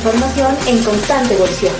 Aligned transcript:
Formación 0.00 0.54
en 0.68 0.84
constante 0.84 1.34
evolución. 1.34 1.74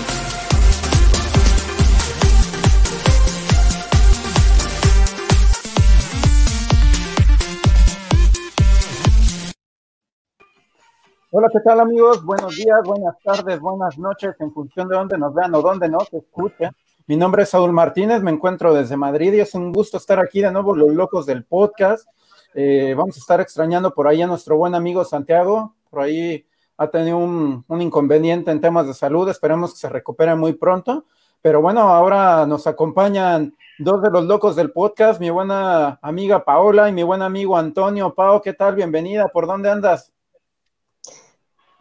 Hola, 11.31 11.49
¿qué 11.53 11.61
tal 11.61 11.79
amigos? 11.79 12.25
Buenos 12.25 12.57
días, 12.57 12.81
buenas 12.85 13.15
tardes, 13.23 13.61
buenas 13.61 13.97
noches, 13.97 14.35
en 14.41 14.53
función 14.53 14.89
de 14.89 14.97
dónde 14.97 15.17
nos 15.17 15.33
vean 15.33 15.55
o 15.55 15.63
dónde 15.63 15.89
nos 15.89 16.13
escuchen. 16.13 16.73
Mi 17.07 17.17
nombre 17.17 17.45
es 17.45 17.51
Saúl 17.51 17.73
Martínez, 17.73 18.21
me 18.21 18.33
encuentro 18.33 18.75
desde 18.75 18.97
Madrid 18.97 19.33
y 19.35 19.41
es 19.41 19.55
un 19.55 19.73
gusto 19.73 19.97
estar 19.97 20.19
aquí 20.19 20.43
de 20.43 20.51
nuevo, 20.51 20.75
los 20.75 20.91
locos 20.93 21.25
del 21.25 21.45
podcast. 21.45 22.09
Eh, 22.53 22.95
vamos 22.97 23.17
a 23.17 23.21
estar 23.21 23.41
extrañando 23.41 23.95
por 23.95 24.09
ahí 24.09 24.21
a 24.23 24.27
nuestro 24.27 24.57
buen 24.57 24.75
amigo 24.75 25.05
Santiago, 25.05 25.77
por 25.89 26.01
ahí 26.01 26.45
ha 26.79 26.89
tenido 26.89 27.19
un, 27.19 27.65
inconveniente 27.69 28.53
en 28.53 28.61
temas 28.61 28.87
de 28.87 28.95
salud, 28.95 29.29
esperemos 29.29 29.73
que 29.73 29.81
se 29.81 29.89
recupere 29.89 30.35
muy 30.37 30.53
pronto. 30.53 31.05
Pero 31.43 31.61
bueno, 31.61 31.81
ahora 31.81 32.47
nos 32.47 32.67
acompañan 32.67 33.55
dos 33.79 34.01
de 34.01 34.11
los 34.11 34.25
locos 34.25 34.57
del 34.57 34.73
podcast, 34.73 35.21
mi 35.21 35.31
buena 35.31 35.99
amiga 36.03 36.45
Paola 36.45 36.89
y 36.89 36.93
mi 36.93 37.03
buen 37.03 37.23
amigo 37.23 37.57
Antonio. 37.57 38.15
Pao, 38.15 38.41
¿qué 38.41 38.53
tal? 38.53 38.77
Bienvenida, 38.77 39.29
¿por 39.29 39.47
dónde 39.47 39.71
andas? 39.71 40.13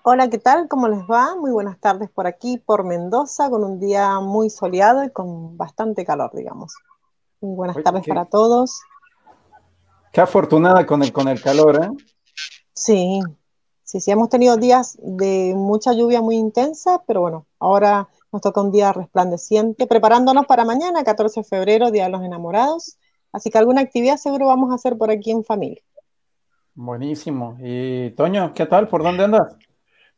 Hola, 0.04 0.30
¿qué 0.30 0.38
tal? 0.38 0.68
¿Cómo 0.68 0.88
les 0.88 1.02
va? 1.02 1.36
Muy 1.36 1.52
buenas 1.52 1.80
tardes 1.80 2.10
por 2.10 2.28
aquí, 2.28 2.58
por 2.58 2.84
Mendoza, 2.84 3.50
con 3.50 3.64
un 3.64 3.80
día 3.80 4.20
muy 4.20 4.50
soleado 4.50 5.04
y 5.04 5.12
con 5.12 5.58
bastante 5.58 6.06
calor, 6.06 6.32
digamos. 6.34 6.74
Muy 7.42 7.56
buenas 7.56 7.84
tardes 7.84 8.08
para 8.08 8.26
todos. 8.26 8.82
Qué 10.12 10.22
afortunada 10.22 10.86
con 10.86 11.04
el, 11.04 11.12
con 11.12 11.28
el 11.28 11.42
calor, 11.42 11.84
¿eh? 11.84 11.90
Sí, 12.74 13.22
sí, 13.88 14.02
sí, 14.02 14.12
hemos 14.12 14.28
tenido 14.28 14.58
días 14.58 14.98
de 15.02 15.54
mucha 15.56 15.94
lluvia 15.94 16.22
muy 16.22 16.36
intensa, 16.36 17.02
pero 17.08 17.22
bueno, 17.22 17.48
ahora 17.58 18.10
nos 18.34 18.42
toca 18.42 18.62
un 18.62 18.72
día 18.72 18.92
resplandeciente, 18.92 19.88
preparándonos 19.88 20.46
para 20.46 20.66
mañana, 20.66 21.06
14 21.06 21.40
de 21.40 21.44
febrero, 21.46 21.90
Día 21.90 22.04
de 22.04 22.12
los 22.12 22.22
Enamorados. 22.22 22.98
Así 23.32 23.50
que 23.50 23.58
alguna 23.58 23.82
actividad 23.82 24.18
seguro 24.18 24.48
vamos 24.48 24.72
a 24.72 24.76
hacer 24.76 24.98
por 24.98 25.10
aquí 25.10 25.32
en 25.32 25.46
familia. 25.46 25.82
Buenísimo. 26.76 27.58
Y 27.62 28.12
Toño, 28.12 28.54
¿qué 28.54 28.66
tal? 28.66 28.90
¿Por 28.90 29.04
dónde 29.04 29.24
andas? 29.24 29.56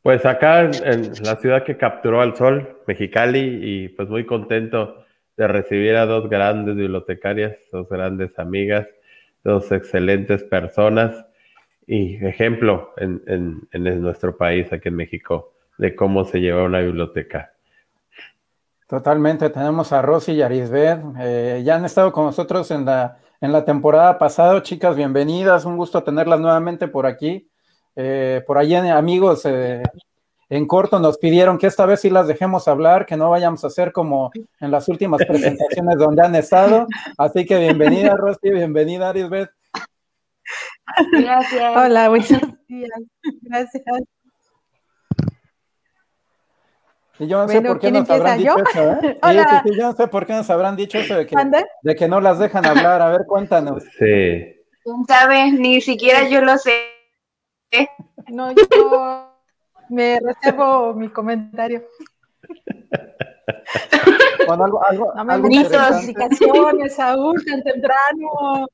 Pues 0.02 0.26
acá 0.26 0.62
en, 0.62 1.14
la 1.24 1.36
ciudad 1.36 1.64
que 1.64 1.78
capturó 1.78 2.22
al 2.22 2.36
sol, 2.36 2.82
Mexicali, 2.88 3.60
y 3.62 3.90
pues 3.90 4.10
muy 4.10 4.26
contento 4.26 4.96
de 5.38 5.48
recibir 5.48 5.96
a 5.96 6.08
dos 6.08 6.28
grandes 6.28 6.76
bibliotecarias, 6.76 7.56
dos 7.72 7.88
grandes 7.88 8.38
amigas, 8.40 8.88
dos 9.44 9.72
excelentes 9.72 10.44
personas 10.44 11.29
y 11.92 12.24
ejemplo 12.24 12.94
en, 12.98 13.68
nuestro 14.02 14.38
país, 14.38 14.72
aquí 14.72 14.90
en 14.90 14.96
México, 14.96 15.54
de 15.80 15.96
cómo 15.96 16.24
se 16.24 16.40
lleva 16.40 16.64
una 16.64 16.82
biblioteca. 16.82 17.52
Totalmente, 18.88 19.50
tenemos 19.50 19.92
a 19.92 20.04
Rosy 20.04 20.34
y 20.34 20.42
Arisbeth, 20.44 21.00
eh, 21.20 21.64
ya 21.66 21.78
han 21.78 21.86
estado 21.86 22.12
con 22.12 22.26
nosotros 22.26 22.70
en 22.70 22.86
la, 22.86 23.18
en 23.42 23.52
la 23.52 23.66
temporada 23.66 24.20
pasada, 24.20 24.62
chicas, 24.62 24.96
bienvenidas, 24.96 25.66
un 25.66 25.78
gusto 25.78 26.04
tenerlas 26.04 26.40
nuevamente 26.40 26.88
por 26.88 27.08
aquí. 27.08 27.50
Eh, 27.96 28.44
por 28.46 28.60
ahí, 28.60 28.76
amigos, 28.76 29.44
eh, 29.46 29.82
en 30.48 30.68
corto 30.68 31.00
nos 31.00 31.18
pidieron 31.18 31.58
que 31.58 31.66
esta 31.66 31.88
vez 31.88 32.02
sí 32.02 32.12
las 32.12 32.28
dejemos 32.28 32.68
hablar, 32.68 33.08
que 33.08 33.18
no 33.18 33.32
vayamos 33.32 33.64
a 33.64 33.68
hacer 33.68 33.92
como 33.92 34.32
en 34.60 34.70
las 34.70 34.88
últimas 34.90 35.26
presentaciones 35.26 35.98
donde 35.98 36.22
han 36.22 36.36
estado. 36.36 36.86
Así 37.18 37.48
que 37.48 37.58
bienvenida, 37.58 38.16
Rosy, 38.16 38.52
bienvenida, 38.52 39.10
Arisbeth. 39.10 39.50
Gracias. 41.12 41.78
Hola, 41.78 42.10
buenos 42.10 42.30
días. 42.68 42.92
Gracias. 43.42 43.84
Y 47.20 47.28
yo 47.28 47.42
no 47.42 47.48
sé 47.50 47.62
por 47.62 47.80
qué 47.80 47.92
nos 47.92 48.10
habrán 48.10 48.38
dicho 48.38 48.58
eso, 48.58 48.92
¿eh? 48.94 49.20
Hola. 49.24 49.64
Sí, 49.66 49.72
yo 49.76 49.84
no 49.88 49.94
sé 49.94 50.08
por 50.08 50.26
qué 50.26 50.34
nos 50.34 50.50
habrán 50.50 50.76
dicho 50.78 50.98
eso 50.98 51.16
de 51.16 51.26
que, 51.26 51.36
de 51.84 51.96
que 51.96 52.08
no 52.08 52.22
las 52.22 52.40
dejan 52.40 52.66
hablar. 52.66 53.02
A 53.02 53.10
ver, 53.10 53.26
cuéntanos. 53.28 53.84
Sí. 53.98 54.56
¿Sabes? 55.08 55.54
Ni 55.54 55.82
siquiera 55.82 56.28
yo 56.30 56.42
lo 56.42 56.58
sé. 56.58 56.92
No, 58.30 58.52
yo 58.52 59.30
me 59.90 60.20
reservo 60.20 60.94
mi 60.94 61.10
comentario. 61.10 61.84
Bueno, 64.48 64.66
algo, 64.66 64.86
algo, 64.86 65.14
no 65.16 65.26
me 65.26 65.34
algo 65.34 65.50
Saúl, 66.90 67.46
tan 67.46 67.62
temprano. 67.64 68.68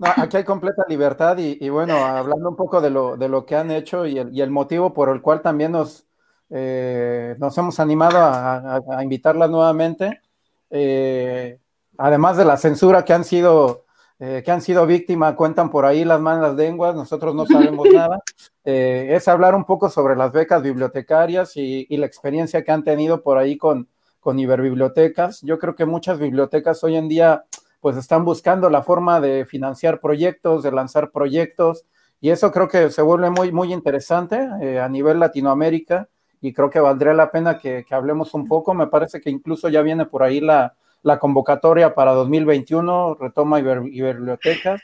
No, 0.00 0.08
aquí 0.16 0.38
hay 0.38 0.44
completa 0.44 0.86
libertad 0.88 1.36
y, 1.36 1.68
bueno, 1.68 1.94
hablando 1.98 2.48
un 2.48 2.56
poco 2.56 2.80
de 2.80 2.88
lo, 2.88 3.18
de 3.18 3.28
lo 3.28 3.44
que 3.44 3.54
han 3.54 3.70
hecho 3.70 4.06
y 4.06 4.16
el, 4.16 4.34
y 4.34 4.40
el 4.40 4.50
motivo 4.50 4.94
por 4.94 5.10
el 5.10 5.20
cual 5.20 5.42
también 5.42 5.72
nos, 5.72 6.06
eh, 6.48 7.36
nos 7.38 7.58
hemos 7.58 7.78
animado 7.80 8.16
a, 8.18 9.02
invitarlas 9.02 9.50
nuevamente, 9.50 10.22
eh, 10.70 11.58
además 11.98 12.38
de 12.38 12.46
la 12.46 12.56
censura 12.56 13.04
que 13.04 13.12
han 13.12 13.24
sido 13.24 13.84
eh, 14.18 14.42
que 14.42 14.50
han 14.50 14.62
sido 14.62 14.86
víctimas, 14.86 15.34
cuentan 15.34 15.70
por 15.70 15.84
ahí 15.84 16.06
las 16.06 16.20
malas 16.20 16.54
lenguas, 16.54 16.94
nosotros 16.94 17.34
no 17.34 17.44
sabemos 17.44 17.86
nada, 17.92 18.22
es 18.64 19.28
hablar 19.28 19.54
un 19.54 19.66
poco 19.66 19.90
sobre 19.90 20.16
las 20.16 20.32
becas 20.32 20.62
bibliotecarias 20.62 21.58
y, 21.58 21.86
y, 21.90 21.96
la 21.98 22.06
experiencia 22.06 22.64
que 22.64 22.72
han 22.72 22.84
tenido 22.84 23.22
por 23.22 23.36
ahí 23.36 23.58
con, 23.58 23.88
con 24.18 24.38
Iberbibliotecas. 24.38 25.42
Yo 25.42 25.58
creo 25.58 25.74
que 25.74 25.84
muchas 25.84 26.18
bibliotecas 26.18 26.82
hoy 26.84 26.96
en 26.96 27.08
día 27.08 27.44
pues 27.80 27.96
están 27.96 28.24
buscando 28.24 28.70
la 28.70 28.82
forma 28.82 29.20
de 29.20 29.46
financiar 29.46 30.00
proyectos, 30.00 30.62
de 30.62 30.72
lanzar 30.72 31.10
proyectos, 31.10 31.84
y 32.20 32.30
eso 32.30 32.52
creo 32.52 32.68
que 32.68 32.90
se 32.90 33.02
vuelve 33.02 33.30
muy, 33.30 33.50
muy 33.50 33.72
interesante 33.72 34.48
eh, 34.60 34.78
a 34.78 34.88
nivel 34.88 35.18
Latinoamérica, 35.18 36.08
y 36.42 36.52
creo 36.52 36.70
que 36.70 36.80
valdría 36.80 37.14
la 37.14 37.30
pena 37.30 37.58
que, 37.58 37.84
hablemos 37.90 38.34
un 38.34 38.46
poco. 38.46 38.72
Me 38.74 38.86
parece 38.86 39.20
que 39.20 39.30
incluso 39.30 39.68
ya 39.68 39.82
viene 39.82 40.06
por 40.06 40.22
ahí 40.22 40.40
la, 40.40 40.74
convocatoria 41.18 41.94
para 41.94 42.12
2021, 42.12 43.16
retoma 43.20 43.58
Iberbibliotecas. 43.60 44.80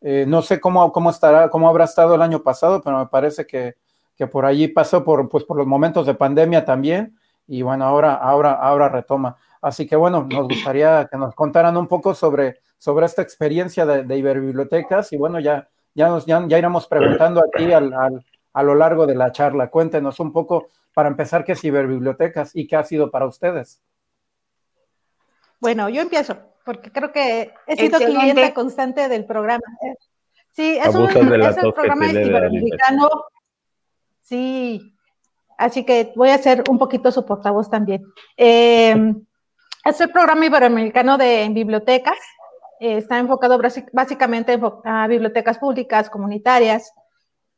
Eh, 0.00 0.24
no 0.26 0.42
sé 0.42 0.60
cómo, 0.60 0.92
cómo 0.92 1.10
estará, 1.10 1.50
cómo 1.50 1.68
habrá 1.68 1.84
estado 1.84 2.14
el 2.14 2.22
año 2.22 2.42
pasado, 2.42 2.80
pero 2.82 2.98
me 2.98 3.06
parece 3.06 3.46
que, 3.46 3.74
que 4.16 4.26
por 4.26 4.44
allí 4.44 4.68
pasó 4.68 5.04
por, 5.04 5.28
pues, 5.28 5.44
por 5.44 5.56
los 5.56 5.66
momentos 5.66 6.06
de 6.06 6.14
pandemia 6.14 6.64
también, 6.64 7.16
y 7.46 7.62
bueno, 7.62 7.84
ahora, 7.84 8.14
ahora, 8.14 8.52
ahora 8.52 8.88
retoma. 8.88 9.36
Así 9.60 9.86
que 9.86 9.96
bueno, 9.96 10.26
nos 10.30 10.48
gustaría 10.48 11.06
que 11.10 11.18
nos 11.18 11.34
contaran 11.34 11.76
un 11.76 11.86
poco 11.86 12.14
sobre, 12.14 12.60
sobre 12.78 13.06
esta 13.06 13.22
experiencia 13.22 13.84
de, 13.84 14.04
de 14.04 14.16
Iberbibliotecas 14.16 15.12
y 15.12 15.16
bueno, 15.16 15.38
ya, 15.38 15.68
ya, 15.94 16.08
nos, 16.08 16.24
ya, 16.24 16.40
iremos 16.40 16.86
preguntando 16.86 17.42
aquí 17.42 17.72
al, 17.72 17.92
a 18.52 18.62
lo 18.62 18.74
largo 18.74 19.06
de 19.06 19.14
la 19.14 19.32
charla. 19.32 19.68
Cuéntenos 19.68 20.18
un 20.20 20.32
poco, 20.32 20.68
para 20.94 21.08
empezar, 21.08 21.44
qué 21.44 21.52
es 21.52 21.64
Iberbibliotecas 21.64 22.56
y 22.56 22.66
qué 22.66 22.76
ha 22.76 22.84
sido 22.84 23.10
para 23.10 23.26
ustedes. 23.26 23.82
Bueno, 25.60 25.90
yo 25.90 26.00
empiezo, 26.00 26.38
porque 26.64 26.90
creo 26.90 27.12
que 27.12 27.52
he 27.66 27.76
sido 27.76 27.98
cliente 27.98 28.54
constante 28.54 29.08
del 29.08 29.26
programa. 29.26 29.64
Sí, 30.52 30.78
es 30.78 30.94
un, 30.94 31.08
es 31.08 31.16
el 31.16 31.72
programa 31.72 32.06
iberoamericano. 32.10 33.08
Sí, 34.22 34.94
así 35.58 35.84
que 35.84 36.12
voy 36.16 36.30
a 36.30 36.38
ser 36.38 36.64
un 36.70 36.78
poquito 36.78 37.12
su 37.12 37.26
portavoz 37.26 37.68
también. 37.68 38.02
Eh, 38.36 39.14
es 39.84 40.00
el 40.00 40.10
programa 40.10 40.46
iberoamericano 40.46 41.18
de 41.18 41.48
bibliotecas. 41.50 42.18
Eh, 42.80 42.98
está 42.98 43.18
enfocado 43.18 43.58
básicamente 43.92 44.58
a 44.84 45.06
bibliotecas 45.06 45.58
públicas, 45.58 46.10
comunitarias, 46.10 46.92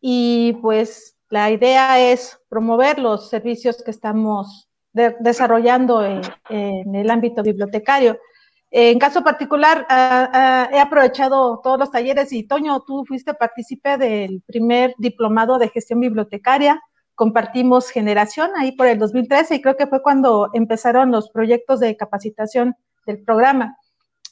y 0.00 0.54
pues 0.60 1.16
la 1.28 1.50
idea 1.50 1.98
es 2.00 2.38
promover 2.48 2.98
los 2.98 3.30
servicios 3.30 3.82
que 3.82 3.92
estamos 3.92 4.68
desarrollando 4.92 6.04
en, 6.04 6.20
el 6.94 7.10
ámbito 7.10 7.42
bibliotecario. 7.42 8.18
En 8.70 8.98
caso 8.98 9.22
particular, 9.22 9.86
he 10.70 10.78
aprovechado 10.78 11.60
todos 11.62 11.78
los 11.78 11.90
talleres 11.90 12.32
y 12.32 12.46
Toño, 12.46 12.80
tú 12.86 13.04
fuiste 13.06 13.32
partícipe 13.32 13.96
del 13.96 14.42
primer 14.46 14.94
diplomado 14.98 15.58
de 15.58 15.68
gestión 15.68 16.00
bibliotecaria 16.00 16.82
compartimos 17.14 17.90
generación 17.90 18.50
ahí 18.56 18.72
por 18.72 18.86
el 18.86 18.98
2013 18.98 19.56
y 19.56 19.62
creo 19.62 19.76
que 19.76 19.86
fue 19.86 20.02
cuando 20.02 20.50
empezaron 20.54 21.10
los 21.10 21.30
proyectos 21.30 21.80
de 21.80 21.96
capacitación 21.96 22.74
del 23.06 23.22
programa. 23.22 23.76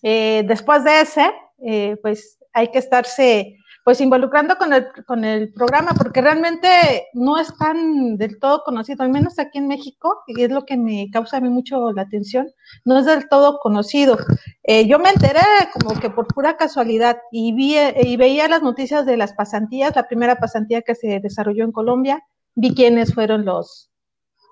Eh, 0.03 0.45
después 0.47 0.85
de 0.85 1.01
ese, 1.01 1.31
eh, 1.65 1.97
pues 2.03 2.39
hay 2.53 2.69
que 2.69 2.79
estarse 2.79 3.57
pues 3.85 4.01
involucrando 4.01 4.57
con 4.59 4.73
el, 4.73 4.89
con 5.07 5.25
el 5.25 5.53
programa 5.53 5.93
porque 5.97 6.21
realmente 6.21 6.69
no 7.15 7.39
es 7.39 7.57
tan 7.57 8.17
del 8.19 8.39
todo 8.39 8.63
conocido, 8.63 9.03
al 9.03 9.11
menos 9.11 9.39
aquí 9.39 9.59
en 9.59 9.69
México, 9.69 10.23
y 10.27 10.43
es 10.43 10.51
lo 10.51 10.67
que 10.67 10.77
me 10.77 11.09
causa 11.11 11.39
a 11.39 11.41
mí 11.41 11.49
mucho 11.49 11.91
la 11.93 12.03
atención, 12.03 12.51
no 12.85 12.99
es 12.99 13.07
del 13.07 13.29
todo 13.29 13.59
conocido. 13.59 14.19
Eh, 14.65 14.87
yo 14.87 14.99
me 14.99 15.09
enteré 15.09 15.41
como 15.73 15.99
que 15.99 16.11
por 16.11 16.27
pura 16.27 16.57
casualidad 16.57 17.19
y, 17.33 17.55
vi, 17.55 17.77
y 18.03 18.17
veía 18.17 18.49
las 18.49 18.63
noticias 18.63 19.07
de 19.07 19.17
las 19.17 19.33
pasantías, 19.33 19.97
la 19.97 20.07
primera 20.07 20.37
pasantía 20.37 20.83
que 20.83 20.95
se 20.95 21.19
desarrolló 21.21 21.65
en 21.65 21.73
Colombia, 21.73 22.23
vi 22.55 22.75
quiénes 22.75 23.15
fueron 23.15 23.45
los 23.45 23.91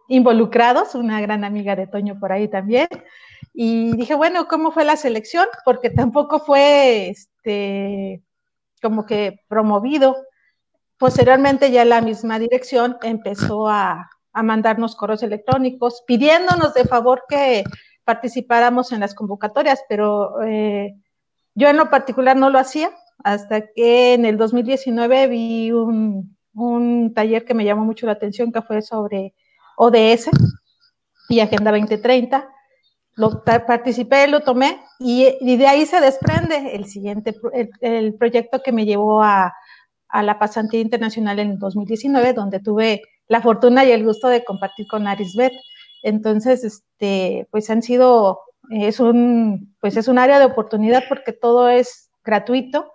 involucrados, 0.08 0.94
una 0.94 1.20
gran 1.20 1.44
amiga 1.44 1.76
de 1.76 1.86
Toño 1.86 2.18
por 2.18 2.32
ahí 2.32 2.48
también, 2.48 2.88
y 3.52 3.96
dije, 3.96 4.14
bueno, 4.14 4.48
¿cómo 4.48 4.72
fue 4.72 4.84
la 4.84 4.96
selección? 4.96 5.46
Porque 5.64 5.90
tampoco 5.90 6.40
fue 6.40 7.10
este, 7.10 8.22
como 8.82 9.06
que 9.06 9.40
promovido. 9.48 10.16
posteriormente 10.98 11.70
ya 11.70 11.84
la 11.84 12.00
misma 12.00 12.38
dirección 12.38 12.96
empezó 13.02 13.68
a, 13.68 14.10
mandarnos 14.40 14.94
correos 14.94 15.24
electrónicos 15.24 16.04
pidiéndonos 16.06 16.72
de 16.72 16.84
favor 16.84 17.24
que 17.28 17.64
participáramos 18.04 18.92
en 18.92 19.00
las 19.00 19.12
convocatorias, 19.12 19.82
pero 19.88 20.40
eh, 20.42 20.94
yo 21.56 21.68
en 21.68 21.76
lo 21.76 21.90
particular 21.90 22.36
no 22.36 22.48
lo 22.48 22.60
hacía 22.60 22.92
hasta 23.24 23.66
que 23.72 24.14
en 24.14 24.24
el 24.26 24.36
2019 24.36 25.26
vi 25.26 25.72
un, 25.72 26.37
un 26.54 27.12
taller 27.14 27.44
que 27.44 27.54
me 27.54 27.64
llamó 27.64 27.84
mucho 27.84 28.06
la 28.06 28.12
atención 28.12 28.52
que 28.52 28.62
fue 28.62 28.82
sobre 28.82 29.34
ODS 29.76 30.30
y 31.28 31.40
Agenda 31.40 31.70
2030 31.70 32.48
lo 33.18 33.42
participé, 33.42 34.28
lo 34.28 34.40
tomé 34.42 34.80
y, 35.00 35.56
de 35.56 35.66
ahí 35.66 35.86
se 35.86 36.00
desprende 36.00 36.76
el 36.76 36.84
siguiente, 36.84 37.34
el, 37.80 38.14
proyecto 38.14 38.62
que 38.62 38.70
me 38.70 38.86
llevó 38.86 39.24
a, 39.24 39.52
la 40.22 40.38
pasantía 40.38 40.80
internacional 40.80 41.40
en 41.40 41.58
2019, 41.58 42.32
donde 42.32 42.60
tuve 42.60 43.02
la 43.26 43.42
fortuna 43.42 43.84
y 43.84 43.90
el 43.90 44.04
gusto 44.04 44.28
de 44.28 44.44
compartir 44.44 44.86
con 44.86 45.08
Arisbet. 45.08 45.52
Entonces, 46.04 46.62
este, 46.62 47.48
pues 47.50 47.68
han 47.70 47.82
sido, 47.82 48.38
es 48.70 49.00
un, 49.00 49.74
pues 49.80 49.96
es 49.96 50.06
un 50.06 50.18
área 50.18 50.38
de 50.38 50.44
oportunidad 50.44 51.02
porque 51.08 51.32
todo 51.32 51.68
es 51.68 52.10
gratuito. 52.24 52.92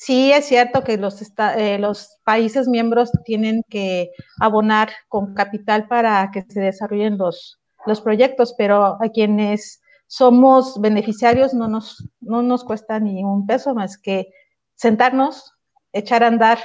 Sí 0.00 0.30
es 0.30 0.44
cierto 0.46 0.84
que 0.84 0.96
los, 0.96 1.20
eh, 1.56 1.76
los 1.80 2.20
países 2.22 2.68
miembros 2.68 3.10
tienen 3.24 3.64
que 3.68 4.12
abonar 4.38 4.90
con 5.08 5.34
capital 5.34 5.88
para 5.88 6.30
que 6.32 6.42
se 6.42 6.60
desarrollen 6.60 7.18
los, 7.18 7.58
los 7.84 8.00
proyectos, 8.00 8.54
pero 8.56 8.96
a 9.02 9.08
quienes 9.12 9.82
somos 10.06 10.80
beneficiarios 10.80 11.52
no 11.52 11.66
nos, 11.66 12.08
no 12.20 12.42
nos 12.42 12.62
cuesta 12.62 13.00
ni 13.00 13.24
un 13.24 13.44
peso 13.44 13.74
más 13.74 13.98
que 13.98 14.28
sentarnos, 14.76 15.52
echar 15.92 16.22
a 16.22 16.28
andar 16.28 16.60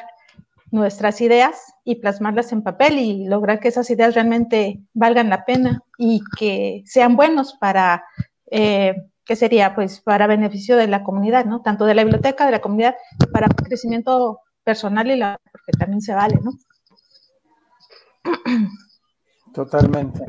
nuestras 0.69 1.19
ideas 1.19 1.73
y 1.83 1.95
plasmarlas 1.95 2.51
en 2.51 2.61
papel 2.61 2.99
y 2.99 3.25
lograr 3.25 3.59
que 3.59 3.69
esas 3.69 3.89
ideas 3.89 4.13
realmente 4.13 4.79
valgan 4.93 5.31
la 5.31 5.43
pena 5.43 5.81
y 5.97 6.21
que 6.37 6.83
sean 6.85 7.15
buenos 7.15 7.55
para, 7.59 8.05
eh, 8.51 8.93
¿qué 9.25 9.35
sería? 9.35 9.75
Pues 9.75 10.01
para 10.01 10.27
beneficio 10.27 10.77
de 10.77 10.87
la 10.87 11.03
comunidad, 11.03 11.45
¿no? 11.45 11.61
Tanto 11.61 11.85
de 11.85 11.95
la 11.95 12.03
biblioteca, 12.03 12.45
de 12.45 12.51
la 12.51 12.61
comunidad, 12.61 12.95
para 13.31 13.47
crecimiento 13.47 14.39
personal 14.63 15.09
y 15.09 15.17
la, 15.17 15.39
porque 15.51 15.71
también 15.77 16.01
se 16.01 16.13
vale, 16.13 16.39
¿no? 16.41 16.51
Totalmente. 19.53 20.23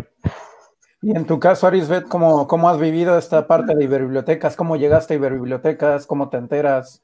Y 1.03 1.15
en 1.15 1.27
tu 1.27 1.39
caso, 1.39 1.67
Arisbet, 1.67 2.09
¿cómo, 2.09 2.47
¿cómo 2.47 2.69
has 2.69 2.79
vivido 2.79 3.19
esta 3.19 3.47
parte 3.47 3.75
de 3.75 3.85
Iberbibliotecas? 3.85 4.57
¿Cómo 4.57 4.77
llegaste 4.77 5.15
a 5.15 5.17
Iberbibliotecas? 5.19 6.07
¿Cómo 6.07 6.31
te 6.31 6.39
enteras? 6.39 7.03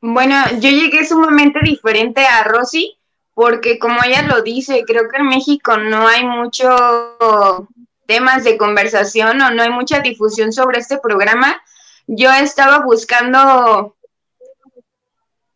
Bueno, 0.00 0.34
yo 0.60 0.70
llegué 0.70 1.04
sumamente 1.04 1.60
diferente 1.62 2.24
a 2.24 2.44
Rosy, 2.44 2.98
porque 3.34 3.78
como 3.78 4.02
ella 4.04 4.22
lo 4.22 4.42
dice, 4.42 4.84
creo 4.86 5.08
que 5.08 5.18
en 5.18 5.28
México 5.28 5.76
no 5.76 6.06
hay 6.08 6.24
muchos 6.24 6.80
temas 8.08 8.42
de 8.42 8.56
conversación 8.56 9.40
o 9.40 9.50
no 9.50 9.62
hay 9.62 9.70
mucha 9.70 10.00
difusión 10.00 10.52
sobre 10.52 10.80
este 10.80 10.98
programa. 10.98 11.62
Yo 12.08 12.32
estaba 12.32 12.78
buscando 12.78 13.94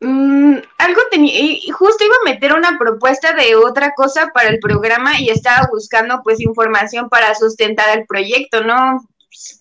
Mm, 0.05 0.57
algo 0.79 1.01
tenía, 1.13 1.33
y 1.33 1.71
justo 1.71 2.05
iba 2.05 2.17
a 2.21 2.25
meter 2.25 2.55
una 2.55 2.77
propuesta 2.77 3.35
de 3.35 3.55
otra 3.55 3.93
cosa 3.95 4.33
para 4.35 4.49
el 4.49 4.59
programa 4.59 5.21
y 5.21 5.31
estaba 5.31 5.69
buscando 5.71 6.23
pues 6.25 6.41
información 6.41 7.09
para 7.09 7.37
sustentar 7.37 7.97
el 7.97 8.05
proyecto, 8.07 8.65
¿no? 8.65 9.09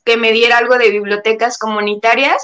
Que 0.04 0.18
me 0.18 0.32
diera 0.32 0.58
algo 0.58 0.80
de 0.80 0.90
bibliotecas 0.90 1.60
comunitarias. 1.60 2.44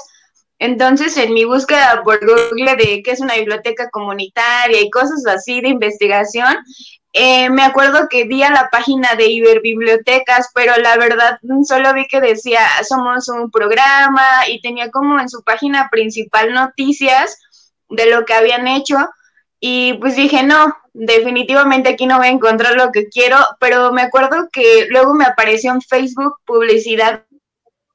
Entonces, 0.60 1.16
en 1.16 1.34
mi 1.34 1.44
búsqueda 1.44 2.02
por 2.04 2.24
Google 2.24 2.76
de 2.76 3.02
qué 3.02 3.10
es 3.10 3.20
una 3.20 3.34
biblioteca 3.34 3.90
comunitaria 3.90 4.80
y 4.80 4.90
cosas 4.90 5.26
así 5.26 5.60
de 5.60 5.70
investigación, 5.70 6.56
eh, 7.12 7.48
me 7.50 7.62
acuerdo 7.62 8.08
que 8.08 8.24
di 8.24 8.42
a 8.42 8.50
la 8.50 8.68
página 8.70 9.14
de 9.14 9.28
Iberbibliotecas, 9.30 10.50
pero 10.54 10.76
la 10.76 10.96
verdad 10.96 11.38
solo 11.66 11.94
vi 11.94 12.06
que 12.06 12.20
decía 12.20 12.60
somos 12.86 13.28
un 13.28 13.50
programa 13.50 14.46
y 14.48 14.60
tenía 14.60 14.90
como 14.90 15.18
en 15.18 15.28
su 15.28 15.42
página 15.42 15.88
principal 15.90 16.52
noticias 16.52 17.38
de 17.88 18.10
lo 18.10 18.24
que 18.24 18.34
habían 18.34 18.68
hecho 18.68 18.96
y 19.60 19.94
pues 19.94 20.14
dije, 20.14 20.42
no, 20.42 20.76
definitivamente 20.92 21.88
aquí 21.88 22.06
no 22.06 22.18
voy 22.18 22.28
a 22.28 22.30
encontrar 22.30 22.74
lo 22.74 22.92
que 22.92 23.08
quiero, 23.08 23.38
pero 23.58 23.92
me 23.92 24.02
acuerdo 24.02 24.48
que 24.52 24.86
luego 24.90 25.14
me 25.14 25.24
apareció 25.24 25.72
en 25.72 25.82
Facebook 25.82 26.36
publicidad 26.44 27.24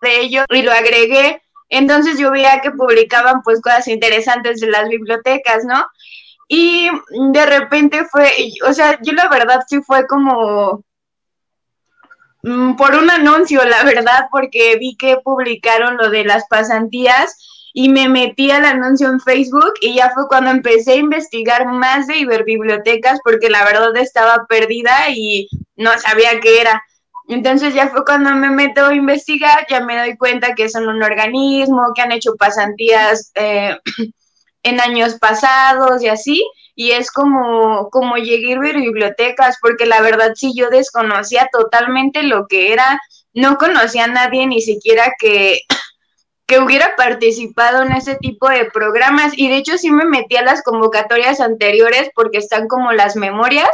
de 0.01 0.19
ello 0.19 0.43
y 0.49 0.61
lo 0.61 0.71
agregué, 0.71 1.41
entonces 1.69 2.19
yo 2.19 2.31
veía 2.31 2.59
que 2.61 2.71
publicaban 2.71 3.41
pues 3.43 3.61
cosas 3.61 3.87
interesantes 3.87 4.59
de 4.59 4.67
las 4.67 4.89
bibliotecas, 4.89 5.63
¿no? 5.63 5.85
Y 6.47 6.89
de 7.31 7.45
repente 7.45 8.05
fue, 8.05 8.31
o 8.67 8.73
sea, 8.73 8.99
yo 9.01 9.13
la 9.13 9.29
verdad 9.29 9.61
sí 9.67 9.81
fue 9.81 10.05
como 10.07 10.83
mm, 12.43 12.75
por 12.75 12.95
un 12.95 13.09
anuncio, 13.09 13.63
la 13.65 13.83
verdad, 13.83 14.27
porque 14.31 14.77
vi 14.77 14.95
que 14.97 15.17
publicaron 15.23 15.97
lo 15.97 16.09
de 16.09 16.25
las 16.25 16.45
pasantías 16.47 17.37
y 17.73 17.89
me 17.89 18.07
metí 18.07 18.51
al 18.51 18.65
anuncio 18.65 19.09
en 19.09 19.19
Facebook 19.19 19.73
y 19.81 19.95
ya 19.95 20.11
fue 20.11 20.27
cuando 20.27 20.51
empecé 20.51 20.93
a 20.93 20.97
investigar 20.97 21.65
más 21.65 22.05
de 22.05 22.17
Iberbibliotecas 22.17 23.19
porque 23.23 23.49
la 23.49 23.65
verdad 23.65 23.95
estaba 23.97 24.45
perdida 24.47 25.09
y 25.09 25.49
no 25.75 25.97
sabía 25.97 26.39
qué 26.39 26.61
era. 26.61 26.83
Entonces 27.27 27.73
ya 27.73 27.89
fue 27.89 28.05
cuando 28.05 28.31
me 28.35 28.51
meto 28.51 28.85
a 28.85 28.93
investigar, 28.93 29.65
ya 29.69 29.79
me 29.79 29.97
doy 29.97 30.17
cuenta 30.17 30.53
que 30.53 30.69
son 30.69 30.87
un 30.87 31.01
organismo, 31.01 31.93
que 31.95 32.01
han 32.01 32.11
hecho 32.11 32.35
pasantías 32.35 33.31
eh, 33.35 33.77
en 34.63 34.79
años 34.79 35.15
pasados 35.19 36.01
y 36.01 36.07
así, 36.07 36.43
y 36.75 36.91
es 36.91 37.11
como, 37.11 37.89
como 37.91 38.15
llegué 38.15 38.55
a 38.55 38.59
bibliotecas, 38.59 39.57
porque 39.61 39.85
la 39.85 40.01
verdad 40.01 40.31
sí 40.35 40.53
yo 40.55 40.69
desconocía 40.69 41.49
totalmente 41.51 42.23
lo 42.23 42.47
que 42.47 42.73
era, 42.73 42.99
no 43.33 43.57
conocía 43.57 44.05
a 44.05 44.07
nadie 44.07 44.47
ni 44.47 44.61
siquiera 44.61 45.13
que 45.19 45.59
que 46.45 46.59
hubiera 46.59 46.95
participado 46.97 47.83
en 47.83 47.93
ese 47.93 48.15
tipo 48.15 48.49
de 48.49 48.65
programas 48.65 49.31
y 49.37 49.47
de 49.47 49.57
hecho 49.57 49.77
sí 49.77 49.91
me 49.91 50.03
metí 50.03 50.35
a 50.35 50.43
las 50.43 50.61
convocatorias 50.61 51.39
anteriores 51.39 52.09
porque 52.13 52.37
están 52.37 52.67
como 52.67 52.91
las 52.91 53.15
memorias, 53.15 53.69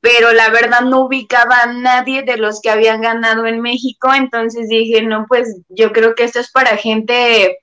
pero 0.00 0.32
la 0.32 0.50
verdad 0.50 0.82
no 0.82 1.06
ubicaba 1.06 1.62
a 1.62 1.72
nadie 1.72 2.22
de 2.22 2.36
los 2.36 2.60
que 2.60 2.70
habían 2.70 3.00
ganado 3.00 3.46
en 3.46 3.62
México, 3.62 4.12
entonces 4.14 4.68
dije, 4.68 5.02
no, 5.02 5.24
pues 5.28 5.62
yo 5.70 5.92
creo 5.92 6.14
que 6.14 6.24
esto 6.24 6.40
es 6.40 6.50
para 6.50 6.76
gente 6.76 7.58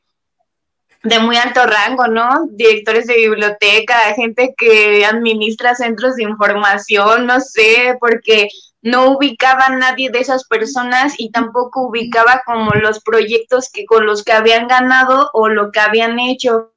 de 1.06 1.19
muy 1.19 1.38
alto 1.38 1.66
rango, 1.66 2.07
¿no? 2.07 2.48
Directores 2.50 3.06
de 3.06 3.16
biblioteca, 3.16 4.13
gente 4.16 4.56
que 4.57 5.06
administra 5.06 5.75
centros 5.75 6.16
de 6.16 6.24
información, 6.24 7.28
no 7.28 7.40
sé, 7.40 7.96
porque 8.00 8.50
no 8.81 9.12
ubicaba 9.12 9.68
a 9.68 9.75
nadie 9.75 10.10
de 10.10 10.20
esas 10.20 10.46
personas 10.46 11.13
y 11.20 11.30
tampoco 11.30 11.88
ubicaba 11.88 12.41
como 12.46 12.72
los 12.72 13.01
proyectos 13.01 13.70
que 13.72 13.86
con 13.86 14.08
los 14.08 14.24
que 14.24 14.32
habían 14.32 14.68
ganado 14.68 15.30
o 15.34 15.48
lo 15.48 15.72
que 15.72 15.80
habían 15.80 16.18
hecho. 16.18 16.72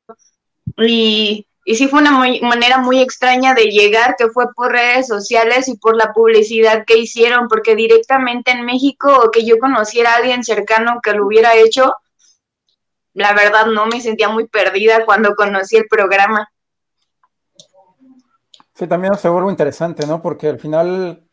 Y, 0.77 1.47
y 1.65 1.77
sí 1.77 1.89
fue 1.89 2.01
una 2.01 2.13
manera 2.13 2.79
muy 2.79 3.01
extraña 3.01 3.55
de 3.55 3.71
llegar, 3.71 4.15
que 4.19 4.29
fue 4.29 4.53
por 4.55 4.73
redes 4.73 5.07
sociales 5.07 5.69
y 5.69 5.79
por 5.79 5.97
la 5.97 6.13
publicidad 6.13 6.85
que 6.87 6.99
hicieron, 6.99 7.49
porque 7.49 7.75
directamente 7.75 8.51
en 8.51 8.67
México 8.67 9.11
o 9.25 9.31
que 9.31 9.47
yo 9.47 9.59
conociera 9.59 10.13
a 10.13 10.17
alguien 10.17 10.45
cercano 10.45 11.01
que 11.03 11.13
lo 11.13 11.27
hubiera 11.27 11.57
hecho, 11.57 11.95
la 13.19 13.35
verdad 13.35 13.67
no 13.67 13.87
me 13.87 14.01
sentía 14.01 14.29
muy 14.29 14.47
perdida 14.47 15.05
cuando 15.05 15.35
conocí 15.35 15.77
el 15.77 15.87
programa. 15.89 16.51
Sí, 18.75 18.87
también 18.87 19.15
se 19.15 19.29
vuelve 19.29 19.51
interesante, 19.51 20.07
¿no? 20.07 20.23
Porque 20.23 20.49
al 20.49 20.61
final 20.61 21.25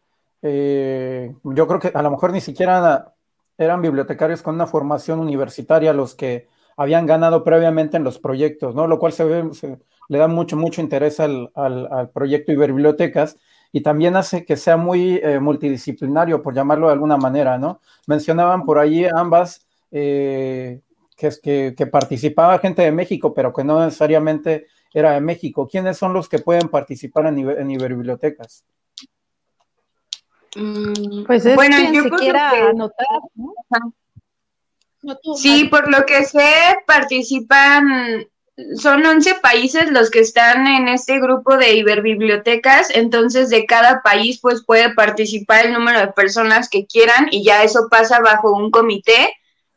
eh, 0.42 1.36
yo 1.44 1.68
creo 1.68 1.80
que 1.80 1.92
a 1.94 2.02
lo 2.02 2.10
mejor 2.10 2.32
ni 2.32 2.42
siquiera 2.42 3.14
eran 3.56 3.84
bibliotecarios 3.84 4.42
con 4.42 4.56
una 4.56 4.66
formación 4.66 5.20
universitaria 5.20 5.94
los 5.94 6.16
que 6.16 6.48
habían 6.76 7.06
ganado 7.06 7.44
previamente 7.44 7.98
en 7.98 8.04
los 8.04 8.18
proyectos, 8.18 8.74
¿no? 8.74 8.88
Lo 8.88 8.98
cual 8.98 9.14
se, 9.14 9.24
ve, 9.24 9.48
le 10.10 10.18
da 10.18 10.28
mucho, 10.28 10.58
mucho 10.58 10.82
interés 10.82 11.20
al, 11.20 11.52
al, 11.54 12.10
proyecto 12.10 12.52
Iberbibliotecas 12.52 13.38
y 13.72 13.82
también 13.82 14.16
hace 14.16 14.44
que 14.44 14.58
sea 14.58 14.76
muy 14.76 15.20
eh, 15.22 15.40
multidisciplinario, 15.40 16.42
por 16.42 16.56
llamarlo 16.56 16.88
de 16.88 16.94
alguna 16.94 17.18
manera, 17.18 17.60
¿no? 17.60 17.80
Mencionaban 18.08 18.66
por 18.66 18.80
ahí 18.80 19.06
ambas 19.06 19.68
eh, 19.92 20.82
que, 21.16 21.30
que, 21.42 21.74
que 21.78 21.88
participaba 21.88 22.60
gente 22.60 22.82
de 22.82 22.92
México, 22.92 23.34
pero 23.34 23.54
que 23.54 23.64
no 23.64 23.84
necesariamente 23.84 24.68
era 24.94 25.12
de 25.12 25.22
México. 25.22 25.68
¿Quiénes 25.68 25.98
son 25.98 26.14
los 26.14 26.30
que 26.30 26.40
pueden 26.40 26.70
participar 26.70 27.28
en, 27.28 27.50
en 27.50 27.72
Iberbibliotecas? 27.72 28.64
Mm, 30.56 31.26
pues 31.26 31.46
es 31.46 31.56
bueno, 31.56 31.78
yo 31.92 32.04
anotar, 32.70 33.06
sí, 35.36 35.66
por 35.66 35.92
lo 35.92 36.06
que 36.06 36.24
sé, 36.24 36.50
participan, 36.88 38.26
son 38.78 39.06
11 39.06 39.36
países 39.42 39.92
los 39.92 40.10
que 40.10 40.22
están 40.22 40.66
en 40.66 40.88
este 40.88 41.20
grupo 41.20 41.58
de 41.58 41.76
iberbibliotecas, 41.76 42.90
entonces 42.96 43.50
de 43.50 43.66
cada 43.66 44.02
país 44.02 44.40
pues 44.42 44.64
puede 44.64 44.94
participar 44.94 45.66
el 45.66 45.74
número 45.74 46.00
de 46.00 46.14
personas 46.14 46.70
que 46.70 46.86
quieran 46.86 47.28
y 47.32 47.44
ya 47.44 47.64
eso 47.64 47.90
pasa 47.92 48.22
bajo 48.22 48.54
un 48.54 48.72
comité 48.72 49.34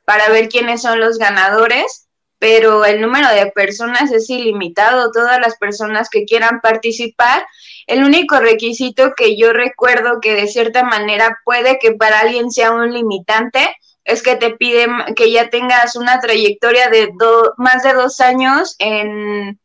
para 0.08 0.30
ver 0.30 0.48
quiénes 0.48 0.80
son 0.80 1.00
los 1.00 1.18
ganadores. 1.18 2.08
pero 2.40 2.84
el 2.84 3.00
número 3.00 3.28
de 3.28 3.50
personas 3.50 4.12
es 4.12 4.30
ilimitado, 4.30 5.10
todas 5.12 5.40
las 5.40 5.56
personas 5.58 6.08
que 6.08 6.24
quieran 6.24 6.60
participar. 6.62 7.44
El 7.86 8.04
único 8.04 8.38
requisito 8.38 9.12
que 9.16 9.36
yo 9.36 9.52
recuerdo 9.52 10.20
que 10.22 10.34
de 10.34 10.46
cierta 10.46 10.84
manera 10.84 11.38
puede 11.44 11.78
que 11.80 11.92
para 11.92 12.20
alguien 12.20 12.50
sea 12.52 12.70
un 12.70 12.92
limitante 12.92 13.76
es 14.04 14.22
que 14.22 14.36
te 14.36 14.50
piden 14.50 14.92
que 15.16 15.32
ya 15.32 15.50
tengas 15.50 15.96
una 15.96 16.20
trayectoria 16.20 16.88
de 16.88 17.12
más 17.56 17.82
de 17.82 17.92
dos 17.92 18.20
años 18.20 18.76
en 18.78 19.58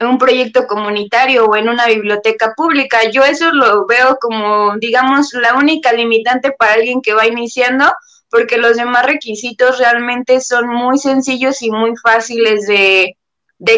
un 0.00 0.18
proyecto 0.18 0.66
comunitario 0.66 1.46
o 1.46 1.56
en 1.56 1.68
una 1.68 1.86
biblioteca 1.86 2.52
pública. 2.56 3.10
Yo 3.10 3.24
eso 3.24 3.50
lo 3.52 3.86
veo 3.86 4.18
como, 4.20 4.76
digamos, 4.76 5.32
la 5.32 5.54
única 5.54 5.92
limitante 5.92 6.52
para 6.52 6.74
alguien 6.74 7.00
que 7.00 7.14
va 7.14 7.26
iniciando, 7.26 7.86
porque 8.30 8.58
los 8.58 8.76
demás 8.76 9.06
requisitos 9.06 9.78
realmente 9.78 10.40
son 10.40 10.68
muy 10.68 10.98
sencillos 10.98 11.62
y 11.62 11.70
muy 11.70 11.96
fáciles 11.96 12.66
de, 12.66 13.14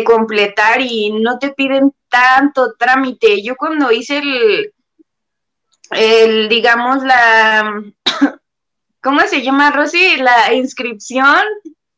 completar 0.04 0.80
y 0.80 1.11
no 1.12 1.38
te 1.38 1.50
piden 1.50 1.92
tanto 2.09 2.75
trámite. 2.78 3.42
Yo 3.42 3.57
cuando 3.57 3.92
hice 3.92 4.19
el, 4.19 4.73
el 5.92 6.49
digamos, 6.49 7.02
la, 7.02 7.83
¿cómo 9.02 9.21
se 9.23 9.42
llama, 9.42 9.71
Rosy? 9.71 10.16
La 10.16 10.52
inscripción, 10.52 11.42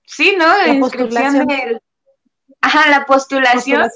sí, 0.04 0.34
¿no? 0.38 0.46
La, 0.46 0.68
inscripción 0.68 1.46
del 1.46 1.80
Ajá, 2.62 2.88
la 2.88 3.04
postulación. 3.04 3.90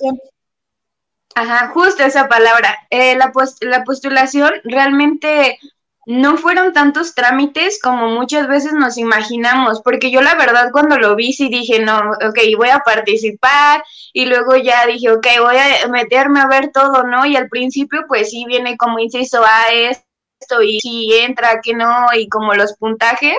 Ajá, 1.35 1.69
justo 1.69 2.03
esa 2.03 2.29
palabra. 2.29 2.77
Eh, 2.91 3.17
la, 3.17 3.33
la 3.61 3.85
postulación 3.85 4.53
realmente 4.65 5.59
no 6.07 6.37
fueron 6.37 6.73
tantos 6.73 7.15
trámites 7.15 7.81
como 7.83 8.09
muchas 8.09 8.47
veces 8.47 8.73
nos 8.73 8.97
imaginamos, 8.97 9.83
porque 9.83 10.13
yo 10.13 10.23
la 10.23 10.37
verdad 10.37 10.71
cuando 10.73 10.97
lo 10.99 11.17
vi 11.17 11.33
sí 11.33 11.49
dije, 11.49 11.81
no, 11.81 11.99
ok, 11.99 12.39
voy 12.57 12.69
a 12.69 12.79
participar 12.79 13.83
y 14.13 14.27
luego 14.27 14.55
ya 14.57 14.87
dije, 14.87 15.11
ok, 15.11 15.27
voy 15.41 15.57
a 15.57 15.89
meterme 15.89 16.41
a 16.41 16.47
ver 16.47 16.71
todo, 16.73 17.03
¿no? 17.03 17.27
Y 17.27 17.37
al 17.37 17.49
principio 17.49 18.05
pues 18.07 18.31
sí 18.31 18.45
viene 18.47 18.77
como 18.77 19.01
inciso 19.01 19.45
A 19.45 19.73
esto 19.73 20.63
y 20.63 20.79
si 20.81 21.13
entra, 21.13 21.61
que 21.61 21.75
no, 21.75 22.07
y 22.15 22.29
como 22.29 22.55
los 22.55 22.77
puntajes, 22.77 23.37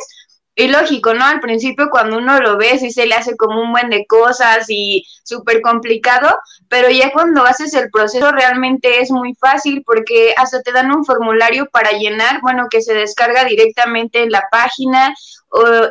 y 0.59 0.67
lógico, 0.69 1.13
¿no? 1.13 1.23
Al 1.23 1.39
principio 1.39 1.89
cuando 1.91 2.17
uno 2.17 2.39
lo 2.39 2.57
ve, 2.57 2.79
sí 2.79 2.89
se 2.89 3.05
le 3.05 3.13
hace 3.13 3.37
como 3.37 3.61
un 3.61 3.71
buen 3.71 3.91
de 3.91 4.07
cosas 4.07 4.65
y 4.69 5.05
súper 5.23 5.61
complicado, 5.61 6.35
pero 6.67 6.89
ya 6.89 7.11
cuando 7.13 7.43
haces 7.45 7.75
el 7.75 7.91
proceso 7.91 8.31
realmente 8.31 8.99
es 8.99 9.11
muy 9.11 9.35
fácil 9.35 9.83
porque 9.85 10.33
hasta 10.35 10.63
te 10.63 10.71
dan 10.71 10.91
un 10.91 11.05
formulario 11.05 11.67
para 11.71 11.91
llenar, 11.91 12.41
bueno, 12.41 12.69
que 12.71 12.81
se 12.81 12.95
descarga 12.95 13.43
directamente 13.43 14.23
en 14.23 14.31
la 14.31 14.45
página 14.49 15.13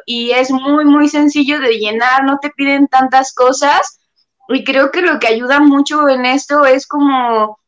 y 0.04 0.32
es 0.32 0.50
muy, 0.50 0.84
muy 0.84 1.08
sencillo 1.08 1.60
de 1.60 1.78
llenar, 1.78 2.24
no 2.24 2.40
te 2.42 2.50
piden 2.50 2.88
tantas 2.88 3.32
cosas 3.34 4.00
y 4.48 4.64
creo 4.64 4.90
que 4.90 5.00
lo 5.00 5.20
que 5.20 5.28
ayuda 5.28 5.60
mucho 5.60 6.08
en 6.08 6.26
esto 6.26 6.64
es 6.66 6.88
como 6.88 7.60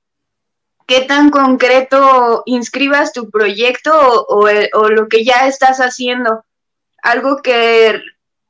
qué 0.88 1.02
tan 1.02 1.30
concreto 1.30 2.42
inscribas 2.44 3.12
tu 3.12 3.30
proyecto 3.30 3.92
o, 4.26 4.48
o 4.72 4.88
lo 4.88 5.06
que 5.06 5.24
ya 5.24 5.46
estás 5.46 5.78
haciendo 5.78 6.42
algo 7.02 7.38
que 7.42 8.00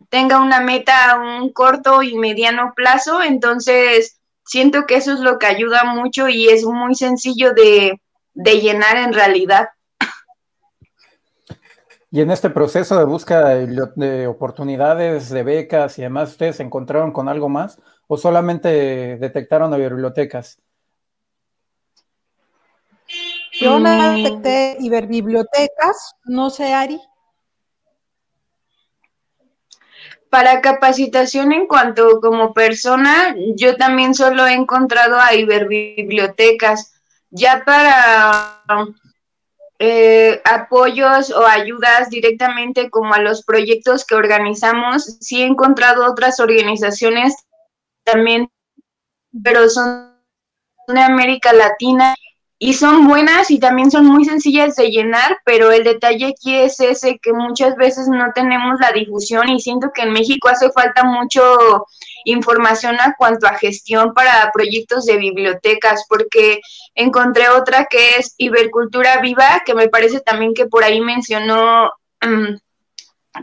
tenga 0.08 0.40
una 0.40 0.60
meta 0.60 1.12
a 1.12 1.18
un 1.18 1.52
corto 1.52 2.02
y 2.02 2.16
mediano 2.16 2.72
plazo, 2.74 3.22
entonces 3.22 4.20
siento 4.44 4.86
que 4.86 4.96
eso 4.96 5.12
es 5.12 5.20
lo 5.20 5.38
que 5.38 5.46
ayuda 5.46 5.84
mucho 5.84 6.28
y 6.28 6.48
es 6.48 6.64
muy 6.64 6.94
sencillo 6.94 7.52
de, 7.52 8.00
llenar 8.34 8.96
en 8.96 9.12
realidad. 9.12 9.68
Y 12.10 12.22
en 12.22 12.30
este 12.30 12.48
proceso 12.48 12.98
de 12.98 13.04
búsqueda 13.04 13.54
de 13.54 14.26
oportunidades, 14.26 15.28
de 15.28 15.42
becas 15.42 15.98
y 15.98 16.02
demás, 16.02 16.30
¿ustedes 16.30 16.56
se 16.56 16.62
encontraron 16.62 17.12
con 17.12 17.28
algo 17.28 17.50
más 17.50 17.78
o 18.06 18.16
solamente 18.16 19.18
detectaron 19.18 19.74
a 19.74 19.76
bibliotecas? 19.76 20.58
Yo 23.60 23.78
no 23.78 24.12
detecté 24.12 24.78
bibliotecas, 25.06 26.14
no 26.24 26.48
sé, 26.48 26.72
Ari. 26.72 27.00
Para 30.30 30.60
capacitación 30.60 31.52
en 31.52 31.66
cuanto 31.66 32.20
como 32.20 32.52
persona, 32.52 33.34
yo 33.56 33.76
también 33.76 34.14
solo 34.14 34.46
he 34.46 34.54
encontrado 34.54 35.18
a 35.18 35.32
bibliotecas. 35.66 36.94
Ya 37.30 37.62
para 37.64 38.62
eh, 39.78 40.40
apoyos 40.44 41.30
o 41.30 41.46
ayudas 41.46 42.10
directamente 42.10 42.90
como 42.90 43.14
a 43.14 43.20
los 43.20 43.44
proyectos 43.44 44.04
que 44.04 44.14
organizamos, 44.14 45.18
sí 45.20 45.42
he 45.42 45.46
encontrado 45.46 46.10
otras 46.10 46.40
organizaciones 46.40 47.34
también, 48.04 48.50
pero 49.42 49.68
son 49.68 50.18
de 50.88 51.00
América 51.00 51.52
Latina 51.52 52.14
y 52.60 52.74
son 52.74 53.06
buenas 53.06 53.52
y 53.52 53.60
también 53.60 53.90
son 53.90 54.06
muy 54.06 54.24
sencillas 54.24 54.74
de 54.74 54.90
llenar, 54.90 55.38
pero 55.44 55.70
el 55.70 55.84
detalle 55.84 56.26
aquí 56.26 56.56
es 56.56 56.80
ese 56.80 57.20
que 57.20 57.32
muchas 57.32 57.76
veces 57.76 58.08
no 58.08 58.32
tenemos 58.34 58.80
la 58.80 58.90
difusión 58.90 59.48
y 59.48 59.60
siento 59.60 59.92
que 59.94 60.02
en 60.02 60.12
México 60.12 60.48
hace 60.48 60.72
falta 60.72 61.04
mucho 61.04 61.86
información 62.24 62.96
a 63.00 63.14
cuanto 63.16 63.46
a 63.46 63.54
gestión 63.54 64.12
para 64.12 64.50
proyectos 64.52 65.06
de 65.06 65.18
bibliotecas, 65.18 66.04
porque 66.08 66.60
encontré 66.96 67.48
otra 67.48 67.86
que 67.88 68.16
es 68.18 68.34
Ibercultura 68.38 69.20
Viva, 69.20 69.62
que 69.64 69.74
me 69.74 69.88
parece 69.88 70.18
también 70.20 70.52
que 70.52 70.66
por 70.66 70.82
ahí 70.82 71.00
mencionó, 71.00 71.92
mm, 72.22 72.56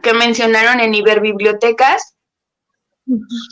que 0.01 0.13
mencionaron 0.13 0.81
en 0.81 0.93
Iberbibliotecas, 0.93 2.15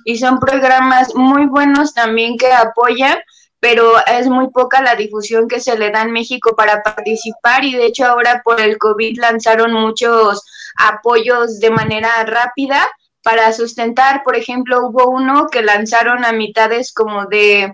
y 0.04 0.18
son 0.18 0.40
programas 0.40 1.16
muy 1.16 1.46
buenos 1.46 1.94
también 1.94 2.38
que 2.38 2.52
apoyan 2.52 3.18
pero 3.64 3.94
es 4.06 4.28
muy 4.28 4.50
poca 4.50 4.82
la 4.82 4.96
difusión 4.96 5.48
que 5.48 5.62
se 5.62 5.78
le 5.78 5.90
da 5.90 6.02
en 6.02 6.12
México 6.12 6.54
para 6.54 6.84
participar 6.84 7.64
y 7.64 7.74
de 7.74 7.86
hecho 7.86 8.04
ahora 8.06 8.42
por 8.44 8.60
el 8.60 8.78
COVID 8.78 9.18
lanzaron 9.20 9.72
muchos 9.72 10.44
apoyos 10.76 11.62
de 11.62 11.70
manera 11.70 12.10
rápida 12.26 12.86
para 13.22 13.54
sustentar, 13.54 14.22
por 14.26 14.36
ejemplo, 14.36 14.86
hubo 14.86 15.10
uno 15.10 15.48
que 15.50 15.62
lanzaron 15.62 16.26
a 16.26 16.34
mitades 16.34 16.92
como 16.92 17.26
de 17.28 17.74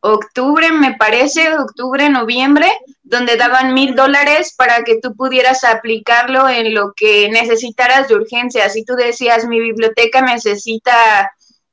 octubre, 0.00 0.72
me 0.72 0.94
parece, 0.94 1.58
octubre, 1.58 2.08
noviembre, 2.08 2.72
donde 3.02 3.36
daban 3.36 3.74
mil 3.74 3.94
dólares 3.94 4.54
para 4.56 4.82
que 4.82 4.98
tú 4.98 5.14
pudieras 5.14 5.62
aplicarlo 5.64 6.48
en 6.48 6.72
lo 6.72 6.94
que 6.96 7.28
necesitaras 7.28 8.08
de 8.08 8.14
urgencia. 8.14 8.70
Si 8.70 8.82
tú 8.82 8.94
decías, 8.94 9.46
mi 9.46 9.60
biblioteca 9.60 10.22
necesita 10.22 11.30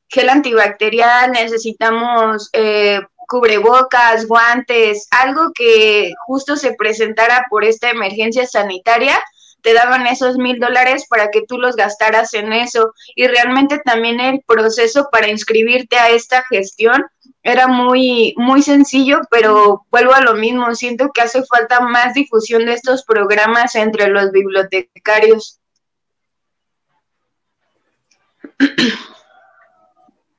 gel 0.09 0.27
antibacterial, 0.27 1.31
necesitamos 1.31 2.49
eh, 2.51 2.99
cubrebocas, 3.29 4.25
guantes, 4.25 5.07
algo 5.11 5.51
que 5.53 6.11
justo 6.25 6.57
se 6.57 6.73
presentara 6.73 7.45
por 7.49 7.63
esta 7.63 7.89
emergencia 7.91 8.45
sanitaria, 8.47 9.17
te 9.61 9.73
daban 9.73 10.07
esos 10.07 10.37
mil 10.37 10.59
dólares 10.59 11.05
para 11.07 11.29
que 11.29 11.43
tú 11.47 11.59
los 11.59 11.75
gastaras 11.75 12.33
en 12.33 12.51
eso. 12.53 12.93
Y 13.15 13.27
realmente 13.27 13.79
también 13.79 14.19
el 14.19 14.41
proceso 14.47 15.09
para 15.11 15.29
inscribirte 15.29 15.97
a 15.97 16.09
esta 16.09 16.43
gestión 16.49 17.05
era 17.43 17.67
muy, 17.67 18.33
muy 18.37 18.63
sencillo, 18.63 19.21
pero 19.29 19.85
vuelvo 19.91 20.13
a 20.13 20.21
lo 20.21 20.33
mismo, 20.33 20.73
siento 20.75 21.11
que 21.13 21.21
hace 21.21 21.43
falta 21.43 21.81
más 21.81 22.13
difusión 22.13 22.65
de 22.65 22.73
estos 22.73 23.03
programas 23.05 23.75
entre 23.75 24.07
los 24.07 24.31
bibliotecarios. 24.31 25.59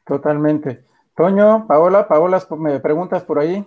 Totalmente. 0.05 0.90
Toño, 1.15 1.67
Paola, 1.67 2.09
Paola, 2.09 2.43
me 2.59 2.81
preguntas 2.81 3.25
por 3.25 3.39
ahí. 3.39 3.67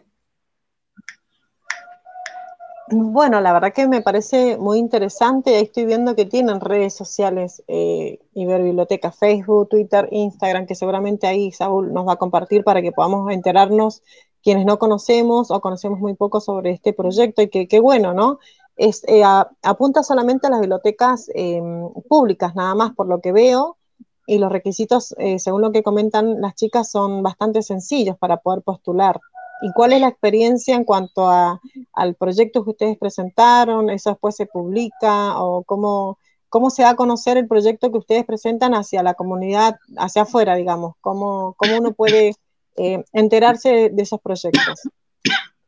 Bueno, 2.90 3.42
la 3.42 3.54
verdad 3.54 3.74
que 3.74 3.88
me 3.88 4.02
parece 4.02 4.58
muy 4.58 4.78
interesante. 4.78 5.60
Estoy 5.60 5.86
viendo 5.86 6.16
que 6.16 6.26
tienen 6.26 6.60
redes 6.60 6.94
sociales, 6.94 7.64
eh, 7.68 8.20
Biblioteca, 8.34 9.12
Facebook, 9.12 9.70
Twitter, 9.70 10.08
Instagram, 10.12 10.66
que 10.68 10.76
seguramente 10.76 11.26
ahí 11.26 11.52
Saúl 11.52 11.94
nos 11.94 12.08
va 12.08 12.14
a 12.14 12.18
compartir 12.18 12.64
para 12.64 12.82
que 12.82 12.92
podamos 12.92 13.32
enterarnos 13.32 14.04
quienes 14.44 14.66
no 14.66 14.78
conocemos 14.78 15.50
o 15.50 15.62
conocemos 15.62 16.00
muy 16.00 16.14
poco 16.16 16.42
sobre 16.42 16.72
este 16.72 16.94
proyecto 16.94 17.42
y 17.42 17.48
que 17.48 17.80
bueno, 17.80 18.14
¿no? 18.14 18.40
Es, 18.76 19.04
eh, 19.08 19.24
apunta 19.62 20.04
solamente 20.04 20.48
a 20.48 20.50
las 20.50 20.60
bibliotecas 20.60 21.30
em, 21.34 21.90
públicas, 22.10 22.56
nada 22.56 22.76
más 22.76 22.94
por 22.94 23.08
lo 23.08 23.22
que 23.22 23.32
veo, 23.32 23.78
y 24.26 24.38
los 24.38 24.52
requisitos, 24.52 25.14
eh, 25.18 25.40
según 25.40 25.62
lo 25.62 25.72
que 25.72 25.84
comentan 25.84 26.42
las 26.42 26.56
chicas, 26.56 26.90
son 26.90 27.24
bastante 27.24 27.62
sencillos 27.62 28.18
para 28.18 28.38
poder 28.38 28.62
postular. 28.62 29.20
¿Y 29.62 29.72
cuál 29.74 29.94
es 29.94 30.02
la 30.02 30.10
experiencia 30.10 30.76
en 30.76 30.84
cuanto 30.84 31.30
a, 31.30 31.62
al 31.94 32.16
proyecto 32.16 32.64
que 32.64 32.72
ustedes 32.72 32.98
presentaron? 32.98 33.90
¿Eso 33.90 34.10
después 34.10 34.36
se 34.36 34.46
publica? 34.46 35.42
¿O 35.42 35.64
cómo, 35.64 36.18
cómo 36.50 36.70
se 36.70 36.84
da 36.84 36.92
a 36.92 36.96
conocer 36.96 37.38
el 37.38 37.48
proyecto 37.48 37.92
que 37.92 37.98
ustedes 37.98 38.26
presentan 38.26 38.74
hacia 38.74 39.04
la 39.04 39.14
comunidad, 39.14 39.78
hacia 39.98 40.24
afuera, 40.24 40.56
digamos? 40.56 40.96
¿Cómo, 41.02 41.56
cómo 41.58 41.78
uno 41.78 41.94
puede 41.94 42.36
eh, 42.76 43.04
enterarse 43.14 43.90
de 43.90 44.04
esos 44.04 44.20
proyectos? 44.20 44.82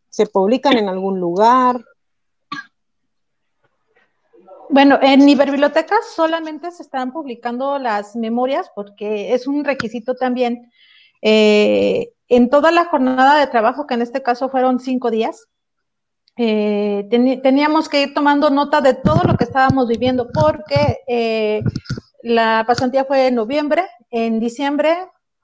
¿Se 0.10 0.26
publican 0.28 0.78
en 0.78 0.90
algún 0.90 1.20
lugar? 1.20 1.84
Bueno, 4.70 5.00
en 5.02 5.28
Iberbibliotecas 5.28 6.14
solamente 6.16 6.72
se 6.72 6.84
están 6.84 7.12
publicando 7.12 7.78
las 7.80 8.16
memorias 8.16 8.72
porque 8.76 9.34
es 9.34 9.48
un 9.48 9.64
requisito 9.64 10.16
también. 10.16 10.72
Eh, 11.22 12.12
en 12.28 12.50
toda 12.50 12.72
la 12.72 12.86
jornada 12.86 13.40
de 13.40 13.48
trabajo, 13.48 13.86
que 13.86 13.94
en 13.94 14.02
este 14.02 14.24
caso 14.24 14.50
fueron 14.50 14.80
cinco 14.80 15.12
días, 15.12 15.48
eh, 16.38 17.08
teníamos 17.42 17.88
que 17.88 18.02
ir 18.02 18.14
tomando 18.14 18.50
nota 18.50 18.82
de 18.82 18.94
todo 18.94 19.24
lo 19.24 19.38
que 19.38 19.46
estábamos 19.46 19.88
viviendo 19.88 20.28
porque 20.34 21.00
eh, 21.08 21.64
la 22.24 22.66
pasantía 22.68 23.06
fue 23.06 23.28
en 23.28 23.36
noviembre, 23.36 23.86
en 24.10 24.40
diciembre, 24.40 24.98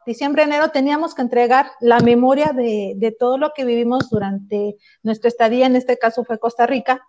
diciembre, 0.06 0.44
enero 0.44 0.70
teníamos 0.70 1.16
que 1.16 1.22
entregar 1.22 1.68
la 1.80 2.00
memoria 2.00 2.52
de, 2.54 2.94
de 2.98 3.12
todo 3.12 3.38
lo 3.38 3.52
que 3.56 3.64
vivimos 3.64 4.10
durante 4.10 4.76
nuestra 5.04 5.30
estadía, 5.30 5.68
en 5.68 5.76
este 5.76 5.98
caso 5.98 6.26
fue 6.26 6.40
Costa 6.40 6.66
Rica, 6.66 7.02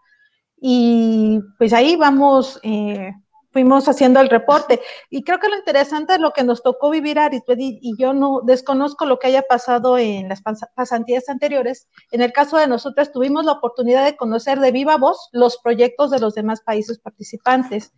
y 0.65 1.41
pues 1.59 1.73
ahí 1.73 1.97
vamos, 1.97 2.61
eh, 2.63 3.11
fuimos 3.51 3.89
haciendo 3.89 4.21
el 4.21 4.29
reporte. 4.29 4.81
Y 5.11 5.25
creo 5.25 5.41
que 5.41 5.49
lo 5.49 5.57
interesante 5.57 6.15
es 6.15 6.21
lo 6.21 6.31
que 6.31 6.45
nos 6.45 6.63
tocó 6.63 6.89
vivir 6.91 7.19
Aritwed 7.19 7.59
y 7.59 7.93
yo 7.99 8.15
no 8.15 8.43
desconozco 8.45 9.05
lo 9.05 9.19
que 9.19 9.27
haya 9.27 9.43
pasado 9.43 9.99
en 9.99 10.29
las 10.29 10.41
pasantías 10.77 11.29
anteriores. 11.29 11.89
En 12.13 12.23
el 12.23 12.33
caso 12.33 12.59
de 12.59 12.69
nosotras 12.69 13.11
tuvimos 13.11 13.45
la 13.45 13.53
oportunidad 13.53 14.05
de 14.05 14.17
conocer 14.17 14.61
de 14.61 14.71
viva 14.71 14.97
voz 14.99 15.31
los 15.33 15.59
proyectos 15.59 16.13
de 16.13 16.21
los 16.21 16.35
demás 16.35 16.61
países 16.61 17.01
participantes. 17.01 17.93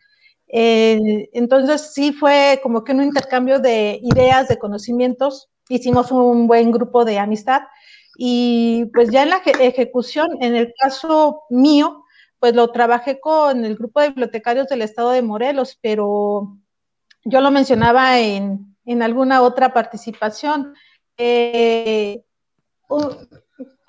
Eh, 0.49 1.29
entonces 1.35 1.93
sí 1.93 2.15
fue 2.15 2.61
como 2.63 2.83
que 2.83 2.93
un 2.93 3.03
intercambio 3.03 3.59
de 3.59 4.01
ideas, 4.03 4.49
de 4.49 4.59
conocimientos. 4.59 5.51
Hicimos 5.69 6.11
un 6.11 6.47
buen 6.47 6.73
grupo 6.73 7.05
de 7.05 7.19
amistad. 7.19 7.61
Y 8.17 8.87
pues 8.95 9.11
ya 9.11 9.25
en 9.25 9.31
la 9.31 9.43
ejecución, 9.61 10.29
en 10.41 10.57
el 10.57 10.73
caso 10.81 11.43
mío, 11.51 12.04
pues 12.45 12.55
lo 12.55 12.71
trabajé 12.73 13.21
con 13.21 13.65
el 13.65 13.75
grupo 13.75 14.03
de 14.03 14.11
bibliotecarios 14.11 14.69
del 14.69 14.83
estado 14.83 15.13
de 15.13 15.23
Morelos, 15.23 15.79
pero 15.81 16.59
yo 17.25 17.41
lo 17.41 17.51
mencionaba 17.51 18.19
en, 18.21 18.77
alguna 19.01 19.41
otra 19.41 19.73
participación. 19.73 20.75
Eh, 21.17 22.23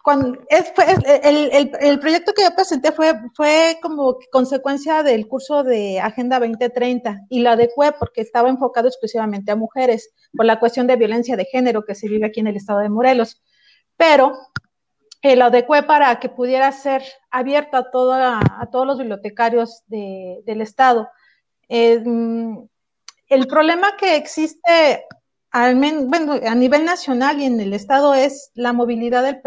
cuando 0.01 0.39
el, 0.49 1.99
proyecto 1.99 2.31
que 2.31 2.43
yo 2.43 2.55
presenté 2.55 2.93
fue, 2.93 3.19
fue 3.33 3.77
como 3.81 4.19
consecuencia 4.31 5.03
del 5.03 5.27
curso 5.27 5.65
de 5.65 5.99
Agenda 5.99 6.39
2030 6.39 7.23
y 7.27 7.41
la 7.41 7.51
adecué 7.51 7.91
porque 7.99 8.21
estaba 8.21 8.47
enfocado 8.47 8.87
exclusivamente 8.87 9.51
a 9.51 9.57
mujeres 9.57 10.13
por 10.31 10.45
la 10.45 10.61
cuestión 10.61 10.87
de 10.87 10.95
violencia 10.95 11.35
de 11.35 11.43
género 11.43 11.83
que 11.83 11.93
se 11.93 12.07
vive 12.07 12.27
aquí 12.27 12.39
en 12.39 12.47
el 12.47 12.55
estado 12.55 12.79
de 12.79 12.87
Morelos. 12.87 13.43
Pero 13.97 14.31
eh, 15.25 15.35
lo 15.35 15.45
adecué 15.45 15.81
para 15.81 16.19
que 16.19 16.29
pudiera 16.29 16.71
ser 16.71 17.01
abierto 17.31 17.77
a, 17.77 18.39
a 18.61 18.69
todos 18.69 18.85
los 18.85 18.99
bibliotecarios 18.99 19.83
del 19.87 20.61
Estado. 20.61 21.09
Eh, 21.67 22.03
el 23.27 23.47
problema 23.47 23.97
que 23.97 24.17
existe 24.17 25.03
bueno, 25.51 26.33
a 26.45 26.53
nivel 26.53 26.85
nacional 26.85 27.41
y 27.41 27.45
en 27.45 27.59
el 27.59 27.73
Estado 27.73 28.13
es 28.13 28.51
la 28.53 28.71
movilidad 28.71 29.23
del, 29.23 29.41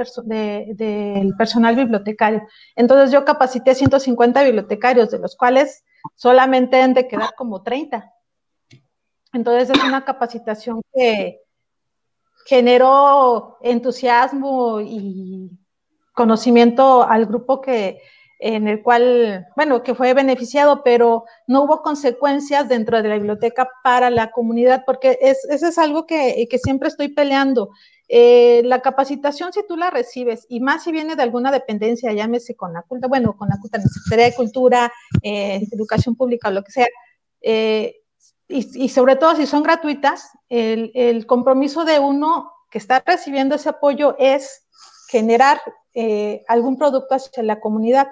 del 0.77 1.37
personal 1.37 1.77
bibliotecario. 1.77 2.43
Entonces 2.75 3.13
yo 3.13 3.25
capacité 3.25 3.77
150 3.77 4.43
bibliotecarios, 4.43 5.13
de 5.13 5.21
los 5.21 5.37
cuales 5.37 5.85
solamente 6.17 6.83
han 6.83 6.95
de 6.95 7.07
quedar 7.07 7.37
como 7.37 7.63
30. 7.63 8.13
Entonces 9.33 9.71
es 9.71 9.85
una 9.85 10.05
capacitación 10.05 10.83
que 10.93 11.41
generó 12.47 13.59
entusiasmo 13.61 14.81
y 14.81 15.57
conocimiento 16.19 17.05
al 17.05 17.27
grupo 17.27 17.61
que 17.61 18.01
en 18.41 18.67
el 18.67 18.83
cual, 18.83 19.47
bueno, 19.57 19.83
que 19.83 19.95
fue 19.95 20.15
beneficiado, 20.15 20.83
pero 20.85 21.25
no 21.47 21.63
hubo 21.63 21.83
consecuencias 21.83 22.69
dentro 22.69 23.01
de 23.01 23.09
la 23.09 23.15
biblioteca 23.15 23.69
para 23.85 24.11
la 24.11 24.31
comunidad, 24.31 24.83
porque 24.85 25.19
es, 25.21 25.45
eso 25.49 25.69
es 25.69 25.79
algo 25.79 26.07
que, 26.07 26.47
que 26.51 26.59
siempre 26.59 26.89
estoy 26.89 27.09
peleando. 27.09 27.71
Eh, 28.09 28.63
la 28.65 28.81
capacitación, 28.81 29.53
si 29.53 29.67
tú 29.67 29.77
la 29.77 29.91
recibes, 29.91 30.45
y 30.49 30.61
más 30.61 30.85
si 30.85 30.93
viene 30.93 31.15
de 31.15 31.23
alguna 31.23 31.53
dependencia, 31.53 32.13
llámese 32.13 32.55
con 32.57 32.73
la 32.73 32.83
culta, 32.83 33.07
bueno, 33.07 33.37
con 33.37 33.49
la 33.49 33.59
culta, 33.61 33.81
Secretaría 33.81 34.27
de 34.27 34.35
Cultura, 34.37 34.93
eh, 35.23 35.61
Educación 35.73 36.17
Pública, 36.17 36.51
lo 36.51 36.63
que 36.63 36.73
sea, 36.73 36.87
eh, 37.41 37.97
y, 38.49 38.85
y, 38.85 38.89
sobre 38.89 39.17
todo 39.17 39.37
si 39.37 39.47
son 39.47 39.63
gratuitas, 39.63 40.31
el, 40.49 40.91
el 40.95 41.27
compromiso 41.27 41.85
de 41.85 41.99
uno 41.99 42.51
que 42.71 42.79
está 42.79 43.03
recibiendo 43.05 43.55
ese 43.55 43.69
apoyo 43.69 44.17
es 44.19 44.68
generar 45.09 45.61
eh, 45.95 46.45
algún 46.47 46.77
producto 46.77 47.15
hacia 47.15 47.43
la 47.43 47.61
comunidad. 47.61 48.09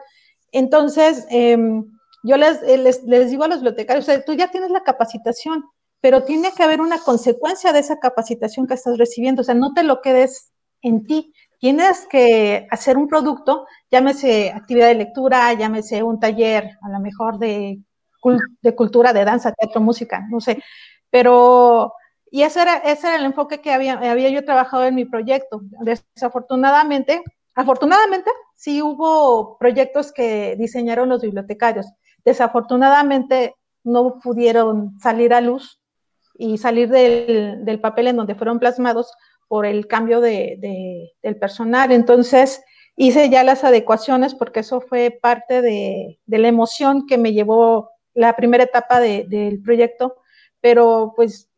Entonces, 0.50 1.26
em, 1.30 1.84
yo 2.22 2.36
eh, 2.36 2.78
les, 2.78 3.04
les, 3.04 3.30
digo 3.30 3.44
a 3.44 3.48
los 3.48 3.58
bibliotecarios, 3.58 4.06
tú 4.24 4.34
ya 4.34 4.50
tienes 4.50 4.70
la 4.70 4.82
capacitación, 4.82 5.64
pero 6.00 6.24
tiene 6.24 6.52
que 6.52 6.62
haber 6.62 6.80
una 6.80 6.98
consecuencia 6.98 7.72
de 7.72 7.80
esa 7.80 7.98
capacitación 7.98 8.66
que 8.66 8.74
estás 8.74 8.98
recibiendo, 8.98 9.42
o 9.42 9.44
sea, 9.44 9.54
no 9.54 9.72
te 9.74 9.82
lo 9.82 10.00
quedes 10.00 10.52
en 10.82 11.04
ti, 11.04 11.32
tienes 11.58 12.06
que 12.06 12.66
hacer 12.70 12.96
un 12.96 13.08
producto, 13.08 13.66
llámese 13.90 14.50
actividad 14.50 14.88
de 14.88 14.94
lectura, 14.94 15.52
llámese 15.54 16.02
un 16.02 16.20
taller, 16.20 16.78
a 16.82 16.88
lo 16.90 17.00
mejor 17.00 17.38
de, 17.38 17.80
de 18.62 18.74
cultura, 18.74 19.12
de 19.12 19.24
danza, 19.24 19.52
teatro, 19.52 19.80
música, 19.80 20.26
no 20.30 20.40
sé, 20.40 20.62
pero 21.10 21.92
y 22.30 22.42
ese 22.42 22.62
era, 22.62 22.76
ese 22.78 23.06
era 23.06 23.16
el 23.16 23.24
enfoque 23.24 23.60
que 23.60 23.72
había, 23.72 23.94
había 23.94 24.28
yo 24.30 24.44
trabajado 24.44 24.84
en 24.84 24.94
mi 24.94 25.04
proyecto. 25.04 25.60
Desafortunadamente, 25.80 27.22
afortunadamente, 27.54 28.30
sí 28.54 28.82
hubo 28.82 29.56
proyectos 29.58 30.12
que 30.12 30.56
diseñaron 30.56 31.08
los 31.08 31.22
bibliotecarios. 31.22 31.86
Desafortunadamente, 32.24 33.54
no 33.84 34.18
pudieron 34.18 34.98
salir 35.00 35.32
a 35.32 35.40
luz 35.40 35.80
y 36.34 36.58
salir 36.58 36.88
del, 36.88 37.64
del 37.64 37.80
papel 37.80 38.08
en 38.08 38.16
donde 38.16 38.34
fueron 38.34 38.58
plasmados 38.58 39.12
por 39.48 39.64
el 39.64 39.86
cambio 39.86 40.20
de, 40.20 40.56
de, 40.58 41.12
del 41.22 41.38
personal. 41.38 41.92
Entonces, 41.92 42.62
hice 42.96 43.30
ya 43.30 43.44
las 43.44 43.62
adecuaciones 43.62 44.34
porque 44.34 44.60
eso 44.60 44.80
fue 44.80 45.16
parte 45.22 45.62
de, 45.62 46.18
de 46.26 46.38
la 46.38 46.48
emoción 46.48 47.06
que 47.06 47.18
me 47.18 47.32
llevó 47.32 47.90
la 48.14 48.34
primera 48.34 48.64
etapa 48.64 48.98
del 48.98 49.62
proyecto, 49.62 50.16
pero 50.60 51.12
pues 51.14 51.48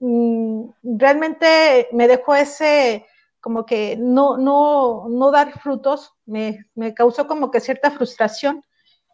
realmente 0.00 1.88
me 1.92 2.08
dejó 2.08 2.34
ese, 2.34 3.06
como 3.40 3.66
que 3.66 3.96
no, 3.98 4.36
no, 4.36 5.08
no 5.08 5.30
dar 5.30 5.58
frutos, 5.60 6.14
me, 6.26 6.66
me 6.74 6.94
causó 6.94 7.26
como 7.26 7.50
que 7.50 7.60
cierta 7.60 7.90
frustración 7.90 8.64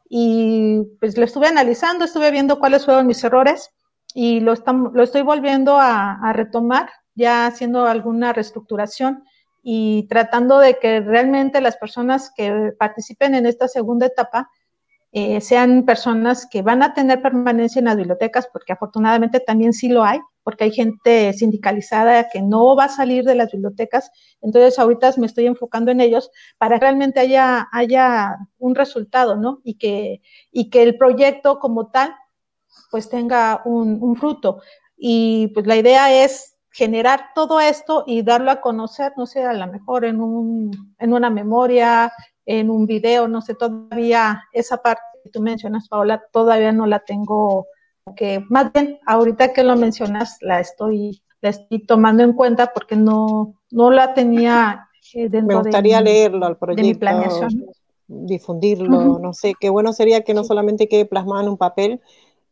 y 0.09 0.83
pues 1.01 1.16
lo 1.16 1.25
estuve 1.25 1.47
analizando, 1.47 2.05
estuve 2.05 2.31
viendo 2.31 2.59
cuáles 2.59 2.85
fueron 2.85 3.07
mis 3.07 3.23
errores 3.25 3.70
y 4.14 4.40
lo, 4.40 4.55
lo 4.92 5.03
estoy 5.03 5.23
volviendo 5.23 5.79
a, 5.79 6.18
a, 6.23 6.33
retomar, 6.33 6.90
ya 7.14 7.47
haciendo 7.47 7.87
alguna 7.87 8.33
reestructuración 8.33 9.25
y 9.62 10.07
tratando 10.09 10.59
de 10.59 10.79
que 10.79 11.01
realmente 11.01 11.61
las 11.61 11.77
personas 11.77 12.31
que 12.37 12.73
participen 12.79 13.35
en 13.35 13.47
esta 13.47 13.66
segunda 13.66 14.07
etapa 14.07 14.51
eh, 15.16 15.40
sean 15.40 15.85
personas 15.85 16.44
que 16.44 16.62
van 16.62 16.83
a 16.83 16.92
tener 16.92 17.22
permanencia 17.22 17.79
en 17.79 17.85
las 17.85 17.96
bibliotecas, 17.96 18.48
porque 18.53 18.72
afortunadamente 18.72 19.38
también 19.38 19.72
sí 19.72 19.88
lo 19.88 20.03
hay, 20.03 20.18
porque 20.42 20.64
hay 20.64 20.72
gente 20.72 21.33
sindicalizada 21.35 22.29
que 22.31 22.42
no 22.42 22.74
va 22.74 22.87
a 22.87 22.88
salir 22.88 23.22
de 23.22 23.37
las 23.37 23.53
bibliotecas. 23.53 24.11
Entonces, 24.40 24.77
ahorita 24.77 25.12
me 25.18 25.27
estoy 25.27 25.46
enfocando 25.46 25.92
en 25.92 26.00
ellos 26.00 26.33
para 26.59 26.81
que 26.81 26.81
realmente 26.81 27.20
haya, 27.20 27.68
haya 27.70 28.38
un 28.59 28.74
resultado, 28.74 29.37
¿no? 29.37 29.61
Y 29.62 29.74
que, 29.74 30.20
y 30.50 30.68
que 30.68 30.83
el 30.83 30.98
proyecto 30.98 31.61
como 31.61 31.92
tal, 31.92 32.12
pues 32.90 33.09
tenga 33.09 33.62
un, 33.64 34.16
fruto. 34.16 34.62
Y 34.96 35.46
pues 35.55 35.64
la 35.68 35.77
idea 35.77 36.24
es 36.24 36.57
generar 36.72 37.27
todo 37.37 37.61
esto 37.61 38.03
y 38.05 38.22
darlo 38.22 38.50
a 38.50 38.61
conocer, 38.61 39.12
no 39.16 39.27
sé, 39.27 39.44
a 39.44 39.53
lo 39.53 39.68
mejor 39.68 40.05
en, 40.05 40.20
un, 40.20 40.96
en 40.98 41.12
una 41.12 41.31
memoria, 41.31 42.12
en 42.46 42.70
un 42.70 42.87
video, 42.87 43.28
no 43.28 43.40
sé, 43.40 43.54
todavía 43.54 44.42
esa 44.52 44.78
parte 44.78 45.02
que 45.22 45.30
tú 45.30 45.40
mencionas, 45.40 45.88
Paola, 45.88 46.22
todavía 46.33 46.72
no 46.72 46.87
la 46.87 47.00
tengo, 47.00 47.66
que 48.16 48.44
más 48.48 48.72
bien 48.72 48.98
ahorita 49.07 49.52
que 49.52 49.64
lo 49.64 49.76
mencionas, 49.76 50.37
la 50.40 50.61
estoy, 50.61 51.22
la 51.40 51.50
estoy 51.50 51.87
tomando 51.87 52.22
en 52.22 52.35
cuenta 52.35 52.72
porque 52.72 52.96
no, 52.96 53.54
no 53.70 53.90
la 53.90 54.14
tenía 54.14 54.88
eh, 55.14 55.28
dentro 55.28 55.59
Me 55.59 55.62
gustaría 55.62 56.00
leerlo 56.00 56.46
al 56.46 56.57
proyecto, 56.59 56.83
de 56.83 56.88
mi 56.88 56.94
planeación. 56.94 57.66
difundirlo, 58.07 59.18
no 59.18 59.33
sé, 59.33 59.54
qué 59.59 59.70
bueno 59.70 59.92
sería 59.92 60.22
que 60.22 60.35
no 60.35 60.44
solamente 60.44 60.88
quede 60.88 61.07
plasmado 61.07 61.42
en 61.42 61.48
un 61.48 61.57
papel, 61.57 62.00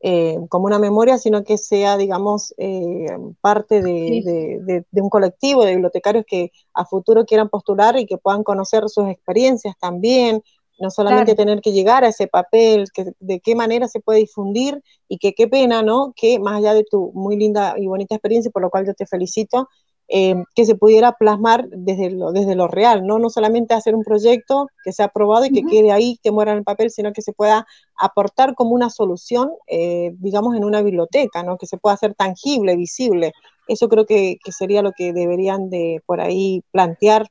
eh, 0.04 0.36
como 0.48 0.66
una 0.66 0.80
memoria, 0.80 1.16
sino 1.16 1.44
que 1.44 1.56
sea, 1.56 1.96
digamos, 1.96 2.52
eh, 2.58 3.06
parte 3.40 3.80
de, 3.80 4.84
un 4.90 5.08
colectivo 5.08 5.64
de 5.64 5.72
bibliotecarios 5.72 6.24
que 6.26 6.50
a 6.74 6.84
futuro 6.84 7.24
quieran 7.24 7.48
postular 7.48 7.96
y 7.96 8.06
que 8.06 8.18
puedan 8.18 8.42
conocer 8.42 8.88
sus 8.88 9.08
experiencias 9.08 9.76
también, 9.78 10.42
no 10.80 10.90
solamente 10.90 11.36
tener 11.36 11.60
que 11.60 11.70
llegar 11.70 12.02
a 12.02 12.08
ese 12.08 12.26
papel, 12.26 12.86
que, 12.92 13.12
de 13.20 13.38
qué 13.38 13.54
manera 13.54 13.86
se 13.86 14.00
puede 14.00 14.18
difundir 14.18 14.82
y 15.06 15.18
que 15.18 15.34
qué 15.34 15.46
pena, 15.46 15.82
¿no? 15.82 16.12
Que 16.16 16.40
más 16.40 16.58
allá 16.58 16.74
de 16.74 16.82
tu 16.82 17.12
muy 17.14 17.36
linda 17.36 17.76
y 17.78 17.86
bonita 17.86 18.16
experiencia, 18.16 18.50
por 18.50 18.62
lo 18.62 18.70
cual 18.70 18.84
yo 18.84 18.94
te 18.94 19.06
felicito, 19.06 19.68
eh, 20.14 20.44
que 20.54 20.66
se 20.66 20.74
pudiera 20.74 21.12
plasmar 21.12 21.66
desde 21.70 22.10
lo, 22.10 22.32
desde 22.32 22.54
lo 22.54 22.68
real, 22.68 23.06
¿no? 23.06 23.18
No 23.18 23.30
solamente 23.30 23.72
hacer 23.72 23.94
un 23.94 24.04
proyecto 24.04 24.68
que 24.84 24.92
sea 24.92 25.06
aprobado 25.06 25.46
y 25.46 25.50
que 25.50 25.64
quede 25.64 25.90
ahí, 25.90 26.18
que 26.22 26.30
muera 26.30 26.52
en 26.52 26.58
el 26.58 26.64
papel, 26.64 26.90
sino 26.90 27.14
que 27.14 27.22
se 27.22 27.32
pueda 27.32 27.66
aportar 27.96 28.54
como 28.54 28.72
una 28.72 28.90
solución, 28.90 29.52
eh, 29.68 30.10
digamos, 30.18 30.54
en 30.54 30.64
una 30.64 30.82
biblioteca, 30.82 31.42
¿no? 31.42 31.56
Que 31.56 31.66
se 31.66 31.78
pueda 31.78 31.94
hacer 31.94 32.14
tangible, 32.14 32.76
visible. 32.76 33.32
Eso 33.66 33.88
creo 33.88 34.04
que, 34.04 34.36
sería 34.50 34.82
lo 34.82 34.92
que 34.92 35.14
deberían 35.14 35.70
de 35.70 36.02
por 36.04 36.20
ahí 36.20 36.62
plantear 36.72 37.28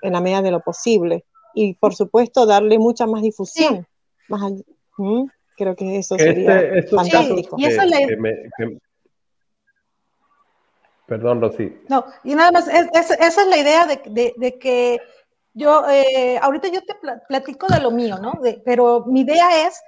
en 0.00 0.14
la 0.14 0.22
medida 0.22 0.40
de 0.40 0.52
lo 0.52 0.60
posible. 0.60 1.26
Y 1.54 1.74
por 1.74 1.94
supuesto, 1.94 2.46
darle 2.46 2.78
mucha 2.78 3.06
más 3.06 3.20
difusión. 3.20 3.86
Más, 4.28 4.54
Creo 5.58 5.76
que 5.76 5.98
eso 5.98 6.16
este, 6.16 6.32
sería 6.32 6.82
fantástico. 6.90 7.56
y 7.58 7.66
eso 7.66 7.84
le... 7.84 8.78
Perdón, 11.12 11.42
Rosy. 11.42 11.70
No, 11.90 12.06
y 12.24 12.34
nada 12.34 12.50
más, 12.52 12.68
esa 12.68 13.14
es 13.20 13.46
la 13.46 13.58
idea 13.58 13.86
de, 13.86 14.58
que 14.58 14.98
yo, 15.52 15.86
eh, 15.90 16.38
ahorita 16.40 16.68
yo 16.68 16.80
te 16.80 16.94
platico 17.28 17.66
de 17.66 17.80
lo 17.80 17.90
mío, 17.90 18.16
¿no? 18.18 18.32
pero 18.64 19.04
mi 19.04 19.20
idea 19.20 19.66
es 19.66 19.78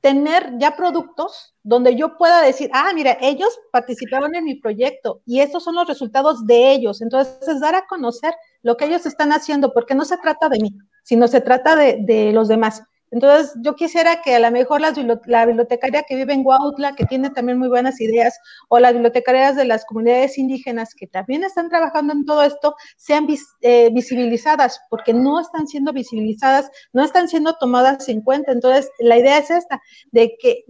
tener 0.00 0.54
ya 0.58 0.74
productos 0.74 1.54
donde 1.62 1.94
yo 1.94 2.16
pueda 2.18 2.42
decir, 2.42 2.70
ah, 2.74 2.90
mira, 2.92 3.16
ellos 3.20 3.56
participaron 3.70 4.34
en 4.34 4.42
mi 4.42 4.56
proyecto 4.56 5.22
y 5.24 5.38
estos 5.38 5.62
son 5.62 5.76
los 5.76 5.86
resultados 5.86 6.44
de 6.44 6.72
ellos. 6.72 7.00
Entonces, 7.02 7.38
es 7.46 7.60
dar 7.60 7.76
a 7.76 7.86
conocer 7.86 8.34
lo 8.62 8.76
que 8.76 8.86
ellos 8.86 9.06
están 9.06 9.30
haciendo, 9.30 9.72
porque 9.72 9.94
no 9.94 10.04
se 10.04 10.18
trata 10.18 10.48
de 10.48 10.58
mí, 10.58 10.76
sino 11.04 11.28
se 11.28 11.40
trata 11.40 11.76
de, 11.76 11.98
de 12.00 12.32
los 12.32 12.48
demás. 12.48 12.82
Entonces, 13.14 13.54
yo 13.62 13.76
quisiera 13.76 14.22
que 14.22 14.34
a 14.34 14.40
lo 14.40 14.50
mejor 14.50 14.80
la 14.80 15.46
bibliotecaria 15.46 16.02
que 16.02 16.16
vive 16.16 16.32
en 16.32 16.44
Huautla, 16.44 16.96
que 16.96 17.06
tiene 17.06 17.30
también 17.30 17.60
muy 17.60 17.68
buenas 17.68 18.00
ideas, 18.00 18.36
o 18.68 18.80
las 18.80 18.92
bibliotecarias 18.92 19.54
de 19.54 19.64
las 19.66 19.84
comunidades 19.84 20.36
indígenas 20.36 20.96
que 20.96 21.06
también 21.06 21.44
están 21.44 21.68
trabajando 21.68 22.12
en 22.12 22.24
todo 22.24 22.42
esto, 22.42 22.74
sean 22.96 23.28
eh, 23.60 23.90
visibilizadas, 23.92 24.80
porque 24.90 25.14
no 25.14 25.40
están 25.40 25.68
siendo 25.68 25.92
visibilizadas, 25.92 26.68
no 26.92 27.04
están 27.04 27.28
siendo 27.28 27.54
tomadas 27.54 28.08
en 28.08 28.20
cuenta. 28.20 28.50
Entonces, 28.50 28.90
la 28.98 29.16
idea 29.16 29.38
es 29.38 29.48
esta, 29.48 29.80
de 30.10 30.34
que, 30.40 30.64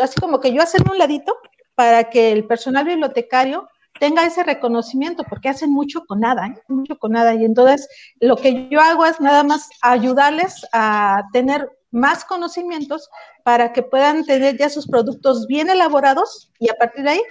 así 0.00 0.18
como 0.18 0.40
que 0.40 0.50
yo 0.50 0.62
hacerme 0.62 0.92
un 0.92 0.98
ladito 0.98 1.36
para 1.74 2.04
que 2.04 2.32
el 2.32 2.46
personal 2.46 2.86
bibliotecario 2.86 3.68
tenga 4.00 4.24
ese 4.24 4.44
reconocimiento, 4.44 5.24
porque 5.24 5.50
hacen 5.50 5.70
mucho 5.70 6.06
con 6.06 6.20
nada, 6.20 6.46
¿eh? 6.46 6.62
mucho 6.68 6.98
con 6.98 7.12
nada. 7.12 7.34
Y 7.34 7.44
entonces 7.44 7.86
lo 8.18 8.36
que 8.36 8.70
yo 8.70 8.80
hago 8.80 9.04
es 9.04 9.20
nada 9.20 9.44
más 9.44 9.68
ayudarles 9.82 10.66
a 10.72 11.24
tener 11.34 11.68
más 11.92 12.24
conocimientos 12.24 13.08
para 13.44 13.72
que 13.72 13.82
puedan 13.82 14.24
tener 14.24 14.56
ya 14.56 14.68
sus 14.68 14.88
productos 14.88 15.46
bien 15.46 15.70
elaborados 15.70 16.50
y 16.58 16.68
a 16.70 16.74
partir 16.74 17.04
de 17.04 17.10
ahí 17.10 17.22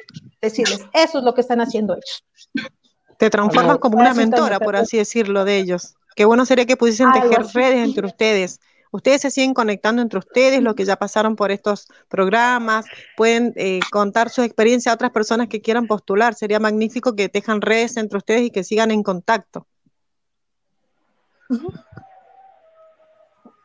decirles, 0.42 0.86
eso 0.94 1.18
es 1.18 1.24
lo 1.24 1.34
que 1.34 1.42
están 1.42 1.60
haciendo 1.60 1.94
ellos. 1.94 2.70
Te 3.18 3.30
transformas 3.30 3.80
como 3.80 3.98
una 3.98 4.14
mentora, 4.14 4.60
por 4.60 4.76
así 4.76 4.98
decirlo, 4.98 5.44
de 5.46 5.58
ellos. 5.58 5.96
Qué 6.16 6.26
bueno 6.26 6.46
sería 6.46 6.66
que 6.66 6.78
pudiesen 6.78 7.12
tejer 7.12 7.46
redes 7.54 7.86
entre 7.86 8.06
ustedes. 8.06 8.60
Ustedes 8.92 9.22
se 9.22 9.32
siguen 9.32 9.54
conectando 9.54 10.02
entre 10.02 10.20
ustedes, 10.20 10.62
los 10.62 10.76
que 10.76 10.86
ya 10.86 10.98
pasaron 10.98 11.36
por 11.36 11.50
estos 11.50 11.88
programas, 12.10 12.86
pueden 13.16 13.54
eh, 13.56 13.80
contar 13.90 14.30
su 14.30 14.42
experiencia 14.42 14.92
a 14.92 14.96
otras 14.96 15.12
personas 15.12 15.48
que 15.48 15.62
quieran 15.62 15.88
postular. 15.88 16.36
Sería 16.36 16.60
magnífico 16.60 17.16
que 17.16 17.30
tejan 17.30 17.62
redes 17.62 17.96
entre 17.96 18.18
ustedes 18.18 18.42
y 18.42 18.52
que 18.52 18.66
sigan 18.66 18.92
en 18.92 19.02
contacto. 19.02 19.66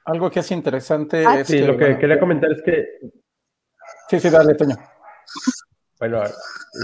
Algo 0.06 0.30
que 0.30 0.40
es 0.40 0.50
interesante 0.52 1.24
ah, 1.26 1.44
Sí, 1.44 1.58
lo 1.58 1.76
que 1.76 1.98
quería 1.98 2.18
comentar 2.18 2.50
es 2.52 2.62
que... 2.62 2.86
Sí, 4.08 4.18
sí, 4.20 4.30
dale, 4.30 4.54
Toño. 4.54 4.76
Bueno, 5.98 6.22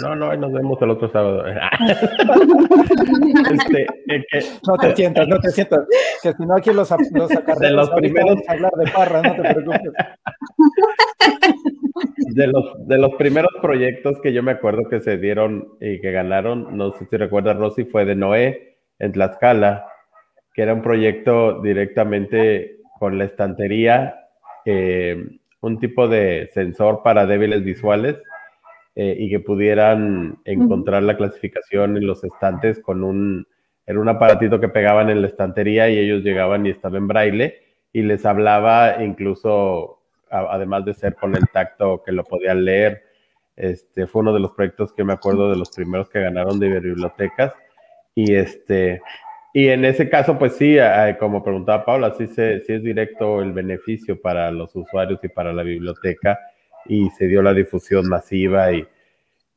no, 0.00 0.16
no, 0.16 0.34
nos 0.36 0.52
vemos 0.52 0.80
el 0.80 0.90
otro 0.90 1.10
sábado. 1.12 1.44
este, 4.08 4.44
no 4.66 4.76
te 4.76 4.96
sientas, 4.96 5.28
no 5.28 5.38
te 5.38 5.50
sientas. 5.50 5.86
Que 6.22 6.32
si 6.32 6.46
no, 6.46 6.56
aquí 6.56 6.72
los, 6.72 6.90
los 7.12 7.28
De 7.60 7.70
los 7.70 7.90
primeros. 7.90 8.38
hablar 8.48 8.72
de 8.72 8.90
parra, 8.90 9.20
no 9.20 9.34
te 9.34 9.42
preocupes. 9.42 9.92
De 12.34 12.46
los, 12.46 12.88
de 12.88 12.98
los 12.98 13.14
primeros 13.16 13.52
proyectos 13.60 14.18
que 14.22 14.32
yo 14.32 14.42
me 14.42 14.52
acuerdo 14.52 14.88
que 14.88 15.00
se 15.00 15.18
dieron 15.18 15.76
y 15.80 16.00
que 16.00 16.10
ganaron, 16.10 16.74
no 16.76 16.92
sé 16.92 17.04
si 17.04 17.18
recuerdas, 17.18 17.58
Rosy, 17.58 17.84
fue 17.84 18.06
de 18.06 18.16
Noé 18.16 18.78
en 18.98 19.12
Tlaxcala, 19.12 19.86
que 20.54 20.62
era 20.62 20.72
un 20.72 20.82
proyecto 20.82 21.60
directamente 21.60 22.81
con 23.02 23.18
la 23.18 23.24
estantería, 23.24 24.28
eh, 24.64 25.16
un 25.60 25.80
tipo 25.80 26.06
de 26.06 26.48
sensor 26.54 27.02
para 27.02 27.26
débiles 27.26 27.64
visuales 27.64 28.22
eh, 28.94 29.16
y 29.18 29.28
que 29.28 29.40
pudieran 29.40 30.38
encontrar 30.44 31.02
la 31.02 31.16
clasificación 31.16 31.96
en 31.96 32.06
los 32.06 32.22
estantes 32.22 32.78
con 32.78 33.02
un, 33.02 33.44
era 33.86 33.98
un 33.98 34.08
aparatito 34.08 34.60
que 34.60 34.68
pegaban 34.68 35.10
en 35.10 35.20
la 35.20 35.26
estantería 35.26 35.90
y 35.90 35.98
ellos 35.98 36.22
llegaban 36.22 36.64
y 36.64 36.70
estaba 36.70 36.96
en 36.96 37.08
braille 37.08 37.56
y 37.92 38.02
les 38.02 38.24
hablaba 38.24 39.02
incluso, 39.02 40.04
además 40.30 40.84
de 40.84 40.94
ser 40.94 41.16
con 41.16 41.34
el 41.34 41.48
tacto 41.52 42.04
que 42.04 42.12
lo 42.12 42.22
podían 42.22 42.64
leer. 42.64 43.02
Este 43.56 44.06
fue 44.06 44.22
uno 44.22 44.32
de 44.32 44.38
los 44.38 44.52
proyectos 44.52 44.92
que 44.92 45.02
me 45.02 45.14
acuerdo 45.14 45.50
de 45.50 45.56
los 45.56 45.72
primeros 45.72 46.08
que 46.08 46.20
ganaron 46.20 46.60
de 46.60 46.78
bibliotecas 46.78 47.52
y 48.14 48.32
este 48.36 49.02
y 49.52 49.68
en 49.68 49.84
ese 49.84 50.08
caso, 50.08 50.38
pues 50.38 50.56
sí, 50.56 50.76
como 51.18 51.42
preguntaba 51.42 51.84
Paula, 51.84 52.14
sí, 52.16 52.26
se, 52.26 52.60
sí 52.60 52.72
es 52.72 52.82
directo 52.82 53.42
el 53.42 53.52
beneficio 53.52 54.20
para 54.20 54.50
los 54.50 54.74
usuarios 54.74 55.20
y 55.22 55.28
para 55.28 55.52
la 55.52 55.62
biblioteca 55.62 56.38
y 56.86 57.10
se 57.10 57.26
dio 57.26 57.42
la 57.42 57.54
difusión 57.54 58.08
masiva 58.08 58.72
y, 58.72 58.86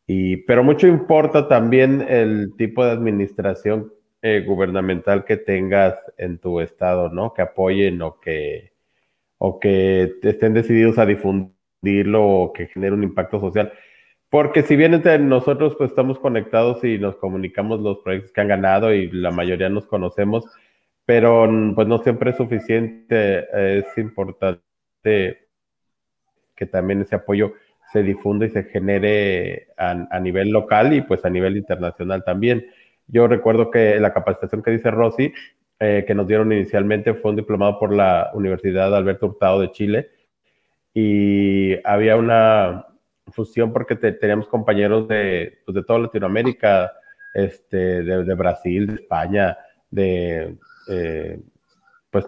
y 0.07 0.37
pero 0.37 0.63
mucho 0.63 0.87
importa 0.87 1.47
también 1.47 2.05
el 2.07 2.53
tipo 2.57 2.85
de 2.85 2.91
administración 2.91 3.91
eh, 4.21 4.43
gubernamental 4.45 5.23
que 5.23 5.37
tengas 5.37 5.95
en 6.17 6.39
tu 6.39 6.59
estado, 6.59 7.09
¿no? 7.09 7.33
Que 7.33 7.43
apoyen 7.43 8.01
o 8.01 8.19
que, 8.19 8.73
o 9.37 9.59
que 9.59 10.13
estén 10.23 10.53
decididos 10.53 10.97
a 10.97 11.05
difundirlo 11.05 12.25
o 12.25 12.53
que 12.53 12.67
genere 12.67 12.95
un 12.95 13.03
impacto 13.03 13.39
social. 13.39 13.71
Porque 14.35 14.63
si 14.63 14.75
bien 14.75 14.93
entre 14.93 15.17
nosotros 15.17 15.77
pues 15.77 15.91
estamos 15.91 16.19
conectados 16.19 16.83
y 16.83 16.99
nos 16.99 17.15
comunicamos 17.15 17.79
los 17.79 17.99
proyectos 17.99 18.33
que 18.33 18.41
han 18.41 18.49
ganado 18.49 18.93
y 18.93 19.09
la 19.09 19.31
mayoría 19.31 19.69
nos 19.69 19.87
conocemos, 19.87 20.43
pero 21.05 21.49
pues 21.73 21.87
no 21.87 21.99
siempre 21.99 22.31
es 22.31 22.35
suficiente, 22.35 23.47
es 23.79 23.97
importante 23.97 25.47
que 26.53 26.65
también 26.65 26.99
ese 26.99 27.15
apoyo 27.15 27.53
se 27.93 28.03
difunda 28.03 28.45
y 28.45 28.49
se 28.49 28.65
genere 28.65 29.69
a, 29.77 30.19
nivel 30.19 30.49
local 30.49 30.91
y 30.91 30.99
pues 30.99 31.23
a 31.23 31.29
nivel 31.29 31.55
internacional 31.55 32.25
también. 32.25 32.65
Yo 33.07 33.29
recuerdo 33.29 33.71
que 33.71 34.01
la 34.01 34.11
capacitación 34.11 34.61
que 34.61 34.71
dice 34.71 34.91
Rosy, 34.91 35.31
eh, 35.79 36.03
que 36.05 36.13
nos 36.13 36.27
dieron 36.27 36.51
inicialmente, 36.51 37.13
fue 37.13 37.31
un 37.31 37.37
diplomado 37.37 37.79
por 37.79 37.93
la 37.93 38.31
Universidad 38.33 38.93
Alberto 38.93 39.27
Hurtado 39.27 39.61
de 39.61 39.71
Chile 39.71 40.09
y 40.93 41.75
había 41.87 42.17
una, 42.17 42.87
fusión 43.35 43.73
porque 43.73 43.95
teníamos 43.95 44.47
compañeros 44.47 45.07
de, 45.07 45.59
pues, 45.65 45.75
de 45.75 45.83
toda 45.83 45.99
Latinoamérica, 45.99 46.91
este, 47.33 48.03
de, 48.03 48.33
Brasil, 48.33 48.87
de 48.87 48.93
España, 48.93 49.57
de, 49.91 50.55
eh, 50.89 51.39
pues 52.09 52.25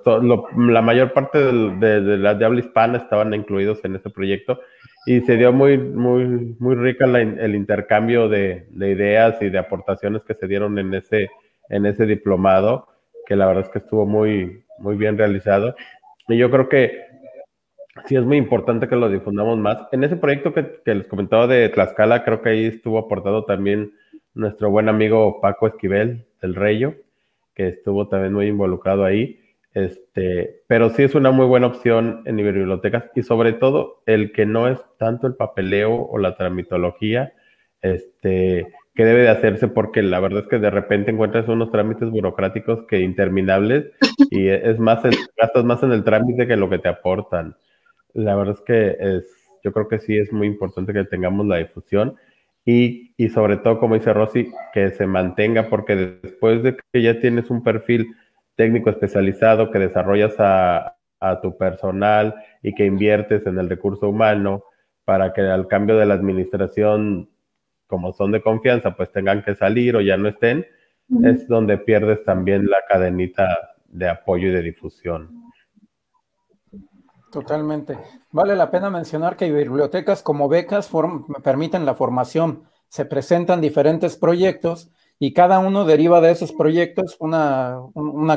la 0.57 0.81
mayor 0.81 1.13
parte 1.13 1.39
de, 1.39 2.01
de, 2.01 2.17
de 2.17 2.45
habla 2.45 2.59
hispana 2.59 2.97
estaban 2.97 3.33
incluidos 3.33 3.79
en 3.85 3.95
este 3.95 4.09
proyecto 4.09 4.59
y 5.07 5.21
se 5.21 5.37
dio 5.37 5.53
muy, 5.53 5.77
muy, 5.77 6.57
muy 6.59 6.75
rica 6.75 7.05
el 7.05 7.55
intercambio 7.55 8.27
de, 8.27 8.67
ideas 8.75 9.41
y 9.41 9.49
de 9.49 9.57
aportaciones 9.57 10.21
que 10.23 10.33
se 10.33 10.47
dieron 10.47 10.77
en 10.77 10.93
ese, 10.93 11.29
en 11.69 11.85
ese 11.85 12.05
diplomado, 12.05 12.89
que 13.25 13.37
la 13.37 13.47
verdad 13.47 13.63
es 13.63 13.69
que 13.69 13.79
estuvo 13.79 14.05
muy, 14.05 14.65
muy 14.79 14.97
bien 14.97 15.17
realizado. 15.17 15.77
Y 16.27 16.37
yo 16.37 16.51
creo 16.51 16.67
que 16.67 17.05
sí 18.05 18.15
es 18.15 18.23
muy 18.23 18.37
importante 18.37 18.87
que 18.87 18.95
lo 18.95 19.09
difundamos 19.09 19.57
más. 19.57 19.79
En 19.91 20.03
ese 20.03 20.15
proyecto 20.15 20.53
que, 20.53 20.81
les 20.85 21.07
comentaba 21.07 21.47
de 21.47 21.69
Tlaxcala, 21.69 22.23
creo 22.23 22.41
que 22.41 22.49
ahí 22.49 22.65
estuvo 22.65 22.99
aportado 22.99 23.45
también 23.45 23.93
nuestro 24.33 24.69
buen 24.69 24.89
amigo 24.89 25.41
Paco 25.41 25.67
Esquivel 25.67 26.25
del 26.41 26.55
Reyo, 26.55 26.95
que 27.53 27.69
estuvo 27.69 28.07
también 28.07 28.33
muy 28.33 28.47
involucrado 28.47 29.03
ahí. 29.05 29.39
Este, 29.73 30.61
pero 30.67 30.89
sí 30.89 31.03
es 31.03 31.13
una 31.13 31.31
muy 31.31 31.45
buena 31.45 31.67
opción 31.67 32.23
en 32.25 32.37
bibliotecas 32.37 33.05
y 33.15 33.21
sobre 33.21 33.53
todo 33.53 34.01
el 34.07 34.31
que 34.31 34.45
no 34.45 34.67
es 34.67 34.79
tanto 34.97 35.27
el 35.27 35.35
papeleo 35.35 35.93
o 35.93 36.17
la 36.17 36.35
tramitología, 36.35 37.33
este, 37.81 38.73
que 38.95 39.05
debe 39.05 39.21
de 39.21 39.29
hacerse 39.29 39.67
porque 39.67 40.01
la 40.01 40.19
verdad 40.19 40.43
es 40.43 40.47
que 40.47 40.57
de 40.57 40.71
repente 40.71 41.11
encuentras 41.11 41.47
unos 41.47 41.71
trámites 41.71 42.09
burocráticos 42.09 42.87
que 42.87 43.01
interminables 43.01 43.91
y 44.31 44.47
es 44.47 44.79
más, 44.79 45.03
gastas 45.39 45.63
más 45.63 45.83
en 45.83 45.91
el 45.91 46.03
trámite 46.03 46.47
que 46.47 46.55
lo 46.55 46.69
que 46.69 46.79
te 46.79 46.89
aportan 46.89 47.55
la 48.13 48.35
verdad 48.35 48.55
es 48.55 48.61
que 48.61 48.97
es, 48.99 49.49
yo 49.63 49.71
creo 49.71 49.87
que 49.87 49.99
sí 49.99 50.17
es 50.17 50.31
muy 50.31 50.47
importante 50.47 50.93
que 50.93 51.03
tengamos 51.03 51.45
la 51.45 51.57
difusión 51.57 52.15
y, 52.65 53.13
y 53.17 53.29
sobre 53.29 53.57
todo, 53.57 53.79
como 53.79 53.95
dice 53.95 54.13
Rosy, 54.13 54.51
que 54.73 54.91
se 54.91 55.07
mantenga, 55.07 55.69
porque 55.69 56.17
después 56.21 56.63
de 56.63 56.77
que 56.91 57.01
ya 57.01 57.19
tienes 57.19 57.49
un 57.49 57.63
perfil 57.63 58.15
técnico 58.55 58.89
especializado, 58.89 59.71
que 59.71 59.79
desarrollas 59.79 60.35
a, 60.39 60.97
a 61.19 61.41
tu 61.41 61.57
personal 61.57 62.35
y 62.61 62.73
que 62.73 62.85
inviertes 62.85 63.45
en 63.45 63.57
el 63.59 63.69
recurso 63.69 64.09
humano 64.09 64.63
para 65.05 65.31
que 65.33 65.41
al 65.41 65.67
cambio 65.67 65.95
de 65.97 66.05
la 66.05 66.15
administración, 66.15 67.29
como 67.87 68.11
son 68.11 68.31
de 68.31 68.41
confianza, 68.41 68.95
pues 68.95 69.11
tengan 69.11 69.43
que 69.43 69.55
salir 69.55 69.95
o 69.95 70.01
ya 70.01 70.17
no 70.17 70.27
estén, 70.27 70.65
es 71.23 71.47
donde 71.47 71.77
pierdes 71.77 72.23
también 72.25 72.65
la 72.65 72.79
cadenita 72.89 73.75
de 73.87 74.09
apoyo 74.09 74.49
y 74.49 74.51
de 74.51 74.61
difusión. 74.61 75.36
Totalmente. 77.37 77.95
Vale 78.31 78.55
la 78.55 78.71
pena 78.71 78.89
mencionar 78.89 79.37
que 79.37 79.51
bibliotecas 79.51 80.23
como 80.23 80.49
becas 80.49 80.89
permiten 81.43 81.85
la 81.85 81.93
formación. 81.93 82.63
Se 82.87 83.05
presentan 83.05 83.61
diferentes 83.61 84.17
proyectos 84.17 84.89
y 85.19 85.33
cada 85.33 85.59
uno 85.59 85.85
deriva 85.85 86.19
de 86.19 86.31
esos 86.31 86.51
proyectos 86.51 87.15
una, 87.19 87.79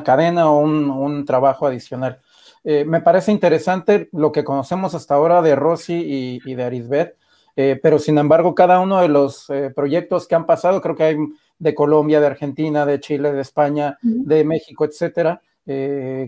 cadena 0.04 0.50
o 0.50 0.58
un, 0.58 1.24
trabajo 1.24 1.66
adicional. 1.66 2.20
Eh, 2.62 2.84
me 2.84 3.00
parece 3.00 3.32
interesante 3.32 4.10
lo 4.12 4.32
que 4.32 4.44
conocemos 4.44 4.94
hasta 4.94 5.14
ahora 5.14 5.40
de 5.40 5.56
Rosy 5.56 6.40
y, 6.44 6.54
de 6.54 6.62
Arisbet, 6.62 7.16
eh, 7.56 7.80
pero 7.82 7.98
sin 7.98 8.18
embargo, 8.18 8.54
cada 8.54 8.80
uno 8.80 9.00
de 9.00 9.08
los 9.08 9.48
eh, 9.48 9.72
proyectos 9.74 10.28
que 10.28 10.34
han 10.34 10.44
pasado, 10.44 10.82
creo 10.82 10.94
que 10.94 11.04
hay 11.04 11.16
de 11.58 11.74
Colombia, 11.74 12.20
de 12.20 12.26
Argentina, 12.26 12.84
de 12.84 13.00
Chile, 13.00 13.32
de 13.32 13.40
España, 13.40 13.96
de 14.02 14.44
México, 14.44 14.84
etcétera, 14.84 15.40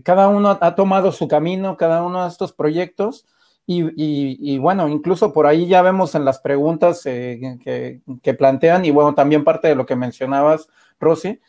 cada 0.04 0.28
uno 0.28 0.58
ha 0.60 0.74
tomado 0.74 1.12
su 1.12 1.28
camino, 1.28 1.76
cada 1.76 2.02
uno 2.02 2.22
de 2.22 2.28
estos 2.28 2.52
proyectos. 2.52 3.26
Y, 3.66 4.58
bueno, 4.58 4.88
incluso 4.88 5.32
por 5.32 5.46
ahí 5.46 5.66
ya 5.66 5.82
vemos 5.82 6.14
en 6.14 6.24
las 6.24 6.40
preguntas 6.40 7.02
que, 7.02 8.00
que, 8.22 8.34
plantean, 8.34 8.84
y 8.84 8.90
bueno, 8.90 9.14
también 9.14 9.44
parte 9.44 9.68
de 9.68 9.74
lo 9.74 9.86
que 9.86 9.96
mencionabas, 9.96 10.68
Rosy, 11.00 11.40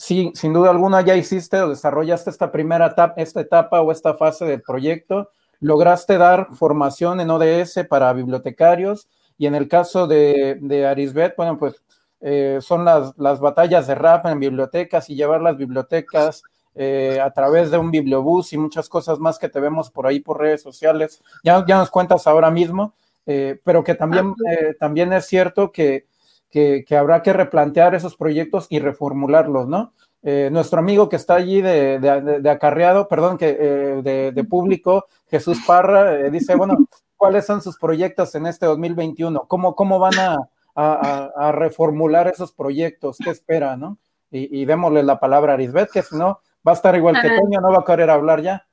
sí, 0.00 0.32
sin 0.34 0.52
duda 0.52 0.70
alguna 0.70 1.02
ya 1.02 1.14
hiciste 1.16 1.60
o 1.60 1.68
desarrollaste 1.68 2.30
esta 2.30 2.50
primera 2.50 2.86
etapa, 2.86 3.14
esta 3.20 3.40
etapa 3.40 3.80
o 3.82 3.92
esta 3.92 4.14
fase 4.14 4.44
del 4.46 4.62
proyecto, 4.62 5.30
lograste 5.60 6.16
dar 6.16 6.48
formación 6.54 7.20
en 7.20 7.30
ODS 7.30 7.86
para 7.88 8.12
bibliotecarios 8.12 9.08
y 9.36 9.46
en 9.46 9.54
el 9.54 9.68
caso 9.68 10.06
de, 10.06 10.58
de 10.60 10.86
Arisbet, 10.86 11.34
bueno, 11.36 11.58
pues 11.58 11.82
eh, 12.20 12.58
son 12.60 12.84
las, 12.84 13.14
las, 13.18 13.40
batallas 13.40 13.86
de 13.86 13.94
rap 13.94 14.26
en 14.26 14.40
bibliotecas 14.40 15.08
y 15.08 15.16
llevar 15.16 15.40
las 15.42 15.56
bibliotecas 15.56 16.42
eh, 16.74 17.20
a 17.22 17.30
través 17.32 17.70
de 17.70 17.78
un 17.78 17.90
bibliobús 17.90 18.52
y 18.52 18.58
muchas 18.58 18.88
cosas 18.88 19.18
más 19.18 19.38
que 19.38 19.48
te 19.48 19.60
vemos 19.60 19.90
por 19.90 20.06
ahí 20.06 20.20
por 20.20 20.38
redes 20.40 20.62
sociales. 20.62 21.22
Ya, 21.44 21.64
ya 21.66 21.78
nos 21.78 21.90
cuentas 21.90 22.26
ahora 22.26 22.50
mismo, 22.50 22.94
eh, 23.26 23.60
pero 23.64 23.84
que 23.84 23.94
también, 23.94 24.34
también 24.78 25.12
es 25.12 25.26
cierto 25.26 25.72
que 25.72 26.06
que, 26.50 26.96
habrá 26.96 27.22
que 27.22 27.32
replantear 27.32 27.94
esos 27.94 28.16
proyectos 28.16 28.66
y 28.70 28.80
reformularlos, 28.80 29.68
¿no? 29.68 29.92
Eh, 30.22 30.50
nuestro 30.52 30.80
amigo 30.80 31.08
que 31.08 31.16
está 31.16 31.36
allí 31.36 31.62
de, 31.62 32.44
acarreado, 32.50 33.08
perdón, 33.08 33.38
que 33.38 33.56
eh, 33.58 34.32
de, 34.34 34.44
público, 34.44 35.06
Jesús 35.30 35.58
Parra, 35.66 36.20
eh, 36.20 36.30
dice, 36.30 36.54
bueno, 36.56 36.76
¿cuáles 37.16 37.46
son 37.46 37.62
sus 37.62 37.78
proyectos 37.78 38.34
en 38.34 38.46
este 38.46 38.66
2021? 38.66 39.46
¿Cómo, 39.48 39.74
cómo 39.74 39.98
van 39.98 40.14
a, 40.18 41.52
reformular 41.52 42.28
esos 42.28 42.52
proyectos? 42.52 43.18
¿Qué 43.22 43.30
espera, 43.30 43.76
no? 43.76 43.98
Y, 44.30 44.64
démosle 44.64 45.02
la 45.02 45.18
palabra 45.18 45.52
a 45.52 45.54
Arisbet, 45.54 45.90
que 45.90 46.02
si 46.02 46.16
no, 46.16 46.40
va 46.66 46.72
a 46.72 46.74
estar 46.74 46.94
igual 46.96 47.20
que 47.20 47.28
Toño, 47.28 47.60
no 47.60 47.72
va 47.72 47.80
a 47.80 47.84
querer 47.84 48.10
hablar 48.10 48.42
ya. 48.42 48.66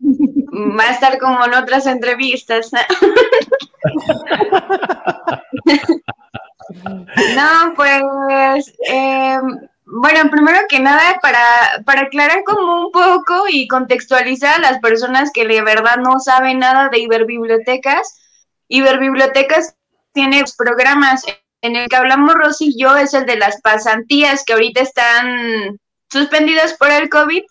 Va 0.00 0.84
a 0.84 0.90
estar 0.90 1.18
como 1.18 1.44
en 1.44 1.54
otras 1.54 1.86
entrevistas. 1.86 2.70
No, 7.36 7.74
pues, 7.76 8.72
eh, 8.88 9.38
bueno, 9.84 10.30
primero 10.30 10.60
que 10.68 10.80
nada, 10.80 11.18
para, 11.20 11.40
para 11.84 12.02
aclarar 12.02 12.42
como 12.44 12.86
un 12.86 12.92
poco 12.92 13.44
y 13.50 13.68
contextualizar 13.68 14.56
a 14.56 14.60
las 14.60 14.78
personas 14.80 15.30
que 15.32 15.46
de 15.46 15.62
verdad 15.62 15.98
no 15.98 16.18
saben 16.20 16.60
nada 16.60 16.88
de 16.88 17.00
Iberbibliotecas, 17.00 18.18
Iberbibliotecas 18.68 19.76
tiene 20.12 20.42
programas 20.56 21.24
en 21.60 21.76
el 21.76 21.88
que 21.88 21.96
hablamos 21.96 22.34
Rosy 22.34 22.72
y 22.74 22.80
yo, 22.80 22.96
es 22.96 23.14
el 23.14 23.26
de 23.26 23.36
las 23.36 23.60
pasantías 23.60 24.44
que 24.44 24.52
ahorita 24.52 24.80
están 24.80 25.78
suspendidas 26.14 26.74
por 26.74 26.90
el 26.90 27.08
COVID 27.08 27.42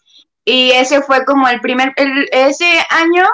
y 0.45 0.71
ese 0.71 1.01
fue 1.01 1.25
como 1.25 1.47
el 1.47 1.61
primer, 1.61 1.93
ese 2.31 2.65
año 2.89 3.25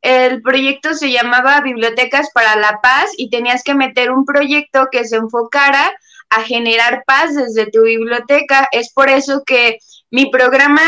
el 0.00 0.42
proyecto 0.42 0.94
se 0.94 1.10
llamaba 1.10 1.60
Bibliotecas 1.60 2.30
para 2.32 2.56
la 2.56 2.78
Paz 2.80 3.10
y 3.16 3.30
tenías 3.30 3.62
que 3.64 3.74
meter 3.74 4.10
un 4.10 4.24
proyecto 4.24 4.88
que 4.90 5.04
se 5.04 5.16
enfocara 5.16 5.90
a 6.30 6.42
generar 6.42 7.02
paz 7.06 7.34
desde 7.34 7.70
tu 7.70 7.82
biblioteca. 7.82 8.68
Es 8.70 8.92
por 8.92 9.08
eso 9.08 9.42
que 9.44 9.78
mi 10.10 10.30
programa 10.30 10.82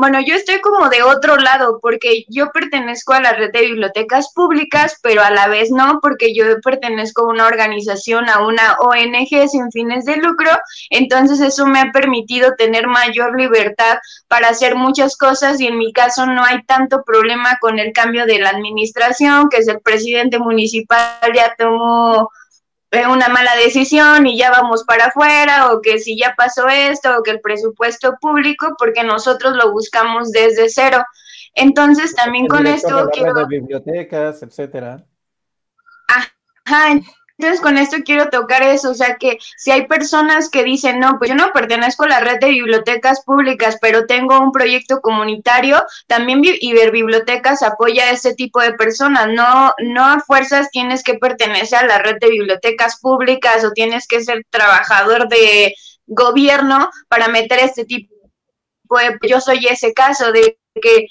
bueno, 0.00 0.18
yo 0.20 0.34
estoy 0.34 0.62
como 0.62 0.88
de 0.88 1.02
otro 1.02 1.36
lado, 1.36 1.78
porque 1.82 2.24
yo 2.28 2.50
pertenezco 2.52 3.12
a 3.12 3.20
la 3.20 3.34
red 3.34 3.52
de 3.52 3.60
bibliotecas 3.60 4.32
públicas, 4.32 4.98
pero 5.02 5.22
a 5.22 5.30
la 5.30 5.46
vez 5.46 5.70
no, 5.70 6.00
porque 6.00 6.34
yo 6.34 6.44
pertenezco 6.62 7.22
a 7.22 7.28
una 7.28 7.46
organización, 7.46 8.30
a 8.30 8.40
una 8.40 8.78
ONG 8.80 9.48
sin 9.50 9.70
fines 9.70 10.06
de 10.06 10.16
lucro, 10.16 10.50
entonces 10.88 11.40
eso 11.40 11.66
me 11.66 11.80
ha 11.80 11.92
permitido 11.92 12.54
tener 12.56 12.86
mayor 12.86 13.38
libertad 13.38 13.98
para 14.26 14.48
hacer 14.48 14.74
muchas 14.74 15.18
cosas 15.18 15.60
y 15.60 15.66
en 15.66 15.76
mi 15.76 15.92
caso 15.92 16.24
no 16.24 16.42
hay 16.44 16.62
tanto 16.64 17.02
problema 17.04 17.58
con 17.60 17.78
el 17.78 17.92
cambio 17.92 18.24
de 18.24 18.38
la 18.38 18.48
administración, 18.48 19.50
que 19.50 19.58
es 19.58 19.68
el 19.68 19.80
presidente 19.80 20.38
municipal 20.38 21.18
ya 21.34 21.54
tomó 21.58 22.30
una 23.08 23.28
mala 23.28 23.54
decisión 23.56 24.26
y 24.26 24.36
ya 24.36 24.50
vamos 24.50 24.84
para 24.84 25.06
afuera, 25.06 25.72
o 25.72 25.80
que 25.80 25.98
si 25.98 26.18
ya 26.18 26.34
pasó 26.36 26.68
esto, 26.68 27.16
o 27.18 27.22
que 27.22 27.30
el 27.30 27.40
presupuesto 27.40 28.16
público, 28.20 28.74
porque 28.78 29.04
nosotros 29.04 29.54
lo 29.56 29.70
buscamos 29.72 30.32
desde 30.32 30.68
cero. 30.68 31.04
Entonces, 31.54 32.14
también 32.14 32.46
con 32.46 32.66
esto 32.66 33.08
quiero... 33.12 33.34
De 33.34 33.46
bibliotecas, 33.46 34.42
etcétera. 34.42 35.04
Ajá, 36.08 37.00
entonces 37.40 37.62
con 37.62 37.78
esto 37.78 37.96
quiero 38.04 38.28
tocar 38.28 38.62
eso, 38.62 38.90
o 38.90 38.94
sea 38.94 39.16
que 39.16 39.38
si 39.56 39.70
hay 39.70 39.86
personas 39.86 40.50
que 40.50 40.62
dicen, 40.62 41.00
no, 41.00 41.18
pues 41.18 41.30
yo 41.30 41.36
no 41.36 41.52
pertenezco 41.52 42.04
a 42.04 42.08
la 42.08 42.20
red 42.20 42.38
de 42.38 42.50
bibliotecas 42.50 43.24
públicas, 43.24 43.78
pero 43.80 44.04
tengo 44.04 44.38
un 44.38 44.52
proyecto 44.52 45.00
comunitario, 45.00 45.82
también 46.06 46.42
Iberbibliotecas 46.44 47.62
apoya 47.62 48.04
a 48.04 48.10
este 48.10 48.34
tipo 48.34 48.60
de 48.60 48.74
personas, 48.74 49.28
no, 49.28 49.72
no 49.78 50.04
a 50.04 50.20
fuerzas 50.20 50.70
tienes 50.70 51.02
que 51.02 51.14
pertenecer 51.14 51.78
a 51.78 51.86
la 51.86 51.98
red 51.98 52.16
de 52.20 52.28
bibliotecas 52.28 53.00
públicas 53.00 53.64
o 53.64 53.72
tienes 53.72 54.06
que 54.06 54.22
ser 54.22 54.44
trabajador 54.50 55.26
de 55.28 55.74
gobierno 56.06 56.90
para 57.08 57.28
meter 57.28 57.60
este 57.60 57.86
tipo 57.86 58.14
de... 58.98 59.16
Yo 59.26 59.40
soy 59.40 59.66
ese 59.66 59.94
caso 59.94 60.30
de 60.30 60.58
que 60.74 61.06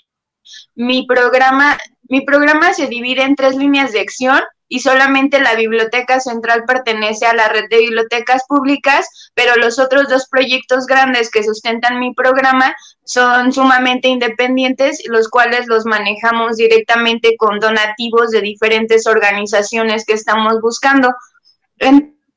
mi 0.76 1.08
programa, 1.08 1.80
mi 2.04 2.22
programa 2.22 2.72
se 2.76 2.86
divide 2.86 3.24
en 3.24 3.36
tres 3.36 3.56
líneas 3.56 3.94
de 3.94 4.02
acción 4.02 4.44
y 4.70 4.80
solamente 4.80 5.42
la 5.42 5.56
Biblioteca 5.56 6.20
Central 6.20 6.64
pertenece 6.66 7.26
a 7.26 7.34
la 7.34 7.50
red 7.50 7.68
de 7.70 7.80
bibliotecas 7.80 8.44
públicas, 8.48 9.32
pero 9.34 9.56
los 9.56 9.80
otros 9.80 10.08
dos 10.08 10.28
proyectos 10.30 10.86
grandes 10.86 11.32
que 11.32 11.44
sustentan 11.44 12.00
mi 12.00 12.14
programa 12.14 12.76
son 13.04 13.52
sumamente 13.52 14.08
independientes, 14.08 15.02
los 15.08 15.28
cuales 15.28 15.66
los 15.68 15.86
manejamos 15.86 16.56
directamente 16.56 17.36
con 17.38 17.60
donativos 17.60 18.30
de 18.30 18.42
diferentes 18.42 19.08
organizaciones 19.08 20.06
que 20.06 20.14
estamos 20.14 20.62
buscando. 20.62 21.14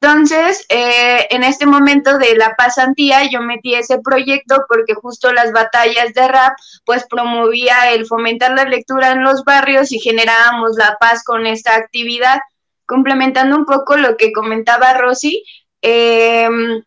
Entonces, 0.02 0.66
eh, 0.68 1.28
en 1.30 1.44
este 1.44 1.64
momento 1.64 2.18
de 2.18 2.34
la 2.34 2.56
pasantía, 2.56 3.30
yo 3.30 3.40
metí 3.40 3.76
ese 3.76 4.00
proyecto 4.00 4.64
porque 4.68 4.94
justo 4.94 5.32
las 5.32 5.52
batallas 5.52 6.12
de 6.12 6.26
rap, 6.26 6.54
pues 6.84 7.06
promovía 7.08 7.92
el 7.92 8.04
fomentar 8.06 8.50
la 8.50 8.64
lectura 8.64 9.12
en 9.12 9.22
los 9.22 9.44
barrios 9.44 9.92
y 9.92 10.00
generábamos 10.00 10.72
la 10.76 10.96
paz 10.98 11.22
con 11.22 11.46
esta 11.46 11.76
actividad. 11.76 12.40
Complementando 12.84 13.56
un 13.56 13.64
poco 13.64 13.96
lo 13.96 14.16
que 14.16 14.32
comentaba 14.32 14.94
Rosy, 14.94 15.44
em, 15.82 16.82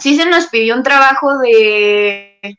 sí 0.00 0.16
se 0.16 0.26
nos 0.26 0.48
pidió 0.48 0.74
un 0.74 0.82
trabajo 0.82 1.38
de, 1.38 2.58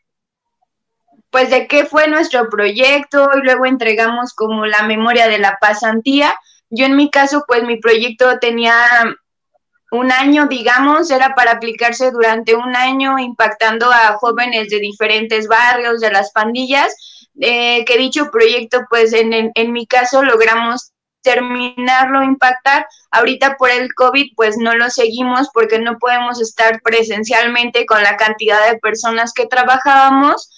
pues 1.31 1.49
de 1.49 1.67
qué 1.67 1.85
fue 1.85 2.07
nuestro 2.07 2.49
proyecto 2.49 3.29
y 3.35 3.41
luego 3.43 3.65
entregamos 3.65 4.33
como 4.33 4.65
la 4.65 4.83
memoria 4.83 5.27
de 5.27 5.39
la 5.39 5.57
pasantía. 5.59 6.33
Yo 6.69 6.85
en 6.85 6.95
mi 6.95 7.11
caso, 7.11 7.43
pues 7.45 7.63
mi 7.63 7.77
proyecto 7.77 8.39
tenía 8.39 8.73
un 9.91 10.11
año, 10.11 10.47
digamos, 10.47 11.09
era 11.09 11.33
para 11.35 11.51
aplicarse 11.53 12.11
durante 12.11 12.55
un 12.55 12.75
año 12.75 13.17
impactando 13.17 13.91
a 13.91 14.17
jóvenes 14.19 14.69
de 14.69 14.79
diferentes 14.79 15.47
barrios, 15.47 15.99
de 15.99 16.11
las 16.11 16.31
pandillas, 16.31 16.95
eh, 17.39 17.83
que 17.85 17.97
dicho 17.97 18.29
proyecto, 18.31 18.81
pues 18.89 19.13
en, 19.13 19.51
en, 19.53 19.71
mi 19.71 19.87
caso 19.87 20.21
logramos 20.21 20.91
terminarlo, 21.21 22.23
impactar. 22.23 22.85
Ahorita 23.11 23.55
por 23.57 23.71
el 23.71 23.93
COVID, 23.93 24.33
pues 24.35 24.57
no 24.57 24.75
lo 24.75 24.89
seguimos 24.89 25.49
porque 25.53 25.79
no 25.79 25.97
podemos 25.97 26.39
estar 26.41 26.81
presencialmente 26.81 27.85
con 27.85 28.03
la 28.03 28.17
cantidad 28.17 28.69
de 28.69 28.77
personas 28.77 29.33
que 29.33 29.47
trabajábamos, 29.47 30.51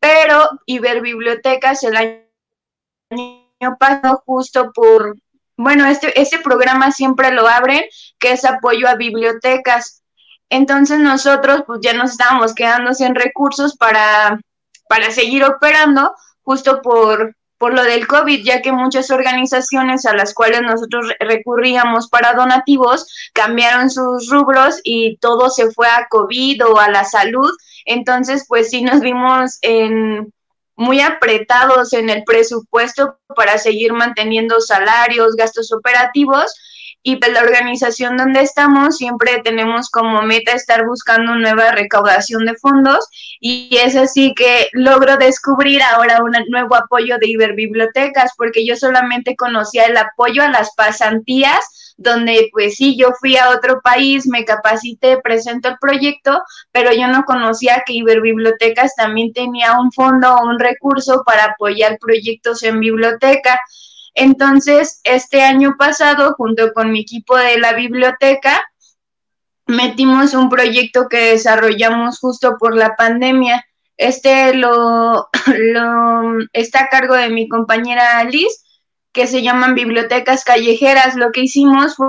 pero 0.00 0.48
Iber 0.66 1.00
Bibliotecas 1.00 1.84
el 1.84 1.96
año 1.96 3.76
pasado, 3.78 4.22
justo 4.26 4.72
por 4.74 5.16
bueno, 5.56 5.86
este, 5.86 6.20
este 6.20 6.38
programa 6.38 6.90
siempre 6.90 7.32
lo 7.32 7.46
abren, 7.48 7.82
que 8.18 8.32
es 8.32 8.44
apoyo 8.44 8.88
a 8.88 8.96
bibliotecas. 8.96 10.02
Entonces 10.50 10.98
nosotros 10.98 11.64
pues 11.66 11.80
ya 11.82 11.94
nos 11.94 12.12
estábamos 12.12 12.54
quedando 12.54 12.92
sin 12.94 13.14
recursos 13.14 13.76
para, 13.76 14.38
para 14.88 15.10
seguir 15.10 15.44
operando, 15.44 16.14
justo 16.42 16.82
por, 16.82 17.36
por 17.58 17.74
lo 17.74 17.84
del 17.84 18.06
COVID, 18.06 18.44
ya 18.44 18.60
que 18.60 18.72
muchas 18.72 19.10
organizaciones 19.10 20.04
a 20.04 20.14
las 20.14 20.34
cuales 20.34 20.62
nosotros 20.62 21.12
recurríamos 21.20 22.08
para 22.08 22.34
donativos 22.34 23.06
cambiaron 23.32 23.88
sus 23.88 24.28
rubros 24.28 24.80
y 24.82 25.16
todo 25.18 25.48
se 25.48 25.70
fue 25.70 25.86
a 25.86 26.06
COVID 26.10 26.66
o 26.66 26.78
a 26.78 26.90
la 26.90 27.04
salud. 27.04 27.50
Entonces, 27.84 28.46
pues 28.48 28.70
sí 28.70 28.82
nos 28.82 29.00
vimos 29.00 29.58
en 29.62 30.32
muy 30.82 31.00
apretados 31.00 31.92
en 31.92 32.10
el 32.10 32.24
presupuesto 32.24 33.18
para 33.36 33.56
seguir 33.56 33.92
manteniendo 33.92 34.60
salarios, 34.60 35.36
gastos 35.36 35.72
operativos. 35.72 36.54
Y 37.04 37.16
pues 37.16 37.32
la 37.32 37.40
organización 37.40 38.16
donde 38.16 38.42
estamos 38.42 38.96
siempre 38.96 39.40
tenemos 39.42 39.90
como 39.90 40.22
meta 40.22 40.52
estar 40.52 40.86
buscando 40.86 41.34
nueva 41.34 41.72
recaudación 41.72 42.44
de 42.46 42.54
fondos. 42.56 43.08
Y 43.40 43.76
es 43.76 43.96
así 43.96 44.34
que 44.34 44.68
logro 44.72 45.16
descubrir 45.16 45.82
ahora 45.82 46.22
un 46.22 46.32
nuevo 46.48 46.76
apoyo 46.76 47.18
de 47.18 47.28
Iberbibliotecas 47.28 48.32
porque 48.36 48.64
yo 48.64 48.76
solamente 48.76 49.34
conocía 49.36 49.86
el 49.86 49.96
apoyo 49.96 50.42
a 50.42 50.48
las 50.48 50.74
pasantías 50.76 51.81
donde 51.96 52.48
pues 52.52 52.76
sí, 52.76 52.96
yo 52.96 53.10
fui 53.20 53.36
a 53.36 53.50
otro 53.50 53.80
país, 53.82 54.26
me 54.26 54.44
capacité, 54.44 55.18
presento 55.18 55.68
el 55.68 55.78
proyecto, 55.80 56.42
pero 56.70 56.92
yo 56.92 57.08
no 57.08 57.24
conocía 57.24 57.82
que 57.86 57.94
Iberbibliotecas 57.94 58.94
también 58.94 59.32
tenía 59.32 59.78
un 59.78 59.92
fondo 59.92 60.34
o 60.34 60.46
un 60.46 60.58
recurso 60.58 61.22
para 61.24 61.44
apoyar 61.44 61.98
proyectos 61.98 62.62
en 62.62 62.80
biblioteca. 62.80 63.60
Entonces, 64.14 65.00
este 65.04 65.42
año 65.42 65.76
pasado, 65.78 66.34
junto 66.36 66.72
con 66.72 66.92
mi 66.92 67.00
equipo 67.00 67.36
de 67.36 67.58
la 67.58 67.72
biblioteca, 67.72 68.62
metimos 69.66 70.34
un 70.34 70.48
proyecto 70.48 71.08
que 71.08 71.32
desarrollamos 71.32 72.18
justo 72.18 72.56
por 72.58 72.76
la 72.76 72.94
pandemia. 72.96 73.64
Este 73.96 74.54
lo, 74.54 75.28
está 76.52 76.80
a 76.80 76.88
cargo 76.88 77.14
de 77.14 77.30
mi 77.30 77.48
compañera 77.48 78.18
Alice, 78.18 78.58
que 79.12 79.26
se 79.26 79.42
llaman 79.42 79.74
bibliotecas 79.74 80.44
callejeras. 80.44 81.14
Lo 81.14 81.32
que 81.32 81.42
hicimos 81.42 81.96
fue, 81.96 82.08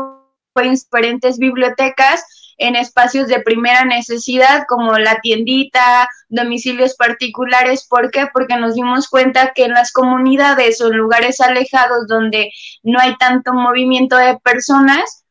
fue 0.54 0.70
diferentes 0.70 1.38
bibliotecas 1.38 2.24
en 2.58 2.76
espacios 2.76 3.28
de 3.28 3.42
primera 3.42 3.84
necesidad 3.86 4.64
como 4.68 4.98
la 4.98 5.20
tiendita, 5.22 6.08
domicilios 6.30 6.96
particulares. 6.96 7.86
¿Por 7.90 8.12
qué? 8.12 8.28
Porque 8.32 8.58
nos 8.58 8.76
dimos 8.76 9.10
cuenta 9.10 9.52
que 9.54 9.66
en 9.66 9.72
las 9.72 9.92
comunidades 9.92 10.80
o 10.82 10.88
en 10.88 10.98
lugares 10.98 11.42
alejados 11.42 12.08
donde 12.08 12.52
no 12.84 13.00
hay 13.00 13.16
tanto 13.18 13.54
movimiento 13.54 14.18
de 14.18 14.38
personas, 14.40 15.24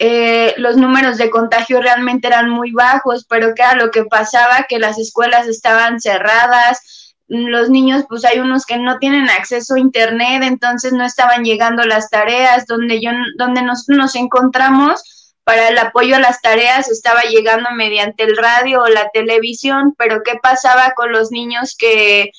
eh, 0.00 0.54
los 0.58 0.76
números 0.76 1.18
de 1.18 1.28
contagio 1.28 1.82
realmente 1.82 2.28
eran 2.28 2.48
muy 2.48 2.70
bajos, 2.70 3.26
pero 3.28 3.52
¿qué 3.54 3.62
era 3.62 3.74
lo 3.74 3.90
que 3.90 4.04
pasaba? 4.04 4.66
Que 4.68 4.78
las 4.78 4.96
escuelas 4.96 5.48
estaban 5.48 6.00
cerradas, 6.00 6.80
los 7.28 7.68
niños, 7.70 8.04
pues 8.08 8.24
hay 8.24 8.38
unos 8.38 8.64
que 8.64 8.78
no 8.78 8.98
tienen 8.98 9.28
acceso 9.28 9.74
a 9.74 9.80
internet, 9.80 10.42
entonces 10.42 10.92
no 10.92 11.04
estaban 11.04 11.44
llegando 11.44 11.84
las 11.84 12.08
tareas, 12.10 12.66
donde 12.66 13.00
yo, 13.00 13.10
donde 13.36 13.62
nos, 13.62 13.84
nos 13.88 14.14
encontramos, 14.16 15.02
para 15.44 15.68
el 15.68 15.78
apoyo 15.78 16.16
a 16.16 16.20
las 16.20 16.42
tareas 16.42 16.90
estaba 16.90 17.22
llegando 17.22 17.70
mediante 17.70 18.24
el 18.24 18.36
radio 18.36 18.82
o 18.82 18.88
la 18.88 19.08
televisión, 19.14 19.94
pero 19.96 20.22
¿qué 20.22 20.38
pasaba 20.42 20.92
con 20.94 21.10
los 21.10 21.30
niños 21.30 21.74
que 21.78 22.32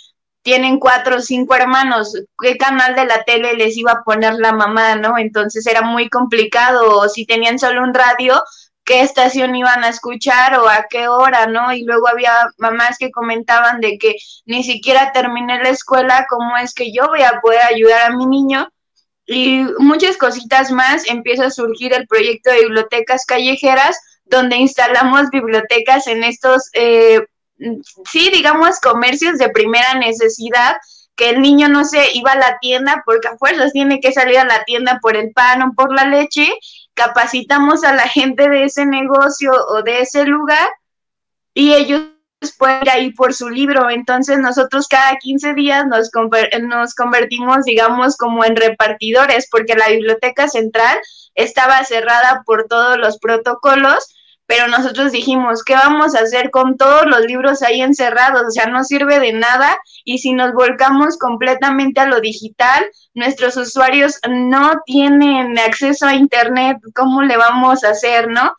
tienen 0.43 0.78
cuatro 0.78 1.17
o 1.17 1.19
cinco 1.19 1.56
hermanos? 1.56 2.13
¿Qué 2.39 2.56
canal 2.58 2.95
de 2.95 3.06
la 3.06 3.23
tele 3.23 3.54
les 3.56 3.75
iba 3.78 3.93
a 3.93 4.04
poner 4.04 4.36
la 4.36 4.54
mamá, 4.54 4.95
no? 4.95 5.17
Entonces 5.17 5.65
era 5.65 5.82
muy 5.82 6.08
complicado, 6.08 6.99
o 6.99 7.10
si 7.10 7.25
tenían 7.25 7.58
solo 7.58 7.82
un 7.82 7.95
radio, 7.95 8.43
qué 8.89 9.02
estación 9.02 9.56
iban 9.56 9.84
a 9.84 9.89
escuchar 9.89 10.58
o 10.58 10.67
a 10.67 10.88
qué 10.89 11.08
hora, 11.08 11.45
¿no? 11.45 11.71
Y 11.71 11.84
luego 11.84 12.08
había 12.08 12.34
mamás 12.58 12.97
que 12.97 13.12
comentaban 13.12 13.80
de 13.82 13.99
que 13.99 14.15
ni 14.45 14.63
siquiera 14.63 15.12
terminé 15.12 15.62
la 15.62 15.69
escuela, 15.69 16.25
¿cómo 16.28 16.58
es 16.58 16.73
que 16.73 16.91
yo 16.91 17.08
voy 17.08 17.21
a 17.21 17.39
poder 17.39 17.62
ayudar 17.62 18.12
a 18.12 18.15
mi 18.15 18.25
niño? 18.25 18.67
y 19.32 19.63
muchas 19.78 20.17
cositas 20.17 20.71
más, 20.71 21.08
empieza 21.08 21.45
a 21.45 21.52
surgir 21.52 21.93
el 21.93 22.08
proyecto 22.08 22.49
de 22.49 22.62
bibliotecas 22.62 23.28
callejeras, 23.28 23.95
donde 24.25 24.56
instalamos 24.56 25.30
bibliotecas 25.30 26.08
en 26.08 26.23
estos, 26.23 26.67
eh, 26.73 27.21
sí, 28.10 28.32
digamos, 28.34 28.80
comercios 28.80 29.38
de 29.38 29.49
primera 29.49 29.93
necesidad, 29.93 30.78
que 31.15 31.30
el 31.30 31.41
niño 31.41 31.67
no 31.67 31.86
se 31.86 32.08
iba 32.13 32.32
a 32.32 32.38
la 32.38 32.58
tienda 32.60 33.04
porque 33.06 33.28
a 33.28 33.38
fuerzas 33.38 33.71
tiene 33.71 33.99
que 33.99 34.12
salir 34.12 34.39
a 34.39 34.45
la 34.45 34.63
tienda 34.63 34.97
por 34.99 35.15
el 35.15 35.32
pan 35.32 35.62
o 35.62 35.73
por 35.75 35.93
la 35.93 36.06
leche, 36.06 36.52
capacitamos 37.00 37.86
a 37.86 37.94
la 37.94 38.10
gente 38.10 38.50
de 38.50 38.66
ese 38.66 38.86
negocio 38.86 39.54
o 39.70 39.82
de 39.84 40.02
ese 40.02 40.26
lugar 40.26 40.68
y 41.54 41.74
ellos 41.74 42.02
pueden 42.58 42.82
ir 42.82 42.90
ahí 42.90 43.14
por 43.14 43.34
su 43.34 43.50
libro. 43.50 43.90
Entonces 43.90 44.38
nosotros 44.40 44.90
cada 44.90 45.16
15 45.16 45.54
días 45.54 45.86
nos, 45.88 46.12
nos 46.62 46.96
convertimos, 46.96 47.64
digamos, 47.64 48.18
como 48.18 48.44
en 48.44 48.58
repartidores, 48.58 49.48
porque 49.50 49.76
la 49.76 49.88
biblioteca 49.88 50.50
central 50.50 51.00
estaba 51.36 51.86
cerrada 51.86 52.44
por 52.46 52.68
todos 52.68 52.98
los 52.98 53.18
protocolos, 53.18 54.14
pero 54.50 54.68
nosotros 54.68 55.12
dijimos, 55.12 55.64
¿qué 55.64 55.76
vamos 55.76 56.16
a 56.16 56.22
hacer 56.22 56.50
con 56.50 56.76
todos 56.76 57.06
los 57.06 57.22
libros 57.22 57.62
ahí 57.62 57.84
encerrados? 57.84 58.42
O 58.48 58.50
sea, 58.50 58.66
no 58.66 58.84
sirve 58.84 59.20
de 59.20 59.32
nada 59.32 59.78
y 60.04 60.18
si 60.18 60.34
nos 60.34 60.54
volcamos 60.54 61.20
completamente 61.20 62.00
a 62.00 62.08
lo 62.08 62.20
digital, 62.20 62.84
nuestros 63.14 63.58
usuarios 63.58 64.20
no 64.28 64.72
tienen 64.88 65.60
acceso 65.60 66.08
a 66.08 66.16
Internet, 66.16 66.78
¿cómo 66.96 67.22
le 67.22 67.38
vamos 67.38 67.84
a 67.84 67.92
hacer, 67.92 68.28
no? 68.28 68.52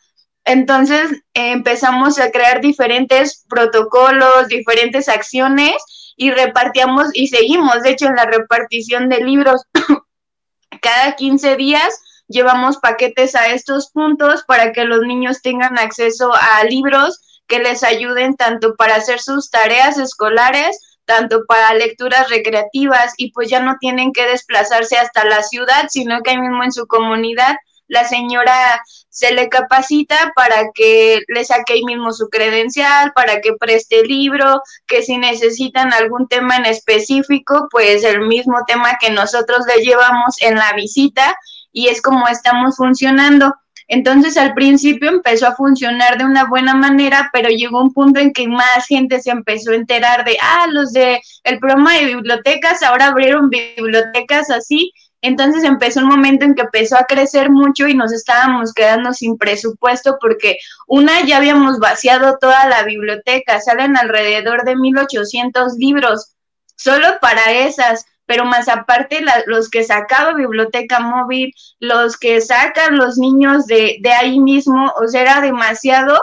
Entonces 0.45 1.11
empezamos 1.35 2.21
a 2.21 2.31
crear 2.31 2.61
diferentes 2.61 3.45
protocolos, 3.49 4.47
diferentes 4.47 5.09
acciones 5.09 5.75
y 6.17 6.31
repartíamos 6.31 7.09
y 7.15 7.27
seguimos, 7.27 7.83
de 7.83 7.91
hecho, 7.91 8.07
en 8.07 8.15
la 8.15 8.27
repartición 8.27 9.09
de 9.09 9.25
libros. 9.25 9.65
Cada 10.81 11.17
15 11.17 11.57
días 11.57 12.01
llevamos 12.31 12.79
paquetes 12.79 13.35
a 13.35 13.49
estos 13.49 13.91
puntos 13.91 14.45
para 14.45 14.73
que 14.73 14.85
los 14.85 15.01
niños 15.01 15.43
tengan 15.43 15.79
acceso 15.79 16.33
a 16.33 16.65
libros 16.65 17.43
que 17.47 17.59
les 17.59 17.83
ayuden 17.83 18.37
tanto 18.37 18.77
para 18.77 18.95
hacer 18.95 19.21
sus 19.21 19.51
tareas 19.51 19.99
escolares, 19.99 20.79
tanto 21.05 21.45
para 21.47 21.75
lecturas 21.75 22.31
recreativas 22.31 23.13
y 23.17 23.33
pues 23.33 23.51
ya 23.51 23.61
no 23.61 23.77
tienen 23.81 24.13
que 24.13 24.27
desplazarse 24.27 24.97
hasta 24.97 25.25
la 25.25 25.43
ciudad, 25.43 25.89
sino 25.91 26.23
que 26.23 26.31
ahí 26.31 26.39
mismo 26.39 26.63
en 26.63 26.73
su 26.73 26.87
comunidad 26.87 27.57
la 27.89 28.05
señora 28.05 28.81
se 29.09 29.35
le 29.35 29.49
capacita 29.49 30.33
para 30.37 30.71
que 30.73 31.23
le 31.27 31.45
saque 31.45 31.73
ahí 31.73 31.85
mismo 31.85 32.13
su 32.13 32.29
credencial, 32.29 33.11
para 33.13 33.41
que 33.41 33.55
preste 33.59 34.05
libro, 34.05 34.63
que 34.87 35.03
si 35.03 35.19
necesitan 35.19 35.93
algún 35.93 36.29
tema 36.29 36.57
en 36.57 36.67
específico, 36.67 37.67
pues 37.69 38.05
el 38.05 38.21
mismo 38.21 38.59
tema 38.69 38.97
que 39.01 39.11
nosotros 39.11 39.67
le 39.67 39.83
llevamos 39.83 40.41
en 40.41 40.55
la 40.55 40.73
visita 40.75 41.35
y 41.73 41.89
es 41.89 42.03
como 42.03 42.27
estamos 42.29 42.77
funcionando. 42.77 43.55
Entonces 43.89 44.37
al 44.37 44.55
principio 44.55 45.11
empezó 45.11 45.49
a 45.49 45.57
funcionar 45.57 46.17
de 46.17 46.25
una 46.25 46.45
buena 46.45 46.75
manera, 46.75 47.29
pero 47.33 47.49
llegó 47.49 47.83
un 47.83 47.93
punto 47.93 48.21
en 48.21 48.33
que 48.33 48.47
más 48.47 48.87
gente 48.87 49.21
se 49.21 49.31
empezó 49.31 49.73
a 49.73 49.77
enterar 49.77 50.25
de, 50.25 50.37
ah, 50.41 50.67
los 50.71 50.93
de 50.93 51.21
el 51.43 51.59
programa 51.59 51.95
de 51.95 52.07
bibliotecas 52.07 52.83
ahora 52.83 53.09
abrieron 53.09 53.51
bibliotecas 53.51 54.51
así 54.51 54.93
entonces 55.23 55.65
empezó 55.65 56.01
un 56.01 56.09
momento 56.09 56.45
en 56.45 56.55
que 56.55 56.63
empezó 56.63 56.97
a 56.97 57.05
crecer 57.05 57.51
mucho 57.51 57.87
y 57.87 57.95
nos 57.95 58.13
estábamos 58.13 58.73
quedando 58.73 59.13
sin 59.13 59.37
presupuesto 59.37 60.17
porque 60.21 60.57
una 60.87 61.25
ya 61.27 61.37
habíamos 61.37 61.79
vaciado 61.79 62.39
toda 62.41 62.67
la 62.67 62.85
biblioteca, 62.85 63.61
salen 63.61 63.97
alrededor 63.97 64.65
de 64.65 64.77
1800 64.77 65.75
libros 65.75 66.37
solo 66.77 67.19
para 67.21 67.53
esas, 67.53 68.07
pero 68.31 68.45
más 68.45 68.69
aparte 68.69 69.25
los 69.47 69.69
que 69.69 69.83
sacaba 69.83 70.35
biblioteca 70.35 71.01
móvil, 71.01 71.53
los 71.81 72.17
que 72.17 72.41
sacan 72.41 72.97
los 72.97 73.19
niños 73.19 73.67
de, 73.67 73.97
de 74.03 74.13
ahí 74.13 74.39
mismo, 74.39 74.93
o 75.03 75.09
sea, 75.09 75.23
era 75.23 75.41
demasiado. 75.41 76.17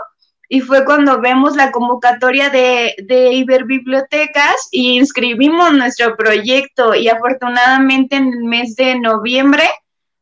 Y 0.48 0.62
fue 0.62 0.86
cuando 0.86 1.20
vemos 1.20 1.58
la 1.58 1.70
convocatoria 1.70 2.50
de, 2.50 2.96
de 3.04 3.34
Iberbibliotecas 3.34 4.70
y 4.72 4.96
inscribimos 4.98 5.74
nuestro 5.74 6.16
proyecto. 6.16 6.96
Y 6.96 7.10
afortunadamente 7.10 8.16
en 8.16 8.32
el 8.32 8.44
mes 8.46 8.78
de 8.78 8.98
noviembre 8.98 9.66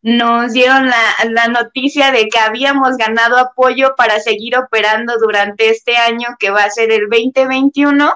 nos 0.02 0.54
dieron 0.54 0.88
la, 0.88 1.04
la, 1.30 1.50
noticia 1.50 2.10
de 2.12 2.30
que 2.30 2.40
habíamos 2.40 2.98
ganado 2.98 3.38
apoyo 3.38 3.94
para 3.96 4.20
seguir 4.20 4.58
operando 4.58 5.14
durante 5.20 5.70
este 5.70 5.98
año 5.98 6.30
que 6.40 6.50
va 6.50 6.64
a 6.64 6.72
ser 6.72 6.92
el 6.92 7.08
2021 7.12 8.12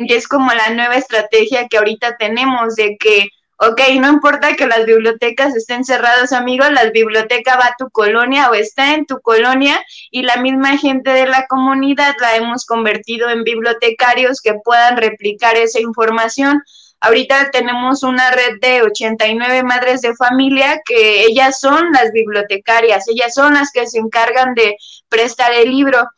y 0.00 0.14
es 0.14 0.26
como 0.26 0.52
la 0.52 0.70
nueva 0.70 0.96
estrategia 0.96 1.68
que 1.68 1.78
ahorita 1.78 2.16
tenemos 2.18 2.74
de 2.74 2.96
que 2.98 3.28
Ok, 3.62 3.78
no 4.00 4.08
importa 4.08 4.56
que 4.56 4.66
las 4.66 4.86
bibliotecas 4.86 5.54
estén 5.54 5.84
cerradas, 5.84 6.32
amigos, 6.32 6.70
la 6.72 6.88
biblioteca 6.88 7.58
va 7.58 7.66
a 7.66 7.74
tu 7.78 7.90
colonia 7.90 8.48
o 8.48 8.54
está 8.54 8.94
en 8.94 9.04
tu 9.04 9.20
colonia 9.20 9.84
y 10.10 10.22
la 10.22 10.38
misma 10.38 10.78
gente 10.78 11.10
de 11.10 11.26
la 11.26 11.46
comunidad 11.46 12.14
la 12.22 12.36
hemos 12.36 12.64
convertido 12.64 13.28
en 13.28 13.44
bibliotecarios 13.44 14.40
que 14.40 14.54
puedan 14.64 14.96
replicar 14.96 15.56
esa 15.56 15.78
información. 15.78 16.62
Ahorita 17.02 17.50
tenemos 17.50 18.02
una 18.02 18.30
red 18.30 18.60
de 18.62 18.80
89 18.80 19.62
madres 19.62 20.00
de 20.00 20.16
familia 20.16 20.80
que 20.82 21.24
ellas 21.24 21.60
son 21.60 21.92
las 21.92 22.12
bibliotecarias, 22.12 23.08
ellas 23.08 23.34
son 23.34 23.52
las 23.52 23.72
que 23.72 23.86
se 23.86 23.98
encargan 23.98 24.54
de 24.54 24.74
prestar 25.10 25.52
el 25.52 25.70
libro. 25.70 26.08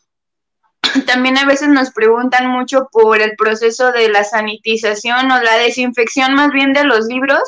También 1.07 1.39
a 1.39 1.47
veces 1.47 1.69
nos 1.69 1.91
preguntan 1.91 2.49
mucho 2.49 2.89
por 2.91 3.21
el 3.21 3.37
proceso 3.37 3.93
de 3.93 4.09
la 4.09 4.25
sanitización 4.25 5.31
o 5.31 5.43
la 5.43 5.57
desinfección 5.59 6.35
más 6.35 6.51
bien 6.53 6.73
de 6.73 6.85
los 6.85 7.07
libros 7.07 7.43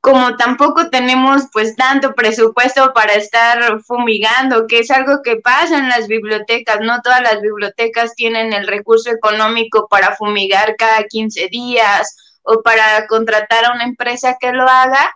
como 0.00 0.36
tampoco 0.36 0.88
tenemos 0.88 1.42
pues 1.52 1.76
tanto 1.76 2.14
presupuesto 2.14 2.92
para 2.94 3.14
estar 3.14 3.80
fumigando, 3.82 4.66
que 4.66 4.80
es 4.80 4.90
algo 4.90 5.20
que 5.22 5.36
pasa 5.36 5.78
en 5.78 5.88
las 5.88 6.08
bibliotecas, 6.08 6.80
no 6.80 7.02
todas 7.02 7.20
las 7.20 7.42
bibliotecas 7.42 8.14
tienen 8.14 8.52
el 8.52 8.66
recurso 8.66 9.10
económico 9.10 9.88
para 9.90 10.16
fumigar 10.16 10.76
cada 10.76 11.04
15 11.04 11.48
días 11.48 12.16
o 12.42 12.62
para 12.62 13.06
contratar 13.08 13.66
a 13.66 13.72
una 13.72 13.84
empresa 13.84 14.38
que 14.40 14.52
lo 14.52 14.66
haga. 14.66 15.14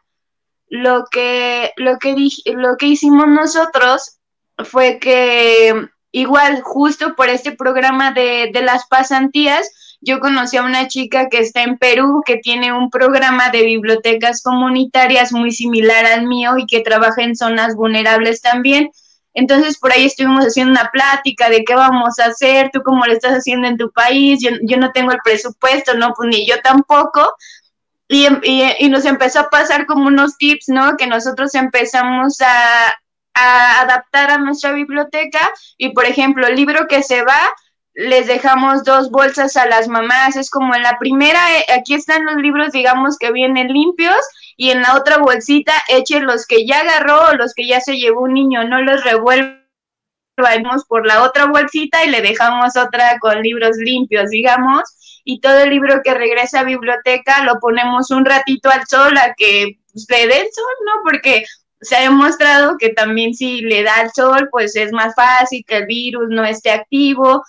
Lo 0.68 1.04
que, 1.10 1.72
lo 1.76 1.98
que, 1.98 2.14
lo 2.46 2.76
que 2.76 2.86
hicimos 2.86 3.28
nosotros 3.28 4.18
fue 4.64 4.98
que 4.98 5.88
igual 6.14 6.62
justo 6.62 7.16
por 7.16 7.28
este 7.28 7.50
programa 7.52 8.12
de, 8.12 8.50
de 8.52 8.62
las 8.62 8.86
pasantías, 8.86 9.98
yo 10.00 10.20
conocí 10.20 10.56
a 10.56 10.62
una 10.62 10.86
chica 10.86 11.28
que 11.28 11.38
está 11.38 11.64
en 11.64 11.76
Perú, 11.76 12.22
que 12.24 12.36
tiene 12.36 12.72
un 12.72 12.88
programa 12.88 13.50
de 13.50 13.64
bibliotecas 13.64 14.40
comunitarias 14.40 15.32
muy 15.32 15.50
similar 15.50 16.06
al 16.06 16.26
mío 16.26 16.56
y 16.56 16.66
que 16.66 16.82
trabaja 16.82 17.22
en 17.22 17.34
zonas 17.34 17.74
vulnerables 17.74 18.40
también. 18.40 18.92
Entonces 19.34 19.76
por 19.76 19.90
ahí 19.90 20.04
estuvimos 20.04 20.44
haciendo 20.44 20.70
una 20.70 20.88
plática 20.92 21.50
de 21.50 21.64
qué 21.64 21.74
vamos 21.74 22.20
a 22.20 22.26
hacer, 22.26 22.70
tú 22.72 22.82
cómo 22.84 23.04
lo 23.06 23.12
estás 23.12 23.32
haciendo 23.32 23.66
en 23.66 23.76
tu 23.76 23.90
país, 23.90 24.38
yo, 24.40 24.50
yo 24.62 24.76
no 24.76 24.92
tengo 24.92 25.10
el 25.10 25.18
presupuesto, 25.24 25.94
no, 25.94 26.14
pues 26.16 26.28
ni 26.28 26.46
yo 26.46 26.54
tampoco. 26.62 27.34
Y, 28.06 28.28
y, 28.44 28.88
nos 28.88 29.04
empezó 29.04 29.40
a 29.40 29.50
pasar 29.50 29.86
como 29.86 30.06
unos 30.06 30.36
tips, 30.36 30.68
¿no? 30.68 30.96
Que 30.96 31.08
nosotros 31.08 31.54
empezamos 31.56 32.40
a, 32.42 32.94
a 33.34 33.80
adaptar 33.82 34.30
a 34.30 34.38
nuestra 34.38 34.72
biblioteca 34.72 35.50
y, 35.76 35.90
por 35.90 36.06
ejemplo, 36.06 36.46
el 36.46 36.56
libro 36.56 36.86
que 36.88 37.02
se 37.02 37.22
va, 37.22 37.40
les 37.94 38.26
dejamos 38.26 38.84
dos 38.84 39.10
bolsas 39.10 39.56
a 39.56 39.66
las 39.66 39.88
mamás. 39.88 40.36
Es 40.36 40.50
como 40.50 40.74
en 40.74 40.82
la 40.82 40.98
primera, 40.98 41.58
eh, 41.58 41.66
aquí 41.78 41.94
están 41.94 42.24
los 42.24 42.36
libros, 42.36 42.72
digamos, 42.72 43.18
que 43.18 43.32
vienen 43.32 43.68
limpios, 43.68 44.18
y 44.56 44.70
en 44.70 44.82
la 44.82 44.96
otra 44.96 45.18
bolsita 45.18 45.72
eche 45.88 46.20
los 46.20 46.46
que 46.46 46.66
ya 46.66 46.80
agarró 46.80 47.28
o 47.28 47.34
los 47.34 47.54
que 47.54 47.66
ya 47.66 47.80
se 47.80 47.96
llevó 47.96 48.22
un 48.22 48.34
niño, 48.34 48.64
no 48.64 48.80
los 48.82 49.02
revuelvamos 49.04 49.64
por 50.88 51.06
la 51.06 51.22
otra 51.22 51.46
bolsita 51.46 52.04
y 52.04 52.10
le 52.10 52.20
dejamos 52.20 52.76
otra 52.76 53.18
con 53.18 53.42
libros 53.42 53.76
limpios, 53.76 54.30
digamos, 54.30 54.82
y 55.24 55.40
todo 55.40 55.58
el 55.60 55.70
libro 55.70 56.02
que 56.04 56.14
regresa 56.14 56.60
a 56.60 56.64
biblioteca 56.64 57.44
lo 57.44 57.58
ponemos 57.58 58.10
un 58.10 58.24
ratito 58.24 58.70
al 58.70 58.86
sol 58.86 59.16
a 59.16 59.34
que 59.34 59.78
pues, 59.92 60.06
le 60.08 60.26
dé 60.26 60.40
el 60.40 60.48
sol, 60.52 60.74
¿no? 60.86 60.92
Porque 61.02 61.44
se 61.84 61.96
ha 61.96 62.02
demostrado 62.02 62.76
que 62.78 62.90
también 62.90 63.34
si 63.34 63.60
le 63.60 63.82
da 63.82 64.02
el 64.02 64.10
sol, 64.10 64.48
pues 64.50 64.74
es 64.76 64.92
más 64.92 65.14
fácil 65.14 65.64
que 65.66 65.78
el 65.78 65.86
virus 65.86 66.28
no 66.28 66.44
esté 66.44 66.70
activo 66.70 67.42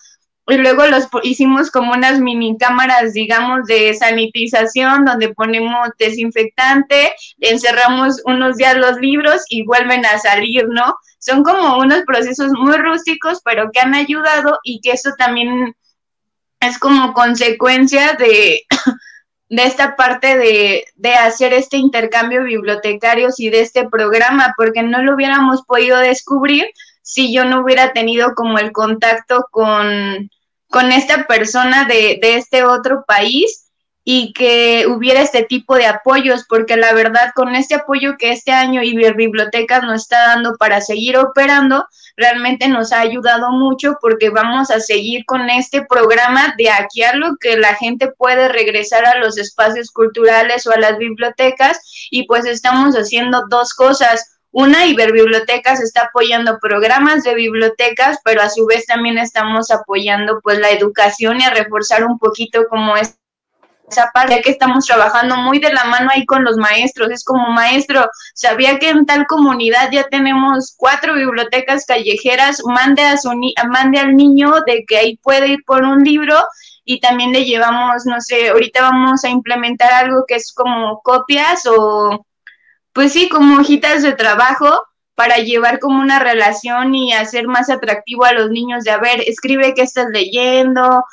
y 0.48 0.58
luego 0.58 0.86
los 0.86 1.08
hicimos 1.24 1.72
como 1.72 1.94
unas 1.94 2.20
mini 2.20 2.56
cámaras, 2.58 3.14
digamos, 3.14 3.66
de 3.66 3.94
sanitización, 3.96 5.04
donde 5.04 5.34
ponemos 5.34 5.90
desinfectante, 5.98 7.14
encerramos 7.40 8.22
unos 8.26 8.58
días 8.58 8.78
los 8.78 8.98
libros 9.00 9.42
y 9.50 9.64
vuelven 9.66 10.06
a 10.06 10.20
salir, 10.20 10.68
¿no? 10.70 10.96
Son 11.18 11.44
como 11.44 11.80
unos 11.80 12.04
procesos 12.06 12.52
muy 12.52 12.78
rústicos, 12.78 13.42
pero 13.44 13.72
que 13.72 13.80
han 13.80 13.96
ayudado 13.96 14.60
y 14.64 14.82
que 14.82 14.92
eso 14.92 15.12
también 15.18 15.76
es 16.60 16.78
como 16.78 17.14
consecuencia 17.14 18.14
de, 18.14 18.62
de 19.50 19.64
esta 19.64 19.96
parte 19.96 20.38
de, 20.38 20.86
de 20.96 21.14
hacer 21.14 21.54
este 21.54 21.78
intercambio 21.78 22.44
bibliotecario 22.44 23.30
y 23.38 23.50
de 23.50 23.62
este 23.62 23.88
programa, 23.90 24.54
porque 24.58 24.82
no 24.82 25.02
lo 25.02 25.16
hubiéramos 25.16 25.64
podido 25.64 25.98
descubrir 25.98 26.66
si 27.02 27.34
yo 27.34 27.46
no 27.46 27.62
hubiera 27.62 27.94
tenido 27.94 28.34
como 28.34 28.58
el 28.58 28.72
contacto 28.72 29.46
con, 29.52 30.30
con 30.70 30.92
esta 30.92 31.28
persona 31.28 31.86
de, 31.86 32.18
de 32.22 32.38
este 32.38 32.64
otro 32.64 33.06
país 33.08 33.65
y 34.08 34.34
que 34.34 34.86
hubiera 34.88 35.20
este 35.20 35.44
tipo 35.44 35.76
de 35.76 35.88
apoyos, 35.88 36.46
porque 36.48 36.78
la 36.78 36.94
verdad 36.94 37.32
con 37.34 37.56
este 37.56 37.74
apoyo 37.74 38.18
que 38.20 38.32
este 38.32 38.52
año 38.52 38.84
Iberbibliotecas 38.84 39.82
nos 39.82 40.04
está 40.04 40.28
dando 40.28 40.56
para 40.58 40.80
seguir 40.80 41.18
operando, 41.18 41.88
realmente 42.16 42.68
nos 42.68 42.92
ha 42.92 43.00
ayudado 43.00 43.50
mucho 43.50 43.98
porque 44.00 44.30
vamos 44.30 44.70
a 44.70 44.80
seguir 44.80 45.26
con 45.26 45.50
este 45.50 45.84
programa 45.86 46.54
de 46.56 46.70
aquí 46.70 47.02
a 47.02 47.16
lo 47.16 47.36
que 47.38 47.58
la 47.58 47.74
gente 47.74 48.12
puede 48.16 48.48
regresar 48.48 49.06
a 49.08 49.18
los 49.18 49.40
espacios 49.40 49.90
culturales 49.90 50.68
o 50.68 50.72
a 50.72 50.80
las 50.80 51.00
bibliotecas 51.00 52.08
y 52.12 52.28
pues 52.28 52.46
estamos 52.46 52.94
haciendo 52.94 53.46
dos 53.50 53.74
cosas. 53.74 54.38
Una, 54.52 54.86
Iberbibliotecas 54.86 55.82
está 55.82 56.04
apoyando 56.04 56.60
programas 56.62 57.24
de 57.24 57.34
bibliotecas, 57.34 58.20
pero 58.24 58.44
a 58.44 58.52
su 58.52 58.68
vez 58.68 58.86
también 58.86 59.18
estamos 59.18 59.72
apoyando 59.72 60.40
pues 60.42 60.60
la 60.60 60.70
educación 60.70 61.42
y 61.42 61.44
a 61.44 61.50
reforzar 61.50 62.06
un 62.06 62.20
poquito 62.20 62.68
como 62.70 62.96
es 62.96 63.18
esa 63.90 64.10
parte 64.14 64.42
que 64.42 64.52
estamos 64.52 64.86
trabajando 64.86 65.38
muy 65.38 65.60
de 65.60 65.72
la 65.72 65.86
mano 65.86 66.10
ahí 66.14 66.26
con 66.26 66.44
los 66.44 66.58
maestros. 66.58 67.12
Es 67.12 67.24
como 67.24 67.50
maestro, 67.50 68.10
sabía 68.34 68.80
que 68.80 68.90
en 68.90 69.06
tal 69.06 69.26
comunidad 69.28 69.90
ya 69.92 70.04
tenemos 70.04 70.74
cuatro 70.78 71.16
bibliotecas 71.16 71.86
callejeras, 71.86 72.62
mande 72.66 73.04
a 73.04 73.18
su 73.18 73.32
mande 73.70 74.00
al 74.00 74.16
niño 74.16 74.54
de 74.66 74.86
que 74.88 74.98
ahí 74.98 75.18
puede 75.18 75.50
ir 75.50 75.64
por 75.66 75.84
un 75.84 76.04
libro 76.04 76.36
y 76.84 77.00
también 77.00 77.32
le 77.32 77.46
llevamos, 77.46 78.06
no 78.06 78.22
sé, 78.22 78.50
ahorita 78.50 78.82
vamos 78.82 79.24
a 79.24 79.30
implementar 79.30 79.92
algo 79.92 80.24
que 80.28 80.36
es 80.36 80.54
como 80.54 81.02
copias 81.02 81.66
o 81.66 82.26
pues 82.94 83.12
sí, 83.12 83.28
como 83.28 83.60
hojitas 83.60 84.04
de 84.04 84.14
trabajo 84.14 84.84
para 85.16 85.38
llevar 85.38 85.80
como 85.80 86.02
una 86.02 86.20
relación 86.20 86.94
y 86.94 87.14
hacer 87.14 87.48
más 87.48 87.70
atractivo 87.70 88.26
a 88.26 88.34
los 88.34 88.52
niños 88.52 88.84
de, 88.84 88.92
a 88.92 88.98
ver, 89.00 89.22
escribe 89.26 89.74
qué 89.74 89.82
estás 89.82 90.08
leyendo, 90.12 91.04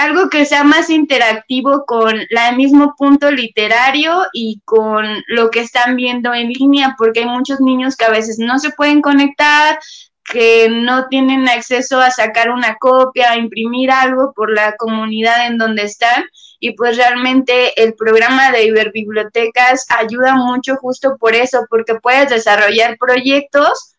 algo 0.00 0.30
que 0.30 0.46
sea 0.46 0.64
más 0.64 0.88
interactivo 0.88 1.84
con 1.84 2.18
el 2.18 2.56
mismo 2.56 2.94
punto 2.96 3.30
literario 3.30 4.22
y 4.32 4.62
con 4.64 5.06
lo 5.28 5.50
que 5.50 5.60
están 5.60 5.94
viendo 5.94 6.32
en 6.32 6.48
línea, 6.48 6.94
porque 6.96 7.20
hay 7.20 7.26
muchos 7.26 7.60
niños 7.60 7.96
que 7.96 8.06
a 8.06 8.10
veces 8.10 8.38
no 8.38 8.58
se 8.58 8.70
pueden 8.70 9.02
conectar, 9.02 9.78
que 10.24 10.70
no 10.70 11.08
tienen 11.08 11.46
acceso 11.48 12.00
a 12.00 12.10
sacar 12.10 12.50
una 12.50 12.76
copia, 12.76 13.32
a 13.32 13.36
imprimir 13.36 13.90
algo 13.90 14.32
por 14.34 14.50
la 14.50 14.74
comunidad 14.76 15.46
en 15.48 15.58
donde 15.58 15.82
están 15.82 16.24
y 16.60 16.72
pues 16.72 16.96
realmente 16.96 17.82
el 17.82 17.92
programa 17.92 18.52
de 18.52 18.64
Iberbibliotecas 18.64 19.86
ayuda 19.90 20.34
mucho 20.34 20.76
justo 20.76 21.18
por 21.18 21.34
eso, 21.34 21.66
porque 21.68 21.96
puedes 21.96 22.30
desarrollar 22.30 22.96
proyectos 22.98 23.96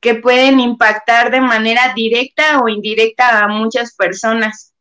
que 0.00 0.14
pueden 0.14 0.60
impactar 0.60 1.30
de 1.30 1.42
manera 1.42 1.92
directa 1.94 2.60
o 2.60 2.68
indirecta 2.68 3.40
a 3.40 3.48
muchas 3.48 3.94
personas. 3.94 4.72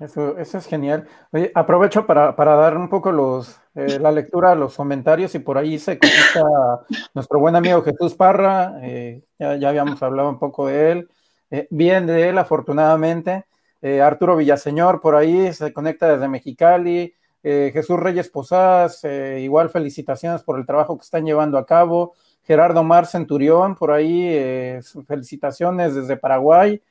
Eso, 0.00 0.38
eso 0.38 0.56
es 0.56 0.66
genial. 0.66 1.06
Oye, 1.30 1.52
aprovecho 1.54 2.06
para, 2.06 2.32
dar 2.32 2.76
un 2.78 2.88
poco 2.88 3.12
los, 3.12 3.60
eh, 3.74 3.98
la 4.00 4.10
lectura, 4.10 4.54
los 4.54 4.74
comentarios, 4.74 5.34
y 5.34 5.40
por 5.40 5.58
ahí 5.58 5.78
se 5.78 5.98
conecta 5.98 6.42
nuestro 7.12 7.38
buen 7.38 7.54
amigo 7.54 7.82
Jesús 7.82 8.14
Parra, 8.14 8.78
eh, 8.82 9.22
ya, 9.38 9.56
ya, 9.56 9.68
habíamos 9.68 10.02
hablado 10.02 10.30
un 10.30 10.38
poco 10.38 10.68
de 10.68 10.92
él, 10.92 11.08
eh, 11.50 11.66
bien 11.70 12.06
de 12.06 12.30
él, 12.30 12.38
afortunadamente. 12.38 13.44
Eh, 13.82 14.00
Arturo 14.00 14.36
Villaseñor 14.36 15.00
por 15.00 15.16
ahí 15.16 15.52
se 15.52 15.72
conecta 15.72 16.08
desde 16.08 16.28
Mexicali, 16.28 17.14
eh, 17.42 17.70
Jesús 17.72 17.98
Reyes 17.98 18.28
Posadas, 18.30 19.04
igual 19.04 19.70
felicitaciones 19.70 20.42
por 20.42 20.58
el 20.58 20.66
trabajo 20.66 20.96
que 20.96 21.04
están 21.04 21.24
llevando 21.24 21.58
a 21.58 21.66
cabo, 21.66 22.14
Gerardo 22.44 22.82
Mar 22.84 23.06
Centurión 23.06 23.74
por 23.74 23.92
ahí, 23.92 24.80
felicitaciones 25.06 25.94
desde 25.94 26.16
Paraguay, 26.16 26.82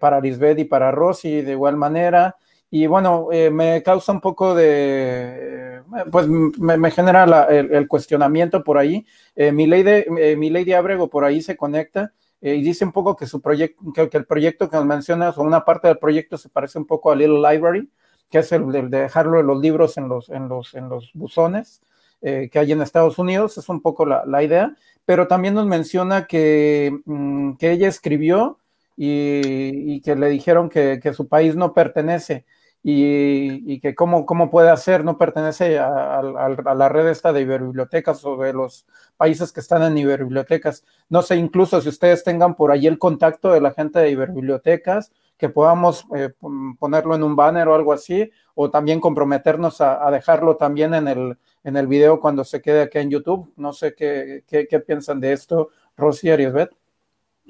para 0.00 0.20
Lisbeth 0.20 0.58
y 0.58 0.64
para 0.64 0.90
Rosy 0.90 1.42
de 1.42 1.52
igual 1.52 1.76
manera. 1.76 2.36
Y 2.78 2.86
bueno, 2.86 3.28
me 3.52 3.82
causa 3.82 4.12
un 4.12 4.20
poco 4.20 4.54
de, 4.54 5.80
pues 6.10 6.28
me, 6.28 6.90
genera 6.90 7.46
el, 7.48 7.88
cuestionamiento 7.88 8.62
por 8.62 8.76
ahí. 8.76 9.06
mi, 9.34 9.66
lady, 9.66 10.36
mi 10.36 10.72
Abrego 10.72 11.08
por 11.08 11.24
ahí 11.24 11.40
se 11.40 11.56
conecta. 11.56 12.12
Eh, 12.40 12.54
y 12.56 12.62
dice 12.62 12.84
un 12.84 12.92
poco 12.92 13.16
que 13.16 13.26
su 13.26 13.40
proyecto, 13.40 13.92
que, 13.92 14.08
el 14.12 14.26
proyecto 14.26 14.68
que 14.68 14.76
nos 14.76 14.86
mencionas, 14.86 15.38
o 15.38 15.42
una 15.42 15.64
parte 15.64 15.88
del 15.88 15.98
proyecto 15.98 16.36
se 16.36 16.48
parece 16.48 16.78
un 16.78 16.86
poco 16.86 17.10
a 17.10 17.16
Little 17.16 17.40
Library, 17.40 17.88
que 18.30 18.38
es 18.38 18.52
el 18.52 18.70
de, 18.70 18.82
dejarlo 18.82 19.42
los 19.42 19.60
libros 19.60 19.96
en 19.96 20.08
los, 20.08 20.28
en 20.28 20.48
los, 20.48 20.74
en 20.74 20.88
los 20.88 21.10
buzones 21.14 21.80
eh, 22.22 22.48
que 22.50 22.58
hay 22.58 22.72
en 22.72 22.82
Estados 22.82 23.18
Unidos, 23.18 23.56
es 23.58 23.68
un 23.68 23.80
poco 23.80 24.06
la, 24.06 24.24
la 24.26 24.42
idea, 24.42 24.74
pero 25.04 25.26
también 25.26 25.54
nos 25.54 25.66
menciona 25.66 26.26
que, 26.26 26.98
mm, 27.04 27.54
que 27.54 27.72
ella 27.72 27.88
escribió 27.88 28.58
y, 28.96 29.94
y, 29.94 30.00
que 30.00 30.16
le 30.16 30.28
dijeron 30.28 30.68
que, 30.68 31.00
que 31.02 31.12
su 31.12 31.28
país 31.28 31.56
no 31.56 31.74
pertenece 31.74 32.44
y, 32.88 33.80
que 33.80 33.96
cómo, 33.96 34.26
cómo, 34.26 34.48
puede 34.48 34.70
hacer, 34.70 35.02
no 35.02 35.18
pertenece 35.18 35.76
a, 35.80 36.22
la 36.22 36.88
red 36.88 37.08
esta 37.08 37.32
de 37.32 37.40
iberbibliotecas 37.40 38.24
o 38.24 38.36
de 38.36 38.52
los 38.52 38.86
países 39.16 39.52
que 39.52 39.58
están 39.58 39.82
en 39.82 39.98
iberbibliotecas. 39.98 40.84
No 41.08 41.22
sé, 41.22 41.34
incluso 41.34 41.80
si 41.80 41.88
ustedes 41.88 42.22
tengan 42.22 42.54
por 42.54 42.70
ahí 42.70 42.86
el 42.86 42.96
contacto 42.96 43.50
de 43.50 43.60
la 43.60 43.72
gente 43.72 43.98
de 43.98 44.10
iberbibliotecas, 44.10 45.10
que 45.36 45.48
podamos 45.48 46.06
eh, 46.14 46.30
ponerlo 46.78 47.16
en 47.16 47.24
un 47.24 47.34
banner 47.34 47.66
o 47.66 47.74
algo 47.74 47.92
así, 47.92 48.30
o 48.54 48.70
también 48.70 49.00
comprometernos 49.00 49.80
a, 49.80 50.08
dejarlo 50.12 50.56
también 50.56 50.94
en 50.94 51.08
el, 51.08 51.38
en 51.64 51.76
el 51.76 51.88
video 51.88 52.20
cuando 52.20 52.44
se 52.44 52.62
quede 52.62 52.82
aquí 52.82 52.98
en 52.98 53.10
YouTube. 53.10 53.52
No 53.56 53.72
sé 53.72 53.96
qué, 53.96 54.44
qué, 54.46 54.78
piensan 54.78 55.18
de 55.18 55.32
esto, 55.32 55.70
Rosy 55.96 56.30
y 56.30 56.46
Beth. 56.46 56.70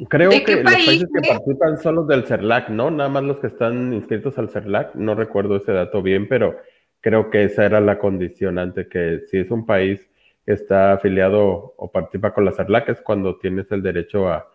Creo 0.08 0.30
que 0.30 0.62
los 0.62 0.72
países 0.72 1.08
que 1.12 1.28
participan 1.28 1.78
son 1.78 1.94
los 1.94 2.06
del 2.06 2.26
CERLAC, 2.26 2.68
¿no? 2.68 2.90
Nada 2.90 3.08
más 3.08 3.24
los 3.24 3.38
que 3.38 3.46
están 3.46 3.94
inscritos 3.94 4.36
al 4.36 4.50
CERLAC. 4.50 4.94
No 4.94 5.14
recuerdo 5.14 5.56
ese 5.56 5.72
dato 5.72 6.02
bien, 6.02 6.28
pero 6.28 6.56
creo 7.00 7.30
que 7.30 7.44
esa 7.44 7.64
era 7.64 7.80
la 7.80 7.98
condicionante, 7.98 8.88
que 8.88 9.20
si 9.30 9.38
es 9.38 9.50
un 9.50 9.64
país 9.64 10.06
que 10.44 10.52
está 10.52 10.92
afiliado 10.92 11.74
o 11.76 11.90
participa 11.90 12.34
con 12.34 12.44
la 12.44 12.52
CERLAC 12.52 12.90
es 12.90 13.00
cuando 13.00 13.38
tienes 13.38 13.72
el 13.72 13.82
derecho 13.82 14.28
a, 14.28 14.46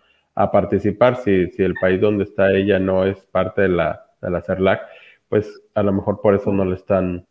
participar. 0.52 1.18
Si, 1.18 1.48
si 1.52 1.64
el 1.64 1.74
país 1.76 2.00
donde 2.00 2.24
está 2.24 2.52
ella 2.52 2.80
no 2.80 3.06
es 3.06 3.18
parte 3.26 3.64
de 3.64 3.70
la, 3.70 4.06
de 4.22 4.30
la 4.30 4.42
CERLAC, 4.42 4.82
pues 5.28 5.62
a 5.74 5.82
lo 5.82 5.92
mejor 5.92 6.22
por 6.22 6.36
eso 6.36 6.52
no 6.52 6.66
le 6.66 6.76
están, 6.76 7.26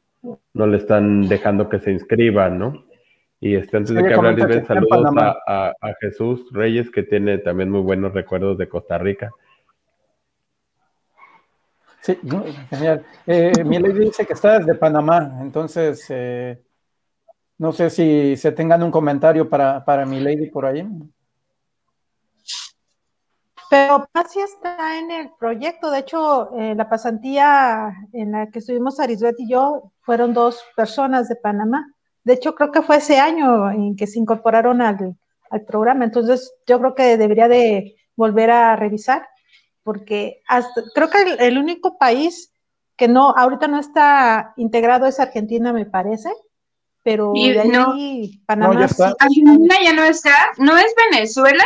no 0.53 0.67
le 0.67 0.77
están 0.77 1.29
dejando 1.29 1.69
que 1.69 1.79
se 1.79 1.93
inscriba, 1.93 2.49
¿no? 2.51 2.85
Y 3.41 3.55
este, 3.55 3.77
antes 3.79 3.95
de 3.95 4.03
que 4.05 4.13
hable, 4.13 4.67
saludos 4.67 5.15
a, 5.17 5.73
a, 5.81 5.95
Jesús 6.01 6.47
Reyes, 6.53 6.91
que 6.91 7.03
tiene 7.03 7.39
también 7.39 7.71
muy 7.71 7.81
buenos 7.81 8.13
recuerdos 8.13 8.59
de 8.59 8.69
Costa 8.69 8.99
Rica. 8.99 9.31
Sí, 12.03 12.19
genial. 12.69 13.05
Eh, 13.27 13.65
mi 13.65 13.79
lady 13.79 14.01
dice 14.01 14.27
que 14.27 14.35
está 14.35 14.59
desde 14.59 14.75
Panamá, 14.75 15.39
entonces 15.41 16.05
eh, 16.11 16.63
no 17.59 17.73
sé 17.73 17.91
si 17.91 18.37
se 18.37 18.53
tengan 18.53 18.83
un 18.83 18.91
comentario 18.91 19.49
para, 19.49 19.85
para 19.85 20.05
mi 20.05 20.21
lady 20.21 20.51
por 20.51 20.67
ahí. 20.67 20.87
Pero 23.71 24.09
Pasi 24.11 24.41
está 24.41 24.99
en 24.99 25.11
el 25.13 25.31
proyecto. 25.39 25.91
De 25.91 26.01
hecho, 26.01 26.53
eh, 26.59 26.75
la 26.75 26.89
pasantía 26.89 27.95
en 28.13 28.33
la 28.33 28.51
que 28.51 28.59
estuvimos 28.59 28.99
Arisbet 28.99 29.37
y 29.39 29.49
yo 29.49 29.93
fueron 30.01 30.35
dos 30.35 30.61
personas 30.75 31.29
de 31.29 31.37
Panamá. 31.37 31.87
De 32.31 32.37
hecho, 32.37 32.55
creo 32.55 32.71
que 32.71 32.83
fue 32.83 32.99
ese 32.99 33.19
año 33.19 33.73
en 33.73 33.97
que 33.97 34.07
se 34.07 34.21
incorporaron 34.21 34.81
al, 34.83 35.17
programa. 35.67 36.05
Entonces, 36.05 36.55
yo 36.65 36.79
creo 36.79 36.95
que 36.95 37.17
debería 37.17 37.49
de 37.49 37.97
volver 38.15 38.53
a 38.53 38.77
revisar, 38.77 39.27
porque 39.83 40.41
creo 40.95 41.11
que 41.11 41.45
el, 41.45 41.59
único 41.59 41.99
país 41.99 42.53
que 42.95 43.09
no, 43.09 43.31
ahorita 43.31 43.67
no 43.67 43.81
está 43.81 44.53
integrado 44.57 45.07
es 45.07 45.19
Argentina, 45.19 45.73
me 45.73 45.87
parece. 45.87 46.31
Pero 47.03 47.33
de 47.33 47.59
ahí, 47.59 48.41
Panamá. 48.47 48.87
ya 48.87 49.13
Argentina 49.19 49.75
ya 49.83 49.93
no 49.93 50.05
está. 50.05 50.31
¿No 50.59 50.79
es 50.79 50.95
Venezuela? 51.11 51.65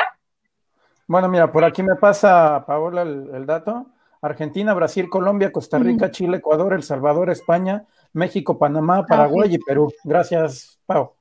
Bueno, 1.06 1.28
mira, 1.28 1.52
por 1.52 1.62
aquí 1.62 1.82
me 1.82 1.96
pasa, 1.96 2.64
Paola, 2.66 3.02
el 3.02 3.44
dato. 3.44 3.93
Argentina, 4.24 4.72
Brasil, 4.72 5.10
Colombia, 5.10 5.52
Costa 5.52 5.78
Rica, 5.78 6.10
Chile, 6.10 6.38
Ecuador, 6.38 6.72
El 6.72 6.82
Salvador, 6.82 7.28
España, 7.28 7.84
México, 8.14 8.58
Panamá, 8.58 8.98
ah, 8.98 9.06
Paraguay 9.06 9.54
y 9.54 9.58
Perú. 9.58 9.92
Gracias, 10.02 10.78
Pau. 10.86 11.12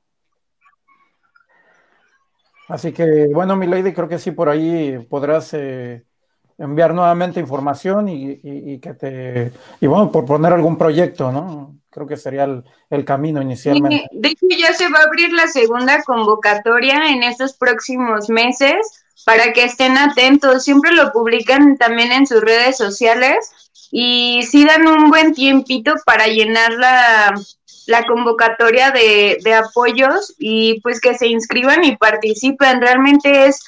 Así 2.69 2.93
que, 2.93 3.27
bueno, 3.33 3.57
mi 3.57 3.67
lady, 3.67 3.91
creo 3.91 4.07
que 4.07 4.19
sí, 4.19 4.31
por 4.31 4.47
ahí 4.47 5.05
podrás 5.09 5.53
eh, 5.53 6.05
enviar 6.57 6.93
nuevamente 6.93 7.41
información 7.41 8.07
y, 8.07 8.79
que 8.79 8.93
te. 8.93 9.51
Y 9.81 9.87
bueno, 9.87 10.09
por 10.09 10.23
poner 10.23 10.53
algún 10.53 10.77
proyecto, 10.77 11.29
¿no? 11.29 11.75
Creo 11.89 12.07
que 12.07 12.15
sería 12.15 12.45
el, 12.89 13.05
camino 13.05 13.41
inicialmente. 13.41 14.07
de 14.13 14.29
hecho, 14.29 14.45
ya 14.49 14.73
se 14.73 14.89
va 14.89 14.99
a 14.99 15.03
abrir 15.03 15.33
la 15.33 15.47
segunda 15.47 16.01
convocatoria 16.03 17.09
en 17.09 17.21
estos 17.21 17.53
próximos 17.57 18.29
meses 18.29 19.02
para 19.25 19.53
que 19.53 19.63
estén 19.63 19.97
atentos. 19.97 20.63
Siempre 20.63 20.91
lo 20.91 21.11
publican 21.11 21.77
también 21.77 22.11
en 22.11 22.27
sus 22.27 22.41
redes 22.41 22.77
sociales 22.77 23.51
y 23.91 24.41
sí 24.43 24.65
dan 24.65 24.87
un 24.87 25.09
buen 25.09 25.33
tiempito 25.33 25.93
para 26.05 26.27
llenar 26.27 26.73
la, 26.73 27.33
convocatoria 28.07 28.91
de, 28.91 29.37
de, 29.43 29.53
apoyos 29.53 30.33
y 30.39 30.79
pues 30.81 30.99
que 30.99 31.15
se 31.15 31.27
inscriban 31.27 31.83
y 31.83 31.95
participen. 31.97 32.81
Realmente 32.81 33.45
es, 33.45 33.59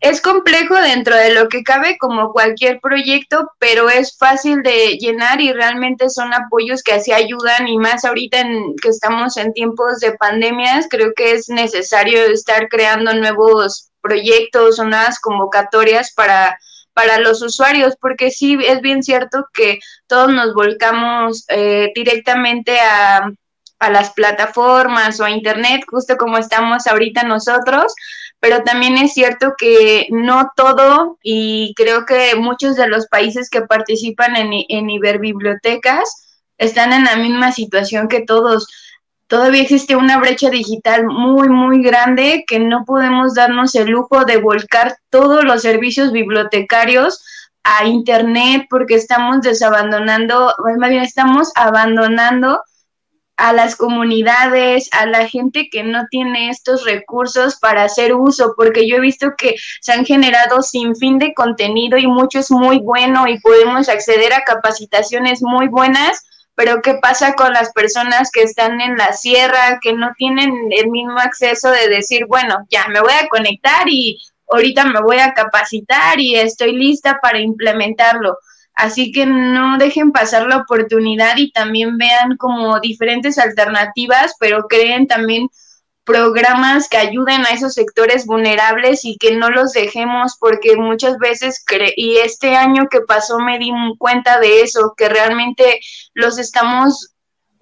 es 0.00 0.20
complejo 0.20 0.76
dentro 0.76 1.16
de 1.16 1.34
lo 1.34 1.48
que 1.48 1.62
cabe 1.62 1.96
como 1.98 2.32
cualquier 2.32 2.80
proyecto, 2.80 3.50
pero 3.58 3.88
es 3.88 4.16
fácil 4.16 4.62
de 4.62 4.98
llenar 4.98 5.40
y 5.40 5.52
realmente 5.52 6.10
son 6.10 6.32
apoyos 6.32 6.82
que 6.82 6.92
así 6.92 7.12
ayudan 7.12 7.66
y 7.66 7.78
más 7.78 8.04
ahorita 8.04 8.44
que 8.80 8.88
estamos 8.88 9.36
en 9.36 9.52
tiempos 9.52 10.00
de 10.00 10.12
pandemias, 10.12 10.86
creo 10.88 11.12
que 11.14 11.32
es 11.32 11.48
necesario 11.48 12.24
estar 12.26 12.68
creando 12.68 13.14
nuevos 13.14 13.91
proyectos 14.02 14.78
nuevas 14.78 15.18
convocatorias 15.20 16.12
para, 16.12 16.58
para 16.92 17.18
los 17.18 17.42
usuarios, 17.42 17.94
porque 18.00 18.30
sí 18.30 18.58
es 18.66 18.80
bien 18.80 19.02
cierto 19.02 19.46
que 19.54 19.78
todos 20.06 20.32
nos 20.32 20.52
volcamos 20.54 21.44
eh, 21.48 21.90
directamente 21.94 22.78
a, 22.80 23.30
a 23.78 23.90
las 23.90 24.12
plataformas 24.12 25.18
o 25.18 25.24
a 25.24 25.30
Internet, 25.30 25.82
justo 25.88 26.16
como 26.16 26.38
estamos 26.38 26.86
ahorita 26.86 27.24
nosotros, 27.24 27.94
pero 28.38 28.62
también 28.62 28.96
es 28.98 29.12
cierto 29.12 29.54
que 29.56 30.06
no 30.10 30.50
todo, 30.56 31.18
y 31.22 31.74
creo 31.76 32.06
que 32.06 32.34
muchos 32.36 32.76
de 32.76 32.88
los 32.88 33.06
países 33.06 33.48
que 33.48 33.62
participan 33.62 34.36
en, 34.36 34.50
en 34.68 34.90
Iberbibliotecas 34.90 36.38
están 36.58 36.92
en 36.92 37.04
la 37.04 37.16
misma 37.16 37.52
situación 37.52 38.08
que 38.08 38.22
todos 38.22 38.68
todavía 39.26 39.62
existe 39.62 39.96
una 39.96 40.18
brecha 40.18 40.50
digital 40.50 41.06
muy, 41.06 41.48
muy 41.48 41.82
grande 41.82 42.44
que 42.46 42.58
no 42.58 42.84
podemos 42.84 43.34
darnos 43.34 43.74
el 43.74 43.90
lujo 43.90 44.24
de 44.24 44.36
volcar 44.36 44.96
todos 45.10 45.44
los 45.44 45.62
servicios 45.62 46.12
bibliotecarios 46.12 47.24
a 47.64 47.86
Internet 47.86 48.66
porque 48.68 48.94
estamos 48.94 49.40
desabandonando, 49.42 50.54
más 50.78 50.90
bien 50.90 51.02
estamos 51.02 51.50
abandonando 51.54 52.60
a 53.36 53.52
las 53.52 53.76
comunidades, 53.76 54.88
a 54.92 55.06
la 55.06 55.26
gente 55.26 55.68
que 55.70 55.82
no 55.82 56.06
tiene 56.10 56.50
estos 56.50 56.84
recursos 56.84 57.58
para 57.58 57.84
hacer 57.84 58.14
uso, 58.14 58.54
porque 58.56 58.88
yo 58.88 58.96
he 58.96 59.00
visto 59.00 59.32
que 59.36 59.56
se 59.80 59.92
han 59.92 60.04
generado 60.04 60.62
sin 60.62 60.94
fin 60.94 61.18
de 61.18 61.34
contenido 61.34 61.98
y 61.98 62.06
mucho 62.06 62.38
es 62.38 62.50
muy 62.50 62.78
bueno 62.78 63.26
y 63.26 63.40
podemos 63.40 63.88
acceder 63.88 64.32
a 64.32 64.44
capacitaciones 64.44 65.42
muy 65.42 65.68
buenas, 65.68 66.24
pero 66.54 66.82
¿qué 66.82 66.94
pasa 66.94 67.34
con 67.34 67.52
las 67.52 67.72
personas 67.72 68.30
que 68.30 68.42
están 68.42 68.80
en 68.80 68.96
la 68.96 69.12
sierra, 69.12 69.78
que 69.80 69.92
no 69.92 70.12
tienen 70.16 70.52
el 70.70 70.90
mismo 70.90 71.18
acceso 71.18 71.70
de 71.70 71.88
decir, 71.88 72.26
bueno, 72.26 72.66
ya 72.70 72.88
me 72.88 73.00
voy 73.00 73.12
a 73.12 73.28
conectar 73.28 73.88
y 73.88 74.20
ahorita 74.50 74.84
me 74.86 75.00
voy 75.00 75.18
a 75.18 75.32
capacitar 75.32 76.20
y 76.20 76.36
estoy 76.36 76.72
lista 76.72 77.18
para 77.22 77.40
implementarlo? 77.40 78.36
Así 78.74 79.12
que 79.12 79.26
no 79.26 79.76
dejen 79.78 80.12
pasar 80.12 80.46
la 80.46 80.58
oportunidad 80.58 81.36
y 81.36 81.50
también 81.52 81.98
vean 81.98 82.36
como 82.36 82.80
diferentes 82.80 83.38
alternativas, 83.38 84.34
pero 84.38 84.66
creen 84.66 85.06
también 85.06 85.48
programas 86.04 86.88
que 86.88 86.96
ayuden 86.96 87.46
a 87.46 87.50
esos 87.50 87.74
sectores 87.74 88.26
vulnerables 88.26 89.04
y 89.04 89.16
que 89.18 89.36
no 89.36 89.50
los 89.50 89.72
dejemos 89.72 90.36
porque 90.38 90.76
muchas 90.76 91.18
veces, 91.18 91.64
y 91.96 92.16
este 92.18 92.56
año 92.56 92.88
que 92.90 93.00
pasó 93.00 93.38
me 93.38 93.58
di 93.58 93.70
cuenta 93.98 94.40
de 94.40 94.62
eso, 94.62 94.94
que 94.96 95.08
realmente 95.08 95.80
los 96.14 96.38
estamos 96.38 97.12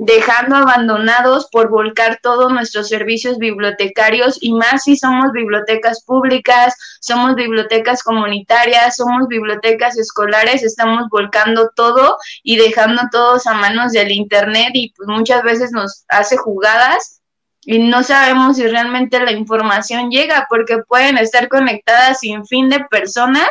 dejando 0.03 0.57
abandonados 0.57 1.49
por 1.53 1.69
volcar 1.69 2.21
todos 2.23 2.51
nuestros 2.51 2.89
servicios 2.89 3.37
bibliotecarios 3.37 4.39
y 4.41 4.55
más 4.55 4.85
si 4.85 4.97
somos 4.97 5.31
bibliotecas 5.33 6.03
públicas, 6.05 6.75
somos 7.03 7.35
bibliotecas 7.35 8.03
comunitarias, 8.03 8.97
somos 8.97 9.29
bibliotecas 9.29 9.99
escolares, 9.99 10.63
estamos 10.63 11.05
volcando 11.11 11.69
todo 11.77 12.17
y 12.43 12.57
dejando 12.57 13.03
todos 13.13 13.47
a 13.47 13.53
manos 13.53 13.93
del 13.93 14.11
Internet 14.11 14.71
y 14.73 14.95
pues 14.97 15.07
muchas 15.07 15.43
veces 15.43 15.71
nos 15.73 16.07
hace 16.09 16.39
jugadas 16.39 17.20
y 17.63 17.79
no 17.79 18.03
sabemos 18.03 18.57
si 18.57 18.67
realmente 18.67 19.21
la 19.21 19.33
información 19.33 20.11
llega 20.11 20.47
porque 20.49 20.79
pueden 20.89 21.19
estar 21.19 21.49
conectadas 21.49 22.21
sin 22.21 22.47
fin 22.47 22.69
de 22.69 22.85
personas, 22.91 23.49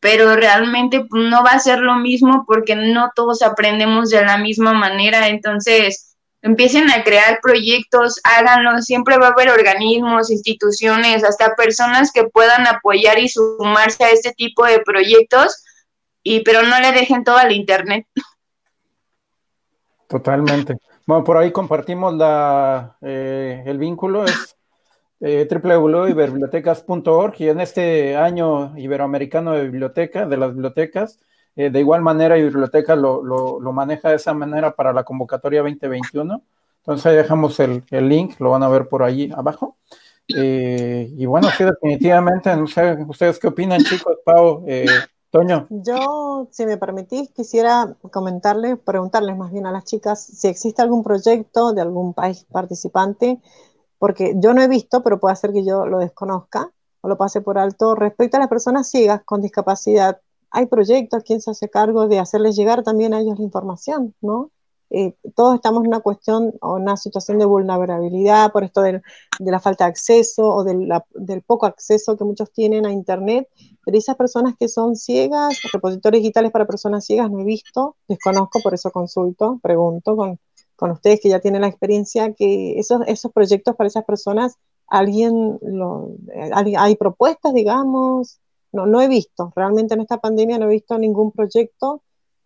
pero 0.00 0.34
realmente 0.36 1.06
no 1.10 1.42
va 1.44 1.50
a 1.50 1.58
ser 1.58 1.80
lo 1.80 1.96
mismo 1.96 2.44
porque 2.46 2.74
no 2.76 3.10
todos 3.14 3.42
aprendemos 3.42 4.10
de 4.10 4.24
la 4.24 4.38
misma 4.38 4.72
manera. 4.72 5.28
Entonces, 5.28 6.16
empiecen 6.40 6.90
a 6.90 7.04
crear 7.04 7.38
proyectos, 7.40 8.20
háganlo, 8.24 8.80
siempre 8.82 9.16
va 9.16 9.28
a 9.28 9.30
haber 9.30 9.50
organismos, 9.50 10.30
instituciones, 10.30 11.24
hasta 11.24 11.54
personas 11.54 12.12
que 12.12 12.24
puedan 12.24 12.66
apoyar 12.66 13.18
y 13.18 13.28
sumarse 13.28 14.04
a 14.04 14.10
este 14.10 14.32
tipo 14.32 14.64
de 14.66 14.80
proyectos, 14.80 15.64
y 16.22 16.40
pero 16.40 16.62
no 16.62 16.78
le 16.80 16.92
dejen 16.92 17.24
todo 17.24 17.36
al 17.36 17.52
internet. 17.52 18.06
Totalmente. 20.08 20.76
Bueno, 21.06 21.24
por 21.24 21.36
ahí 21.36 21.50
compartimos 21.50 22.14
la, 22.14 22.96
eh, 23.00 23.62
el 23.66 23.78
vínculo, 23.78 24.24
es 24.24 24.56
eh, 25.20 25.48
www.iberbibliotecas.org 25.50 27.34
y 27.38 27.48
en 27.48 27.60
este 27.60 28.16
año 28.16 28.76
iberoamericano 28.76 29.52
de 29.52 29.62
biblioteca, 29.62 30.26
de 30.26 30.36
las 30.36 30.52
bibliotecas, 30.52 31.18
eh, 31.54 31.70
de 31.70 31.80
igual 31.80 32.02
manera 32.02 32.36
Biblioteca 32.36 32.96
lo, 32.96 33.22
lo, 33.22 33.72
maneja 33.72 34.08
de 34.08 34.16
esa 34.16 34.32
manera 34.32 34.74
para 34.74 34.92
la 34.92 35.04
convocatoria 35.04 35.60
2021. 35.60 36.42
Entonces 36.78 37.06
ahí 37.06 37.16
dejamos 37.16 37.60
el, 37.60 37.84
el 37.90 38.08
link, 38.08 38.40
lo 38.40 38.50
van 38.50 38.62
a 38.62 38.68
ver 38.68 38.88
por 38.88 39.02
ahí 39.02 39.30
abajo. 39.34 39.76
Eh, 40.34 41.12
y 41.16 41.26
bueno, 41.26 41.48
sí, 41.50 41.64
definitivamente, 41.64 42.56
no 42.56 42.66
sé, 42.66 42.96
¿ustedes 43.06 43.38
qué 43.38 43.48
opinan, 43.48 43.82
chicos? 43.82 44.16
Pau, 44.24 44.64
Toño. 45.32 45.66
Yo, 45.70 46.46
si 46.50 46.66
me 46.66 46.76
permitís, 46.76 47.30
quisiera 47.30 47.96
comentarles, 48.12 48.78
preguntarles 48.78 49.34
más 49.36 49.50
bien 49.50 49.66
a 49.66 49.72
las 49.72 49.84
chicas 49.84 50.22
si 50.22 50.46
existe 50.46 50.82
algún 50.82 51.02
proyecto 51.02 51.72
de 51.72 51.80
algún 51.80 52.12
país 52.12 52.44
participante, 52.52 53.40
porque 53.98 54.34
yo 54.36 54.52
no 54.52 54.60
he 54.62 54.68
visto, 54.68 55.02
pero 55.02 55.18
puede 55.18 55.34
ser 55.36 55.52
que 55.54 55.64
yo 55.64 55.86
lo 55.86 55.98
desconozca, 55.98 56.70
o 57.00 57.08
lo 57.08 57.16
pase 57.16 57.40
por 57.40 57.56
alto. 57.56 57.94
Respecto 57.94 58.36
a 58.36 58.40
las 58.40 58.50
personas 58.50 58.90
ciegas 58.90 59.22
con 59.24 59.40
discapacidad, 59.40 60.20
hay 60.50 60.66
proyectos, 60.66 61.22
¿quién 61.24 61.40
se 61.40 61.50
hace 61.50 61.70
cargo 61.70 62.08
de 62.08 62.18
hacerles 62.18 62.54
llegar 62.54 62.82
también 62.82 63.14
a 63.14 63.20
ellos 63.20 63.38
la 63.38 63.44
información, 63.44 64.14
¿no? 64.20 64.51
Eh, 64.94 65.14
todos 65.34 65.54
estamos 65.54 65.84
en 65.84 65.88
una 65.88 66.00
cuestión 66.00 66.52
o 66.60 66.74
una 66.74 66.98
situación 66.98 67.38
de 67.38 67.46
vulnerabilidad 67.46 68.52
por 68.52 68.62
esto 68.62 68.82
de 68.82 69.00
la 69.38 69.58
falta 69.58 69.84
de 69.84 69.90
acceso 69.90 70.46
o 70.46 70.64
del, 70.64 71.42
poco 71.46 71.64
acceso 71.64 72.18
que 72.18 72.24
muchos 72.24 72.52
tienen 72.52 72.84
a 72.84 72.92
Internet, 72.92 73.48
pero 73.86 73.96
esas 73.96 74.16
personas 74.16 74.54
que 74.60 74.68
son 74.68 74.94
ciegas, 74.94 75.58
repositorios 75.72 76.22
digitales 76.22 76.52
para 76.52 76.66
personas 76.66 77.06
ciegas 77.06 77.30
no 77.30 77.40
he 77.40 77.44
visto, 77.44 77.96
desconozco, 78.06 78.60
por 78.62 78.74
eso 78.74 78.90
consulto, 78.90 79.58
pregunto 79.62 80.14
con, 80.14 80.38
con 80.76 80.90
ustedes 80.90 81.20
que 81.20 81.30
ya 81.30 81.40
tienen 81.40 81.62
la 81.62 81.68
experiencia, 81.68 82.34
que 82.34 82.78
esos, 82.78 83.00
esos 83.06 83.32
proyectos 83.32 83.74
para 83.74 83.88
esas 83.88 84.04
personas, 84.04 84.58
alguien, 84.88 85.58
lo, 85.62 86.10
eh, 86.34 86.50
hay 86.54 86.96
propuestas, 86.96 87.54
digamos, 87.54 88.40
no, 88.72 88.84
no 88.84 89.00
he 89.00 89.08
visto, 89.08 89.54
realmente 89.56 89.94
en 89.94 90.02
esta 90.02 90.18
pandemia 90.18 90.58
no 90.58 90.66
he 90.66 90.74
visto 90.74 90.98
ningún 90.98 91.32
proyecto 91.32 92.02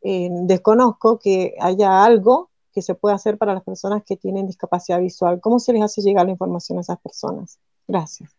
eh, 0.09 0.29
desconozco 0.31 1.19
que 1.19 1.57
haya 1.59 2.05
algo 2.05 2.51
que 2.73 2.81
se 2.81 2.95
pueda 2.95 3.17
hacer 3.17 3.39
para 3.39 3.55
las 3.55 3.65
personas 3.65 4.05
que 4.07 4.17
tienen 4.17 4.47
discapacidad 4.47 5.01
visual. 5.01 5.41
¿Cómo 5.41 5.59
se 5.59 5.73
les 5.73 5.83
hace 5.83 6.01
llegar 6.01 6.27
la 6.27 6.31
información 6.31 6.79
a 6.79 6.83
esas 6.83 7.01
personas? 7.01 7.59
Gracias. 7.89 8.31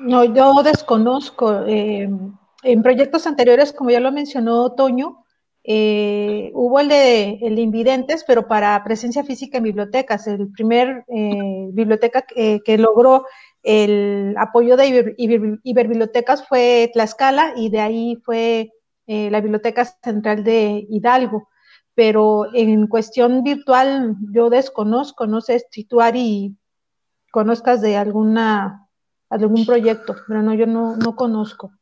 No, 0.00 0.24
yo 0.24 0.60
desconozco. 0.64 1.66
Eh, 1.68 2.10
en 2.64 2.82
proyectos 2.82 3.28
anteriores, 3.28 3.72
como 3.72 3.90
ya 3.90 4.00
lo 4.00 4.10
mencionó 4.10 4.72
Toño, 4.72 5.22
eh, 5.62 6.50
hubo 6.54 6.80
el 6.80 6.88
de, 6.88 7.38
el 7.42 7.60
Invidentes, 7.60 8.24
pero 8.26 8.48
para 8.48 8.82
presencia 8.82 9.22
física 9.22 9.58
en 9.58 9.64
bibliotecas. 9.64 10.26
El 10.26 10.50
primer 10.50 11.04
biblioteca 11.06 12.22
que 12.22 12.76
logró 12.76 13.24
el 13.62 14.34
apoyo 14.36 14.76
de 14.76 15.14
Iberbibliotecas 15.16 16.48
fue 16.48 16.90
Tlaxcala 16.92 17.52
y 17.54 17.70
de 17.70 17.80
ahí 17.80 18.16
fue 18.24 18.72
eh, 19.12 19.28
la 19.28 19.40
Biblioteca 19.40 19.84
Central 19.84 20.44
de 20.44 20.86
Hidalgo, 20.88 21.48
pero 21.96 22.46
en 22.54 22.86
cuestión 22.86 23.42
virtual 23.42 24.14
yo 24.30 24.50
desconozco, 24.50 25.26
no 25.26 25.40
sé 25.40 25.66
si 25.68 25.82
tú, 25.82 26.00
Ari, 26.00 26.54
conozcas 27.32 27.80
de 27.80 27.96
alguna, 27.96 28.86
algún 29.28 29.66
proyecto, 29.66 30.14
pero 30.28 30.42
no, 30.42 30.54
yo 30.54 30.68
no, 30.68 30.94
no 30.94 31.16
conozco. 31.16 31.72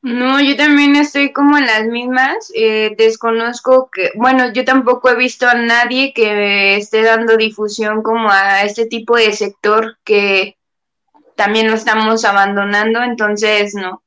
No, 0.00 0.40
yo 0.40 0.56
también 0.56 0.96
estoy 0.96 1.32
como 1.32 1.56
en 1.56 1.66
las 1.66 1.86
mismas. 1.86 2.50
Eh, 2.56 2.96
desconozco 2.98 3.88
que, 3.88 4.10
bueno, 4.16 4.52
yo 4.52 4.64
tampoco 4.64 5.08
he 5.08 5.14
visto 5.14 5.46
a 5.46 5.54
nadie 5.54 6.12
que 6.12 6.78
esté 6.78 7.04
dando 7.04 7.36
difusión 7.36 8.02
como 8.02 8.28
a 8.28 8.64
este 8.64 8.86
tipo 8.86 9.16
de 9.16 9.32
sector 9.32 9.98
que 10.02 10.56
también 11.36 11.68
lo 11.68 11.74
estamos 11.74 12.24
abandonando, 12.24 13.04
entonces 13.04 13.76
no. 13.76 14.02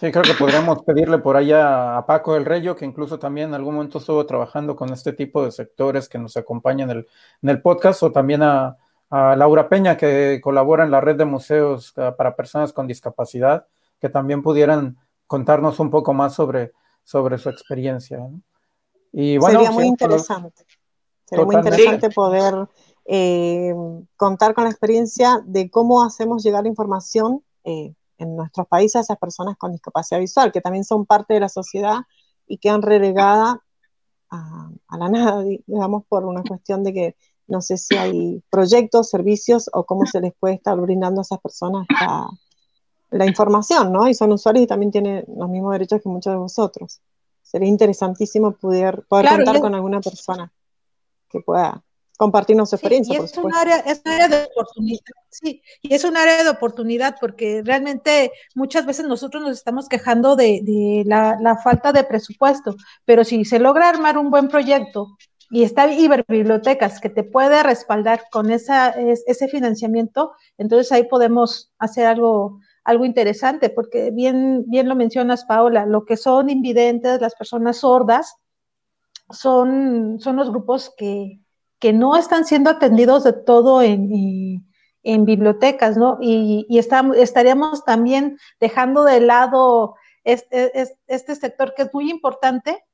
Sí, 0.00 0.12
creo 0.12 0.22
que 0.22 0.34
podríamos 0.34 0.84
pedirle 0.84 1.18
por 1.18 1.36
allá 1.36 1.98
a 1.98 2.06
Paco 2.06 2.34
del 2.34 2.44
Reyo, 2.44 2.76
que 2.76 2.84
incluso 2.84 3.18
también 3.18 3.48
en 3.48 3.54
algún 3.54 3.74
momento 3.74 3.98
estuvo 3.98 4.24
trabajando 4.26 4.76
con 4.76 4.92
este 4.92 5.12
tipo 5.12 5.44
de 5.44 5.50
sectores 5.50 6.08
que 6.08 6.18
nos 6.18 6.36
acompañan 6.36 6.90
en 6.90 7.48
el, 7.48 7.60
podcast, 7.60 8.04
o 8.04 8.12
también 8.12 8.42
a, 8.44 8.76
Laura 9.10 9.68
Peña, 9.68 9.96
que 9.96 10.40
colabora 10.40 10.84
en 10.84 10.92
la 10.92 11.00
red 11.00 11.16
de 11.16 11.24
museos 11.24 11.94
ah, 11.96 12.14
para 12.16 12.36
personas 12.36 12.72
con 12.72 12.86
discapacidad, 12.86 13.66
que 14.00 14.08
también 14.08 14.40
pudieran 14.42 14.98
contarnos 15.26 15.80
un 15.80 15.90
poco 15.90 16.14
más 16.14 16.32
sobre, 16.32 16.72
sobre 17.02 17.36
su 17.38 17.48
experiencia. 17.48 18.20
Y 19.12 19.38
bueno, 19.38 19.60
Sería 19.60 19.72
muy 19.72 19.86
interesante. 19.86 20.64
Sería 21.24 21.44
muy 21.44 21.56
interesante 21.56 22.10
poder 22.10 22.68
eh, 23.04 23.74
contar 24.16 24.54
con 24.54 24.64
la 24.64 24.70
experiencia 24.70 25.40
de 25.44 25.70
cómo 25.70 26.04
hacemos 26.04 26.44
llegar 26.44 26.62
la 26.62 26.68
información. 26.68 27.42
Eh, 27.64 27.94
en 28.18 28.36
nuestros 28.36 28.66
países 28.66 28.96
a 28.96 29.00
esas 29.00 29.18
personas 29.18 29.56
con 29.56 29.72
discapacidad 29.72 30.20
visual, 30.20 30.52
que 30.52 30.60
también 30.60 30.84
son 30.84 31.06
parte 31.06 31.34
de 31.34 31.40
la 31.40 31.48
sociedad 31.48 32.00
y 32.46 32.58
quedan 32.58 32.82
relegadas 32.82 33.56
a, 34.30 34.70
la 34.98 35.08
nada, 35.08 35.42
digamos, 35.66 36.04
por 36.08 36.24
una 36.24 36.42
cuestión 36.42 36.84
de 36.84 36.92
que 36.92 37.16
no 37.46 37.62
sé 37.62 37.78
si 37.78 37.96
hay 37.96 38.42
proyectos, 38.50 39.08
servicios 39.08 39.70
o 39.72 39.84
cómo 39.84 40.04
se 40.04 40.20
les 40.20 40.34
puede 40.34 40.54
estar 40.54 40.78
brindando 40.78 41.20
a 41.20 41.22
esas 41.22 41.40
personas 41.40 41.86
la, 43.10 43.26
información, 43.26 43.90
¿no? 43.90 44.06
Y 44.06 44.14
son 44.14 44.32
usuarios 44.32 44.64
y 44.64 44.66
también 44.66 44.92
tienen 44.92 45.24
los 45.34 45.48
mismos 45.48 45.72
derechos 45.72 46.02
que 46.02 46.10
muchos 46.10 46.32
de 46.32 46.38
vosotros. 46.38 47.00
Sería 47.42 47.68
interesantísimo 47.68 48.52
poder, 48.52 49.06
poder 49.08 49.30
contar 49.30 49.60
con 49.60 49.74
alguna 49.74 50.00
persona 50.00 50.52
que 51.30 51.40
pueda 51.40 51.82
compartirnos 52.18 52.72
experiencia. 52.72 53.14
y 53.14 53.24
es, 53.24 53.38
un 53.38 53.54
área, 53.54 53.76
es 53.78 54.02
un 54.04 54.12
área 54.12 54.28
de 54.28 54.48
oportunidad, 54.52 55.00
sí, 55.30 55.62
y 55.80 55.94
es 55.94 56.04
un 56.04 56.16
área 56.16 56.42
de 56.42 56.50
oportunidad 56.50 57.14
porque 57.20 57.62
realmente 57.64 58.32
muchas 58.56 58.84
veces 58.84 59.06
nosotros 59.06 59.40
nos 59.40 59.52
estamos 59.52 59.88
quejando 59.88 60.34
de, 60.34 61.04
la, 61.06 61.56
falta 61.62 61.92
de 61.92 62.02
presupuesto, 62.02 62.74
pero 63.04 63.22
si 63.22 63.44
se 63.44 63.60
logra 63.60 63.88
armar 63.88 64.18
un 64.18 64.30
buen 64.30 64.48
proyecto 64.48 65.16
y 65.48 65.62
está 65.62 65.86
Bibliotecas 65.86 67.00
que 67.00 67.08
te 67.08 67.22
puede 67.22 67.62
respaldar 67.62 68.24
con 68.32 68.50
esa, 68.50 68.90
ese 68.90 69.46
financiamiento, 69.46 70.32
entonces 70.58 70.90
ahí 70.90 71.04
podemos 71.04 71.72
hacer 71.78 72.06
algo, 72.06 72.58
algo 72.82 73.04
interesante, 73.04 73.70
porque 73.70 74.10
bien, 74.10 74.64
bien 74.66 74.88
lo 74.88 74.96
mencionas, 74.96 75.44
Paola, 75.44 75.86
lo 75.86 76.04
que 76.04 76.16
son 76.16 76.50
invidentes, 76.50 77.20
las 77.20 77.36
personas 77.36 77.78
sordas, 77.78 78.34
son, 79.30 80.18
son 80.18 80.36
los 80.36 80.50
grupos 80.50 80.92
que, 80.96 81.40
que 81.78 81.92
no 81.92 82.16
están 82.16 82.44
siendo 82.44 82.70
atendidos 82.70 83.24
de 83.24 83.32
todo 83.32 83.82
en, 83.82 84.64
bibliotecas, 85.24 85.96
¿no? 85.96 86.18
Y, 86.20 86.66
estaríamos 86.78 87.84
también 87.84 88.38
dejando 88.60 89.04
de 89.04 89.20
lado 89.20 89.94
este, 90.24 90.72
este, 91.06 91.34
sector 91.34 91.72
que 91.74 91.82
es 91.82 91.94
muy 91.94 92.10
importante 92.10 92.84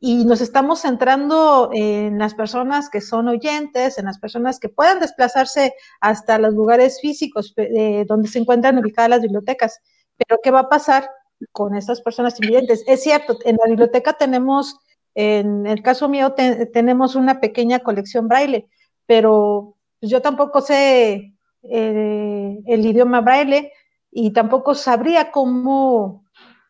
y 0.00 0.24
nos 0.24 0.40
estamos 0.40 0.82
centrando 0.82 1.70
en 1.72 2.18
las 2.18 2.34
personas 2.34 2.88
que 2.88 3.00
son 3.00 3.26
oyentes, 3.26 3.98
en 3.98 4.04
las 4.04 4.20
personas 4.20 4.60
que 4.60 4.68
puedan 4.68 5.00
desplazarse 5.00 5.74
hasta 6.00 6.38
los 6.38 6.54
lugares 6.54 7.00
físicos 7.00 7.52
eh, 7.56 8.04
donde 8.06 8.28
se 8.28 8.38
encuentran 8.38 8.78
ubicadas 8.78 9.10
las 9.10 9.22
bibliotecas. 9.22 9.80
Pero 10.16 10.40
¿qué 10.40 10.52
va 10.52 10.60
a 10.60 10.68
pasar 10.68 11.10
con 11.50 11.74
estas 11.74 12.00
personas 12.00 12.38
invidentes? 12.40 12.84
Es 12.86 13.02
cierto, 13.02 13.36
en 13.44 13.56
la 13.56 13.68
biblioteca 13.68 14.12
tenemos 14.12 14.78
en 15.14 15.66
el 15.66 15.82
caso 15.82 16.08
mío 16.08 16.34
tenemos 16.72 17.14
una 17.14 17.40
pequeña 17.40 17.80
colección 17.80 18.28
braille, 18.28 18.68
pero 19.06 19.76
yo 20.00 20.22
tampoco 20.22 20.60
sé 20.60 21.34
eh, 21.62 22.58
el 22.66 22.86
idioma 22.86 23.20
braille 23.20 23.72
y 24.10 24.32
tampoco 24.32 24.74
sabría 24.74 25.30
cómo 25.30 26.24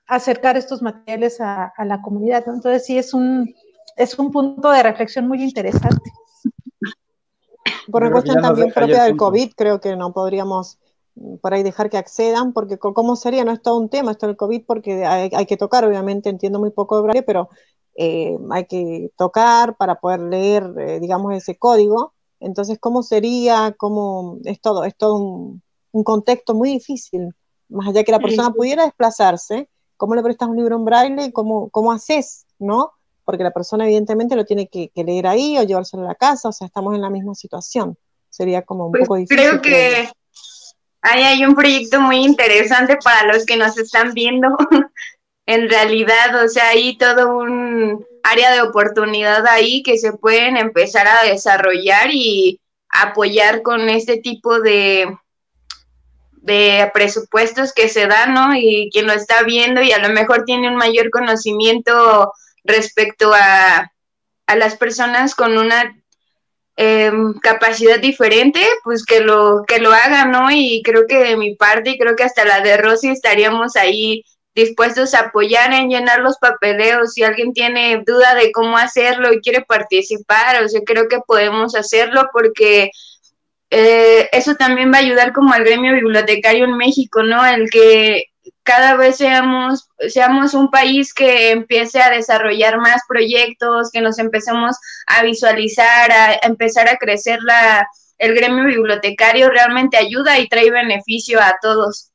acercar 0.06 0.56
estos 0.56 0.82
materiales 0.82 1.40
a, 1.40 1.72
la 1.84 2.00
comunidad. 2.00 2.44
Entonces 2.46 2.86
sí 2.86 2.98
es 2.98 3.12
un, 3.12 3.54
es 3.96 4.18
un 4.18 4.30
punto 4.30 4.70
de 4.70 4.82
reflexión 4.82 5.28
muy 5.28 5.42
interesante. 5.42 6.10
Por 7.90 8.02
una 8.02 8.12
cuestión 8.12 8.40
también 8.40 8.72
propia 8.72 9.04
del 9.04 9.16
COVID, 9.16 9.52
creo 9.54 9.80
que 9.80 9.96
no 9.96 10.12
podríamos 10.12 10.78
por 11.40 11.54
ahí 11.54 11.62
dejar 11.62 11.90
que 11.90 11.96
accedan, 11.96 12.52
porque 12.52 12.78
cómo 12.78 13.16
sería, 13.16 13.44
no 13.44 13.52
es 13.52 13.62
todo 13.62 13.78
un 13.78 13.88
tema 13.88 14.12
esto 14.12 14.26
del 14.26 14.36
COVID, 14.36 14.64
porque 14.66 15.04
hay, 15.04 15.30
hay, 15.32 15.46
que 15.46 15.56
tocar, 15.56 15.84
obviamente 15.84 16.28
entiendo 16.28 16.58
muy 16.58 16.70
poco 16.70 16.96
de 16.96 17.02
braille, 17.02 17.22
pero 17.22 17.48
eh, 18.00 18.38
hay 18.50 18.64
que 18.66 19.10
tocar 19.16 19.76
para 19.76 19.96
poder 19.96 20.20
leer, 20.20 20.72
eh, 20.78 21.00
digamos, 21.00 21.34
ese 21.34 21.58
código. 21.58 22.14
Entonces, 22.38 22.78
¿cómo 22.78 23.02
sería? 23.02 23.74
¿Cómo? 23.76 24.38
Es 24.44 24.60
todo, 24.60 24.84
es 24.84 24.96
todo 24.96 25.16
un, 25.16 25.62
contexto 26.04 26.54
muy 26.54 26.70
difícil. 26.70 27.34
Más 27.68 27.88
allá 27.88 28.04
que 28.04 28.12
la 28.12 28.20
persona 28.20 28.52
pudiera 28.52 28.84
desplazarse, 28.84 29.68
¿cómo 29.96 30.14
le 30.14 30.22
prestas 30.22 30.48
un 30.48 30.56
libro 30.56 30.76
en 30.76 30.84
braille 30.84 31.24
y 31.24 31.32
cómo, 31.32 31.70
cómo 31.70 31.90
haces? 31.90 32.46
¿No? 32.60 32.92
Porque 33.24 33.42
la 33.42 33.50
persona 33.50 33.84
evidentemente 33.84 34.36
lo 34.36 34.44
tiene 34.44 34.68
que, 34.68 34.92
leer 34.94 35.26
ahí 35.26 35.58
o 35.58 35.64
llevárselo 35.64 36.04
a 36.04 36.06
la 36.06 36.14
casa, 36.14 36.50
o 36.50 36.52
sea, 36.52 36.68
estamos 36.68 36.94
en 36.94 37.00
la 37.00 37.10
misma 37.10 37.34
situación. 37.34 37.98
Sería 38.30 38.62
como 38.62 38.86
un 38.86 38.92
pues 38.92 39.02
poco 39.02 39.16
difícil. 39.16 39.36
Creo 39.36 39.60
que 39.60 40.08
ahí 41.02 41.22
hay 41.22 41.44
un 41.44 41.54
proyecto 41.54 42.00
muy 42.00 42.24
interesante 42.24 42.96
para 43.02 43.32
los 43.32 43.46
que 43.46 43.56
nos 43.56 43.78
están 43.78 44.12
viendo, 44.14 44.48
en 45.46 45.68
realidad, 45.68 46.44
o 46.44 46.48
sea, 46.48 46.68
hay 46.68 46.96
todo 46.98 47.38
un 47.38 48.04
área 48.22 48.52
de 48.52 48.62
oportunidad 48.62 49.46
ahí 49.46 49.82
que 49.82 49.96
se 49.96 50.12
pueden 50.12 50.56
empezar 50.56 51.06
a 51.06 51.26
desarrollar 51.26 52.10
y 52.12 52.60
apoyar 52.90 53.62
con 53.62 53.88
este 53.88 54.18
tipo 54.18 54.60
de, 54.60 55.06
de 56.32 56.90
presupuestos 56.92 57.72
que 57.72 57.88
se 57.88 58.06
dan, 58.06 58.34
¿no? 58.34 58.54
Y 58.54 58.90
quien 58.92 59.06
lo 59.06 59.12
está 59.12 59.42
viendo 59.42 59.82
y 59.82 59.92
a 59.92 59.98
lo 59.98 60.10
mejor 60.10 60.44
tiene 60.44 60.68
un 60.68 60.76
mayor 60.76 61.10
conocimiento 61.10 62.32
respecto 62.64 63.32
a, 63.34 63.90
a 64.46 64.56
las 64.56 64.76
personas 64.76 65.34
con 65.34 65.56
una 65.56 65.97
em, 66.80 67.34
capacidad 67.40 67.98
diferente, 67.98 68.60
pues 68.84 69.04
que 69.04 69.18
lo, 69.18 69.64
que 69.66 69.80
lo 69.80 69.92
hagan, 69.92 70.30
¿no? 70.30 70.48
Y 70.52 70.80
creo 70.84 71.06
que 71.08 71.18
de 71.18 71.36
mi 71.36 71.56
parte, 71.56 71.90
y 71.90 71.98
creo 71.98 72.14
que 72.14 72.22
hasta 72.22 72.44
la 72.44 72.60
de 72.60 72.76
Rosy 72.76 73.08
estaríamos 73.08 73.74
ahí 73.74 74.24
dispuestos 74.54 75.12
a 75.14 75.22
apoyar 75.26 75.72
en 75.72 75.88
llenar 75.88 76.20
los 76.20 76.38
papeleos. 76.38 77.14
Si 77.14 77.24
alguien 77.24 77.52
tiene 77.52 78.04
duda 78.06 78.36
de 78.36 78.52
cómo 78.52 78.76
hacerlo 78.78 79.32
y 79.32 79.40
quiere 79.40 79.62
participar, 79.62 80.62
o 80.62 80.68
sea, 80.68 80.80
creo 80.86 81.08
que 81.08 81.18
podemos 81.26 81.74
hacerlo 81.74 82.28
porque 82.32 82.92
eh, 83.70 84.28
eso 84.30 84.54
también 84.54 84.92
va 84.92 84.98
a 84.98 85.00
ayudar 85.00 85.32
como 85.32 85.52
al 85.52 85.64
gremio 85.64 85.94
bibliotecario 85.94 86.64
en 86.64 86.76
México, 86.76 87.24
¿no? 87.24 87.44
El 87.44 87.68
que 87.70 88.26
cada 88.62 88.96
vez 88.96 89.16
seamos, 89.16 89.88
seamos 90.08 90.54
un 90.54 90.70
país 90.70 91.14
que 91.14 91.50
empiece 91.50 92.00
a 92.00 92.10
desarrollar 92.10 92.78
más 92.78 93.02
proyectos, 93.08 93.90
que 93.90 94.00
nos 94.00 94.18
empecemos 94.18 94.76
a 95.06 95.22
visualizar, 95.22 96.10
a, 96.10 96.34
empezar 96.42 96.88
a 96.88 96.96
crecer 96.96 97.38
la, 97.42 97.88
el 98.18 98.34
gremio 98.34 98.64
bibliotecario, 98.64 99.50
realmente 99.50 99.96
ayuda 99.96 100.38
y 100.38 100.48
trae 100.48 100.70
beneficio 100.70 101.40
a 101.40 101.56
todos. 101.60 102.10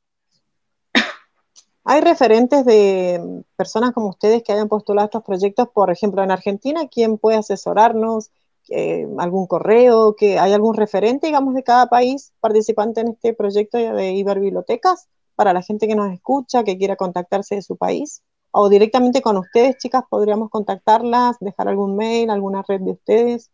¿Hay 1.86 2.00
referentes 2.00 2.64
de 2.64 3.42
personas 3.56 3.92
como 3.92 4.08
ustedes 4.08 4.42
que 4.42 4.52
hayan 4.52 4.68
postulado 4.68 5.04
estos 5.04 5.22
proyectos? 5.22 5.68
Por 5.68 5.90
ejemplo, 5.90 6.22
en 6.22 6.30
Argentina, 6.30 6.88
¿quién 6.88 7.18
puede 7.18 7.36
asesorarnos? 7.36 8.30
Eh, 8.70 9.06
¿Algún 9.18 9.46
correo? 9.46 10.16
que 10.16 10.38
¿Hay 10.38 10.54
algún 10.54 10.74
referente, 10.76 11.26
digamos, 11.26 11.54
de 11.54 11.62
cada 11.62 11.88
país 11.88 12.32
participante 12.40 13.02
en 13.02 13.08
este 13.08 13.34
proyecto 13.34 13.76
de 13.76 14.12
Iberbibliotecas? 14.12 15.08
Para 15.34 15.52
la 15.52 15.62
gente 15.62 15.86
que 15.86 15.94
nos 15.94 16.12
escucha, 16.12 16.64
que 16.64 16.78
quiera 16.78 16.96
contactarse 16.96 17.56
de 17.56 17.62
su 17.62 17.76
país? 17.76 18.22
O 18.50 18.68
directamente 18.68 19.20
con 19.20 19.36
ustedes, 19.36 19.76
chicas, 19.78 20.04
podríamos 20.08 20.48
contactarlas, 20.50 21.36
dejar 21.40 21.68
algún 21.68 21.96
mail, 21.96 22.30
alguna 22.30 22.62
red 22.66 22.80
de 22.80 22.92
ustedes. 22.92 23.50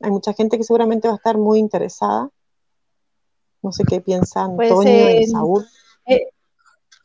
Hay 0.00 0.10
mucha 0.10 0.32
gente 0.32 0.56
que 0.56 0.64
seguramente 0.64 1.08
va 1.08 1.14
a 1.14 1.18
estar 1.18 1.38
muy 1.38 1.58
interesada. 1.58 2.30
No 3.62 3.72
sé 3.72 3.84
qué 3.84 4.00
piensan 4.00 4.56
pues, 4.56 4.70
Antonio 4.70 5.20
y 5.20 5.26
Saúl. 5.26 5.66
Eh, 6.06 6.28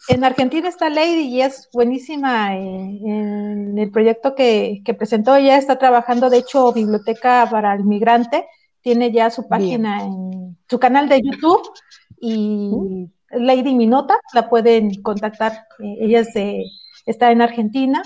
en 0.10 0.24
Argentina 0.24 0.68
está 0.68 0.90
Lady 0.90 1.28
y 1.28 1.42
es 1.42 1.70
buenísima 1.72 2.58
en, 2.58 3.78
el 3.78 3.92
proyecto 3.92 4.36
que, 4.36 4.84
presentó. 4.98 5.36
Ella 5.36 5.58
está 5.58 5.78
trabajando, 5.78 6.30
de 6.30 6.40
hecho, 6.40 6.74
Biblioteca 6.74 7.48
para 7.50 7.74
el 7.74 7.86
Migrante. 7.86 8.46
Tiene 8.82 9.12
ya 9.12 9.30
su 9.30 9.48
página 9.48 10.04
en 10.04 10.58
su 10.70 10.78
canal 10.78 11.08
de 11.08 11.22
YouTube 11.22 11.62
y 12.20 13.08
Lady 13.36 13.74
Minota, 13.76 14.16
la 14.34 14.50
pueden 14.50 15.02
contactar, 15.02 15.68
eh, 15.80 15.98
ella 16.02 16.24
está 17.06 17.32
en 17.32 17.42
Argentina. 17.42 18.02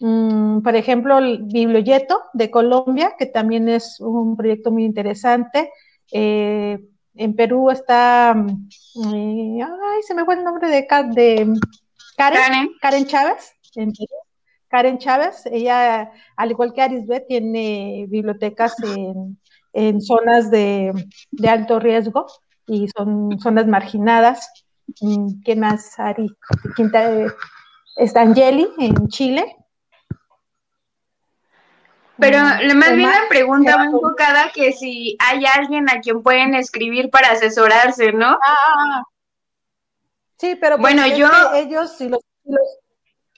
Mm, 0.00 0.62
por 0.62 0.76
ejemplo, 0.76 1.18
el 1.18 1.42
Biblioyeto 1.42 2.22
de 2.32 2.50
Colombia, 2.50 3.14
que 3.18 3.26
también 3.26 3.68
es 3.68 4.00
un 4.00 4.36
proyecto 4.36 4.70
muy 4.70 4.84
interesante. 4.84 5.70
Eh, 6.12 6.78
en 7.14 7.36
Perú 7.36 7.70
está, 7.70 8.34
mm, 8.34 8.68
eh, 9.14 9.62
ay, 9.62 10.02
se 10.02 10.14
me 10.14 10.24
fue 10.24 10.34
el 10.34 10.44
nombre 10.44 10.68
de, 10.68 10.86
de 11.14 11.60
Karen, 12.16 12.70
Karen, 12.80 13.06
Chávez, 13.06 13.52
Karen 14.68 14.98
Chávez, 14.98 15.44
ella, 15.46 16.12
al 16.36 16.50
igual 16.50 16.72
que 16.72 16.82
Arisbet, 16.82 17.26
tiene 17.26 18.06
bibliotecas 18.08 18.74
en, 19.72 20.00
zonas 20.00 20.50
de, 20.50 20.92
de, 21.30 21.48
alto 21.48 21.78
riesgo 21.78 22.26
y 22.66 22.88
son 22.88 23.38
zonas 23.40 23.66
marginadas. 23.66 24.48
Mm, 25.00 25.42
¿Qué 25.44 25.56
más, 25.56 25.98
Ari? 25.98 26.36
Quinta, 26.76 27.10
está 27.96 28.22
Angeli 28.22 28.68
en 28.78 29.08
Chile. 29.08 29.56
Pero 32.18 32.38
mm, 32.38 32.76
más 32.76 32.94
bien 32.94 33.08
la 33.08 33.28
pregunta 33.28 33.76
va 33.76 33.84
enfocada 33.86 34.52
que 34.52 34.72
si 34.72 35.16
hay 35.18 35.44
alguien 35.46 35.88
a 35.88 36.00
quien 36.00 36.22
pueden 36.22 36.54
escribir 36.54 37.10
para 37.10 37.32
asesorarse, 37.32 38.12
¿no? 38.12 38.38
Ah, 38.44 39.02
sí, 40.36 40.56
pero 40.60 40.76
pues 40.76 40.94
bueno, 40.94 41.06
yo 41.16 41.28
ellos 41.54 41.96
si 41.96 42.08
los, 42.08 42.20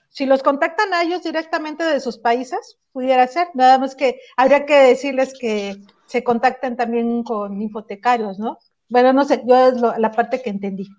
si 0.09 0.25
los 0.25 0.43
contactan 0.43 0.93
a 0.93 1.03
ellos 1.03 1.23
directamente 1.23 1.85
de 1.85 2.01
sus 2.01 2.17
países, 2.17 2.77
pudiera 2.91 3.25
ser. 3.27 3.47
Nada 3.53 3.77
más 3.77 3.95
que 3.95 4.19
habría 4.35 4.65
que 4.65 4.75
decirles 4.75 5.33
que 5.39 5.77
se 6.05 6.23
contacten 6.23 6.75
también 6.75 7.23
con 7.23 7.61
hipotecarios, 7.61 8.37
¿no? 8.37 8.59
Bueno, 8.89 9.13
no 9.13 9.23
sé, 9.23 9.41
yo 9.45 9.67
es 9.67 9.81
la 9.81 10.11
parte 10.11 10.41
que 10.41 10.49
entendí. 10.49 10.89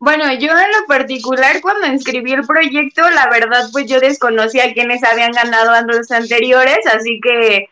Bueno, 0.00 0.32
yo 0.34 0.50
en 0.52 0.70
lo 0.80 0.86
particular 0.86 1.60
cuando 1.60 1.88
inscribí 1.88 2.32
el 2.32 2.46
proyecto, 2.46 3.08
la 3.10 3.28
verdad 3.30 3.68
pues 3.72 3.86
yo 3.86 3.98
desconocía 3.98 4.66
a 4.66 4.72
quienes 4.72 5.02
habían 5.02 5.32
ganado 5.32 5.72
años 5.72 6.10
anteriores, 6.12 6.86
así 6.86 7.20
que 7.20 7.68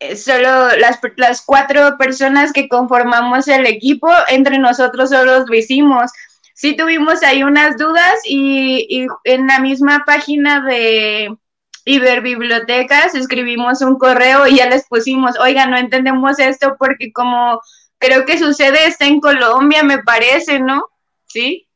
eh, 0.00 0.16
solo 0.16 0.74
las, 0.78 0.98
las 1.16 1.42
cuatro 1.42 1.98
personas 1.98 2.52
que 2.52 2.68
conformamos 2.68 3.46
el 3.48 3.66
equipo, 3.66 4.08
entre 4.28 4.58
nosotros 4.58 5.10
solo 5.10 5.44
lo 5.46 5.54
hicimos. 5.54 6.10
Sí 6.54 6.76
tuvimos 6.76 7.22
ahí 7.22 7.42
unas 7.42 7.76
dudas 7.76 8.20
y, 8.24 8.86
y 8.88 9.06
en 9.24 9.46
la 9.46 9.60
misma 9.60 10.04
página 10.06 10.64
de 10.64 11.36
Iberbibliotecas 11.84 13.14
escribimos 13.14 13.82
un 13.82 13.98
correo 13.98 14.46
y 14.46 14.56
ya 14.56 14.66
les 14.68 14.86
pusimos, 14.88 15.38
oiga, 15.38 15.66
no 15.66 15.76
entendemos 15.76 16.38
esto 16.38 16.76
porque 16.78 17.12
como 17.12 17.60
creo 17.98 18.24
que 18.24 18.38
sucede 18.38 18.86
está 18.86 19.06
en 19.06 19.20
Colombia, 19.20 19.82
me 19.82 20.02
parece, 20.02 20.60
¿no? 20.60 20.89
¿Sí? 21.30 21.68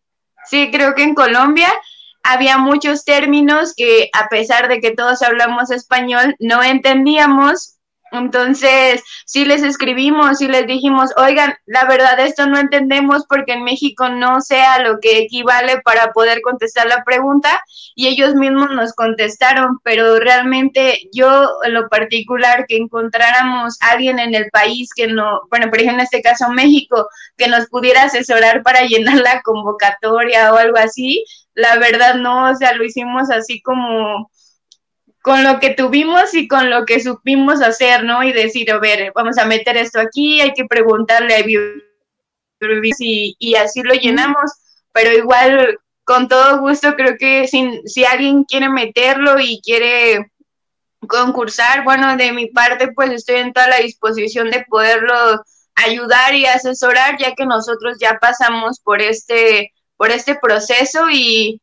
Sí, 0.46 0.70
creo 0.70 0.94
que 0.94 1.02
en 1.02 1.14
Colombia 1.14 1.72
había 2.22 2.58
muchos 2.58 3.04
términos 3.04 3.74
que 3.76 4.10
a 4.12 4.28
pesar 4.28 4.68
de 4.68 4.80
que 4.80 4.92
todos 4.92 5.22
hablamos 5.22 5.70
español, 5.70 6.36
no 6.38 6.62
entendíamos 6.62 7.73
entonces, 8.18 9.02
sí 9.26 9.44
les 9.44 9.62
escribimos 9.62 10.40
y 10.40 10.48
les 10.48 10.66
dijimos, 10.66 11.10
oigan, 11.16 11.54
la 11.66 11.84
verdad 11.84 12.20
esto 12.20 12.46
no 12.46 12.58
entendemos 12.58 13.24
porque 13.28 13.52
en 13.52 13.64
México 13.64 14.08
no 14.08 14.40
sea 14.40 14.78
lo 14.80 15.00
que 15.00 15.18
equivale 15.18 15.80
para 15.82 16.12
poder 16.12 16.40
contestar 16.42 16.86
la 16.86 17.02
pregunta 17.04 17.60
y 17.94 18.08
ellos 18.08 18.34
mismos 18.34 18.70
nos 18.70 18.92
contestaron, 18.92 19.78
pero 19.82 20.18
realmente 20.18 21.08
yo 21.12 21.48
lo 21.68 21.88
particular 21.88 22.66
que 22.68 22.76
encontráramos 22.76 23.76
alguien 23.80 24.18
en 24.18 24.34
el 24.34 24.50
país 24.50 24.90
que 24.94 25.06
no, 25.06 25.40
bueno, 25.50 25.70
por 25.70 25.78
ejemplo 25.78 25.94
en 25.94 26.00
este 26.00 26.22
caso 26.22 26.48
México, 26.50 27.08
que 27.36 27.48
nos 27.48 27.66
pudiera 27.68 28.02
asesorar 28.02 28.62
para 28.62 28.82
llenar 28.82 29.16
la 29.16 29.40
convocatoria 29.42 30.52
o 30.52 30.56
algo 30.56 30.76
así, 30.78 31.24
la 31.54 31.76
verdad 31.76 32.16
no, 32.16 32.50
o 32.50 32.54
sea, 32.54 32.74
lo 32.74 32.84
hicimos 32.84 33.30
así 33.30 33.62
como 33.62 34.30
con 35.24 35.42
lo 35.42 35.58
que 35.58 35.70
tuvimos 35.70 36.34
y 36.34 36.46
con 36.46 36.68
lo 36.68 36.84
que 36.84 37.00
supimos 37.00 37.62
hacer, 37.62 38.04
¿no? 38.04 38.22
Y 38.22 38.34
decir, 38.34 38.70
a 38.70 38.78
ver, 38.78 39.10
vamos 39.14 39.38
a 39.38 39.46
meter 39.46 39.74
esto 39.78 39.98
aquí, 39.98 40.42
hay 40.42 40.52
que 40.52 40.66
preguntarle 40.66 41.34
a 41.34 41.40
y, 42.98 43.34
y 43.38 43.54
así 43.54 43.82
lo 43.82 43.94
llenamos, 43.94 44.52
pero 44.92 45.12
igual 45.12 45.78
con 46.04 46.28
todo 46.28 46.60
gusto 46.60 46.94
creo 46.94 47.16
que 47.18 47.48
si, 47.48 47.80
si 47.86 48.04
alguien 48.04 48.44
quiere 48.44 48.68
meterlo 48.68 49.40
y 49.40 49.62
quiere 49.62 50.30
concursar, 51.08 51.84
bueno, 51.84 52.18
de 52.18 52.30
mi 52.32 52.48
parte 52.48 52.92
pues 52.92 53.10
estoy 53.10 53.36
en 53.36 53.54
toda 53.54 53.68
la 53.68 53.78
disposición 53.78 54.50
de 54.50 54.66
poderlo 54.68 55.14
ayudar 55.74 56.34
y 56.34 56.44
asesorar, 56.44 57.16
ya 57.18 57.34
que 57.34 57.46
nosotros 57.46 57.96
ya 57.98 58.18
pasamos 58.20 58.78
por 58.78 59.00
este, 59.00 59.72
por 59.96 60.10
este 60.10 60.34
proceso 60.34 61.06
y, 61.10 61.62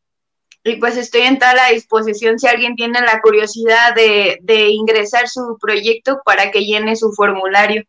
y 0.64 0.76
pues 0.76 0.98
estoy 0.98 1.22
en 1.22 1.40
toda 1.40 1.56
la 1.56 1.70
disposición 1.70 2.38
si 2.38 2.48
alguien 2.48 2.76
tiene 2.76 3.02
la 3.02 3.20
curiosidad 3.22 3.96
de, 3.96 4.70
ingresar 4.70 5.28
su 5.28 5.58
proyecto 5.60 6.22
para 6.24 6.52
que 6.52 6.64
llene 6.64 6.96
su 6.96 7.12
formulario. 7.14 7.84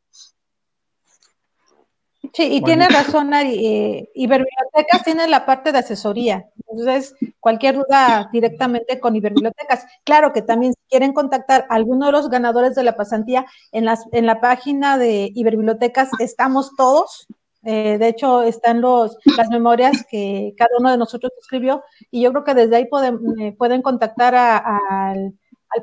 Sí, 2.33 2.49
y 2.51 2.63
tiene 2.63 2.89
razón, 2.89 3.35
Ari. 3.35 3.67
Eh, 3.67 4.11
Iberbibliotecas 4.15 5.05
tiene 5.05 5.29
la 5.29 5.45
parte 5.45 5.71
de 5.71 5.81
asesoría. 5.81 6.47
Entonces, 6.67 7.15
cualquier 7.41 7.75
duda 7.75 8.31
directamente 8.33 8.99
con 9.01 9.15
Iberbibliotecas. 9.15 9.85
Claro 10.03 10.33
que 10.33 10.41
también 10.41 10.73
si 10.73 10.81
quieren 10.89 11.13
contactar 11.13 11.67
a 11.69 11.75
alguno 11.75 12.07
de 12.07 12.13
los 12.13 12.31
ganadores 12.31 12.75
de 12.75 12.85
la 12.85 12.97
pasantía, 12.97 13.45
en, 13.71 13.85
las, 13.85 14.07
en 14.13 14.25
la 14.25 14.41
página 14.41 14.97
de 14.97 15.31
Iberbibliotecas 15.35 16.09
estamos 16.21 16.75
todos, 16.75 17.27
eh, 17.65 17.97
de 17.99 18.09
hecho, 18.09 18.43
están 18.43 18.81
los, 18.81 19.17
las 19.37 19.49
memorias 19.49 20.05
que 20.11 20.55
cada 20.57 20.71
uno 20.79 20.91
de 20.91 20.99
nosotros 20.99 21.33
escribió 21.41 21.83
y 22.11 22.23
yo 22.23 22.33
creo 22.33 22.45
que 22.45 22.55
desde 22.55 22.77
ahí 22.77 22.87
pueden, 22.87 23.19
eh, 23.41 23.53
pueden 23.53 23.83
contactar 23.83 24.35
al, 24.35 25.35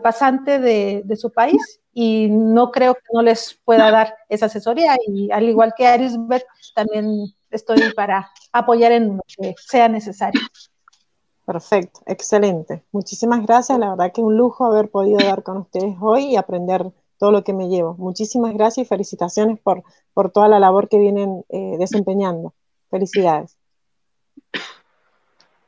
pasante 0.03 0.59
de, 0.59 1.15
su 1.15 1.31
país 1.31 1.79
y 1.93 2.27
no 2.29 2.69
creo 2.69 2.93
que 2.93 3.01
no 3.11 3.23
les 3.23 3.59
pueda 3.65 3.89
dar 3.89 4.13
esa 4.27 4.45
asesoría 4.45 4.95
y 5.07 5.31
al 5.31 5.49
igual 5.49 5.73
que 5.75 5.87
Arisbeth, 5.87 6.45
también 6.75 7.33
estoy 7.49 7.81
para 7.95 8.29
apoyar 8.51 8.91
en 8.91 9.17
lo 9.17 9.23
que 9.25 9.55
sea 9.57 9.89
necesario. 9.89 10.41
Perfecto, 11.43 12.01
excelente. 12.05 12.83
Muchísimas 12.91 13.43
gracias. 13.43 13.79
La 13.79 13.89
verdad 13.89 14.11
que 14.13 14.21
es 14.21 14.25
un 14.25 14.37
lujo 14.37 14.65
haber 14.65 14.91
podido 14.91 15.17
dar 15.17 15.41
con 15.41 15.57
ustedes 15.57 15.95
hoy 15.99 16.25
y 16.25 16.35
aprender 16.35 16.91
todo 17.19 17.31
lo 17.31 17.43
que 17.43 17.53
me 17.53 17.67
llevo. 17.67 17.95
Muchísimas 17.99 18.53
gracias 18.55 18.85
y 18.85 18.89
felicitaciones 18.89 19.59
por, 19.59 19.83
por 20.13 20.31
toda 20.31 20.47
la 20.47 20.59
labor 20.59 20.89
que 20.89 20.97
vienen 20.97 21.43
eh, 21.49 21.75
desempeñando. 21.77 22.53
Felicidades. 22.89 23.57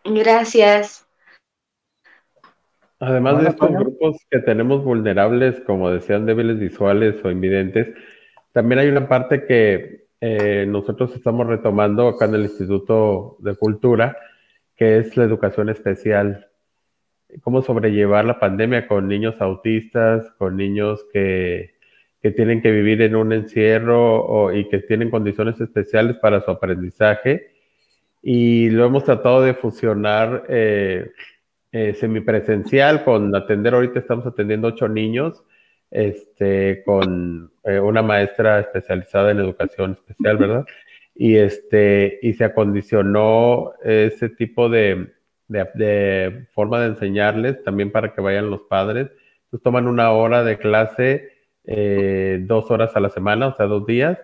Gracias. 0.03 1.05
Además 2.99 3.41
de 3.41 3.49
estos 3.49 3.71
grupos 3.71 4.17
que 4.29 4.39
tenemos 4.39 4.83
vulnerables, 4.83 5.59
como 5.61 5.89
decían, 5.89 6.25
débiles 6.25 6.59
visuales 6.59 7.23
o 7.23 7.31
invidentes, 7.31 7.87
también 8.53 8.79
hay 8.79 8.89
una 8.89 9.07
parte 9.07 9.45
que 9.45 10.05
eh, 10.21 10.65
nosotros 10.67 11.11
estamos 11.15 11.47
retomando 11.47 12.07
acá 12.07 12.25
en 12.25 12.35
el 12.35 12.43
Instituto 12.43 13.37
de 13.39 13.55
Cultura, 13.55 14.15
que 14.75 14.99
es 14.99 15.17
la 15.17 15.23
educación 15.23 15.69
especial. 15.69 16.50
Cómo 17.41 17.61
sobrellevar 17.61 18.25
la 18.25 18.39
pandemia 18.39 18.87
con 18.87 19.07
niños 19.07 19.35
autistas, 19.39 20.29
con 20.37 20.57
niños 20.57 21.05
que, 21.13 21.75
que 22.21 22.31
tienen 22.31 22.61
que 22.61 22.71
vivir 22.71 23.01
en 23.01 23.15
un 23.15 23.33
encierro 23.33 24.53
y 24.53 24.69
que 24.69 24.79
tienen 24.79 25.09
condiciones 25.09 25.59
especiales 25.59 26.17
para 26.17 26.41
su 26.41 26.51
aprendizaje. 26.51 27.51
Y 28.21 28.69
lo 28.69 28.85
hemos 28.85 29.03
tratado 29.03 29.41
de 29.41 29.55
fusionar 29.55 30.45
eh, 30.47 31.11
eh, 31.71 31.93
semipresencial 31.95 33.03
con 33.03 33.35
atender, 33.35 33.73
ahorita 33.73 33.99
estamos 33.99 34.27
atendiendo 34.27 34.67
ocho 34.67 34.87
niños, 34.87 35.43
este, 35.89 36.83
con 36.85 37.51
eh, 37.63 37.79
una 37.79 38.03
maestra 38.03 38.59
especializada 38.59 39.31
en 39.31 39.39
educación 39.39 39.93
especial, 39.93 40.37
¿verdad? 40.37 40.65
Y, 41.13 41.35
este, 41.35 42.19
y 42.21 42.33
se 42.33 42.45
acondicionó 42.45 43.73
ese 43.83 44.29
tipo 44.29 44.69
de, 44.69 45.11
de, 45.51 46.47
forma 46.53 46.79
de 46.79 46.87
enseñarles 46.87 47.63
también 47.63 47.91
para 47.91 48.13
que 48.13 48.21
vayan 48.21 48.49
los 48.49 48.61
padres. 48.63 49.09
Entonces 49.45 49.63
toman 49.63 49.87
una 49.87 50.11
hora 50.11 50.43
de 50.43 50.57
clase, 50.57 51.29
eh, 51.65 52.39
dos 52.43 52.71
horas 52.71 52.95
a 52.95 52.99
la 52.99 53.09
semana, 53.09 53.47
o 53.47 53.55
sea, 53.55 53.65
dos 53.65 53.85
días, 53.85 54.17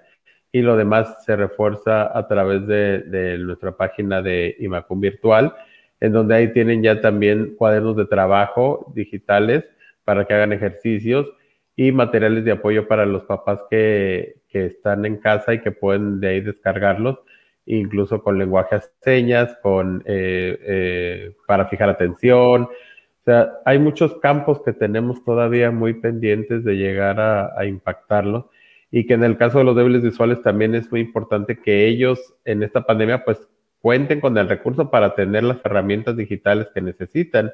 y 0.52 0.62
lo 0.62 0.78
demás 0.78 1.24
se 1.26 1.36
refuerza 1.36 2.18
a 2.18 2.28
través 2.28 2.66
de, 2.68 3.38
nuestra 3.40 3.76
página 3.76 4.22
de 4.22 4.56
Imacum 4.60 5.00
Virtual, 5.02 5.54
en 6.00 6.14
donde 6.14 6.36
ahí 6.36 6.54
tienen 6.54 6.82
ya 6.82 7.02
también 7.02 7.56
cuadernos 7.58 7.98
de 7.98 8.06
trabajo 8.06 8.92
digitales 8.96 9.66
para 10.04 10.26
que 10.26 10.34
hagan 10.34 10.54
ejercicios 10.54 11.28
y 11.76 11.92
materiales 11.92 12.46
de 12.46 12.52
apoyo 12.52 12.88
para 12.88 13.06
los 13.06 13.24
papás 13.24 13.62
que, 13.70 14.36
están 14.52 15.06
en 15.06 15.18
casa 15.18 15.54
y 15.54 15.62
que 15.62 15.72
pueden 15.72 16.20
de 16.20 16.30
ahí 16.30 16.42
descargarlos, 16.42 17.20
incluso 17.68 18.24
con 18.24 18.40
lenguaje 18.40 18.76
a 18.76 18.84
señas, 19.02 19.56
con, 19.62 20.04
eh, 20.06 20.58
eh, 20.62 21.36
para 21.46 21.68
fijar 21.68 21.90
atención. 21.90 22.64
O 22.64 23.24
sea, 23.26 23.54
hay 23.66 23.78
muchos 23.78 24.16
campos 24.20 24.62
que 24.64 24.74
tenemos 24.74 25.24
todavía 25.24 25.70
muy 25.72 25.94
pendientes 25.94 26.64
de 26.64 26.76
llegar 26.76 27.20
a, 27.20 27.60
a 27.60 27.66
impactarlos 27.66 28.46
y 28.90 29.06
que 29.06 29.14
en 29.14 29.24
el 29.24 29.38
caso 29.38 29.60
de 29.60 29.66
los 29.66 29.76
débiles 29.76 30.02
visuales 30.02 30.42
también 30.42 30.74
es 30.76 30.90
muy 30.92 31.02
importante 31.02 31.60
que 31.62 31.88
ellos 31.88 32.36
en 32.46 32.64
esta 32.64 32.86
pandemia 32.86 33.26
pues 33.26 33.48
cuenten 33.82 34.22
con 34.22 34.38
el 34.38 34.48
recurso 34.48 34.90
para 34.90 35.14
tener 35.14 35.44
las 35.44 35.58
herramientas 35.64 36.16
digitales 36.16 36.68
que 36.74 36.82
necesitan 36.82 37.52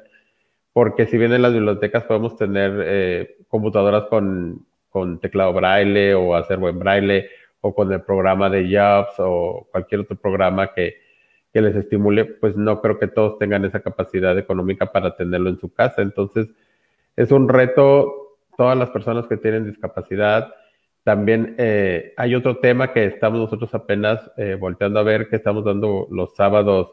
porque 0.74 1.06
si 1.06 1.16
bien 1.16 1.32
en 1.32 1.40
las 1.40 1.54
bibliotecas 1.54 2.02
podemos 2.04 2.36
tener 2.36 2.72
eh, 2.84 3.36
computadoras 3.48 4.04
con, 4.10 4.66
con, 4.90 5.20
teclado 5.20 5.52
braille 5.52 6.14
o 6.14 6.34
acervo 6.34 6.68
en 6.68 6.78
braille 6.80 7.30
o 7.66 7.74
con 7.74 7.90
el 7.90 8.02
programa 8.02 8.50
de 8.50 8.68
Jobs 8.70 9.14
o 9.18 9.66
cualquier 9.72 10.02
otro 10.02 10.16
programa 10.16 10.74
que, 10.74 10.96
que, 11.50 11.62
les 11.62 11.74
estimule, 11.74 12.26
pues 12.26 12.56
no 12.56 12.82
creo 12.82 12.98
que 12.98 13.08
todos 13.08 13.38
tengan 13.38 13.64
esa 13.64 13.80
capacidad 13.80 14.38
económica 14.38 14.92
para 14.92 15.16
tenerlo 15.16 15.48
en 15.48 15.58
su 15.58 15.72
casa. 15.72 16.02
Entonces, 16.02 16.48
es 17.16 17.30
un 17.30 17.48
reto 17.48 18.38
todas 18.58 18.76
las 18.76 18.90
personas 18.90 19.26
que 19.26 19.38
tienen 19.38 19.64
discapacidad. 19.64 20.52
También 21.04 21.54
eh, 21.56 22.12
hay 22.18 22.34
otro 22.34 22.58
tema 22.58 22.92
que 22.92 23.06
estamos 23.06 23.40
nosotros 23.40 23.74
apenas 23.74 24.30
eh, 24.36 24.56
volteando 24.60 25.00
a 25.00 25.02
ver, 25.02 25.30
que 25.30 25.36
estamos 25.36 25.64
dando 25.64 26.06
los 26.10 26.34
sábados 26.34 26.90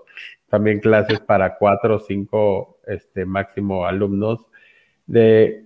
también 0.49 0.79
clases 0.79 1.19
para 1.19 1.57
cuatro 1.57 1.95
o 1.95 1.99
cinco 1.99 2.79
este, 2.87 3.25
máximo 3.25 3.85
alumnos. 3.85 4.39
De, 5.05 5.65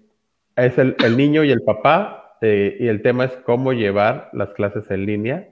es 0.55 0.77
el, 0.77 0.95
niño 1.15 1.43
y 1.43 1.51
el 1.51 1.61
papá, 1.61 2.24
eh, 2.45 2.77
y 2.79 2.87
el 2.87 3.01
tema 3.01 3.25
es 3.25 3.31
cómo 3.37 3.73
llevar 3.73 4.29
las 4.33 4.49
clases 4.49 4.91
en 4.91 5.05
línea, 5.07 5.49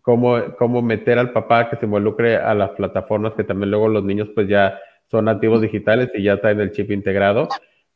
cómo, 0.00 0.56
cómo 0.58 0.80
meter 0.80 1.18
al 1.18 1.32
papá 1.32 1.68
que 1.68 1.76
se 1.76 1.84
involucre 1.84 2.36
a 2.36 2.54
las 2.54 2.70
plataformas, 2.70 3.34
que 3.34 3.44
también 3.44 3.70
luego 3.70 3.88
los 3.88 4.02
niños 4.02 4.30
pues 4.34 4.48
ya 4.48 4.78
son 5.10 5.26
nativos 5.26 5.60
digitales 5.60 6.10
y 6.14 6.22
ya 6.22 6.40
traen 6.40 6.60
el 6.60 6.72
chip 6.72 6.90
integrado, 6.90 7.48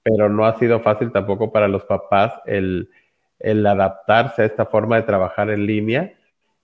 pero 0.03 0.29
no 0.29 0.45
ha 0.45 0.59
sido 0.59 0.81
fácil 0.81 1.11
tampoco 1.11 1.53
para 1.53 1.69
los 1.69 1.85
papás 1.85 2.35
el, 2.45 2.91
el 3.39 3.67
adaptarse 3.67 4.43
a 4.43 4.47
esta 4.47 4.67
forma 4.67 4.97
de 4.97 5.05
trabajar 5.05 5.49
en 5.49 5.67
línea 5.67 6.13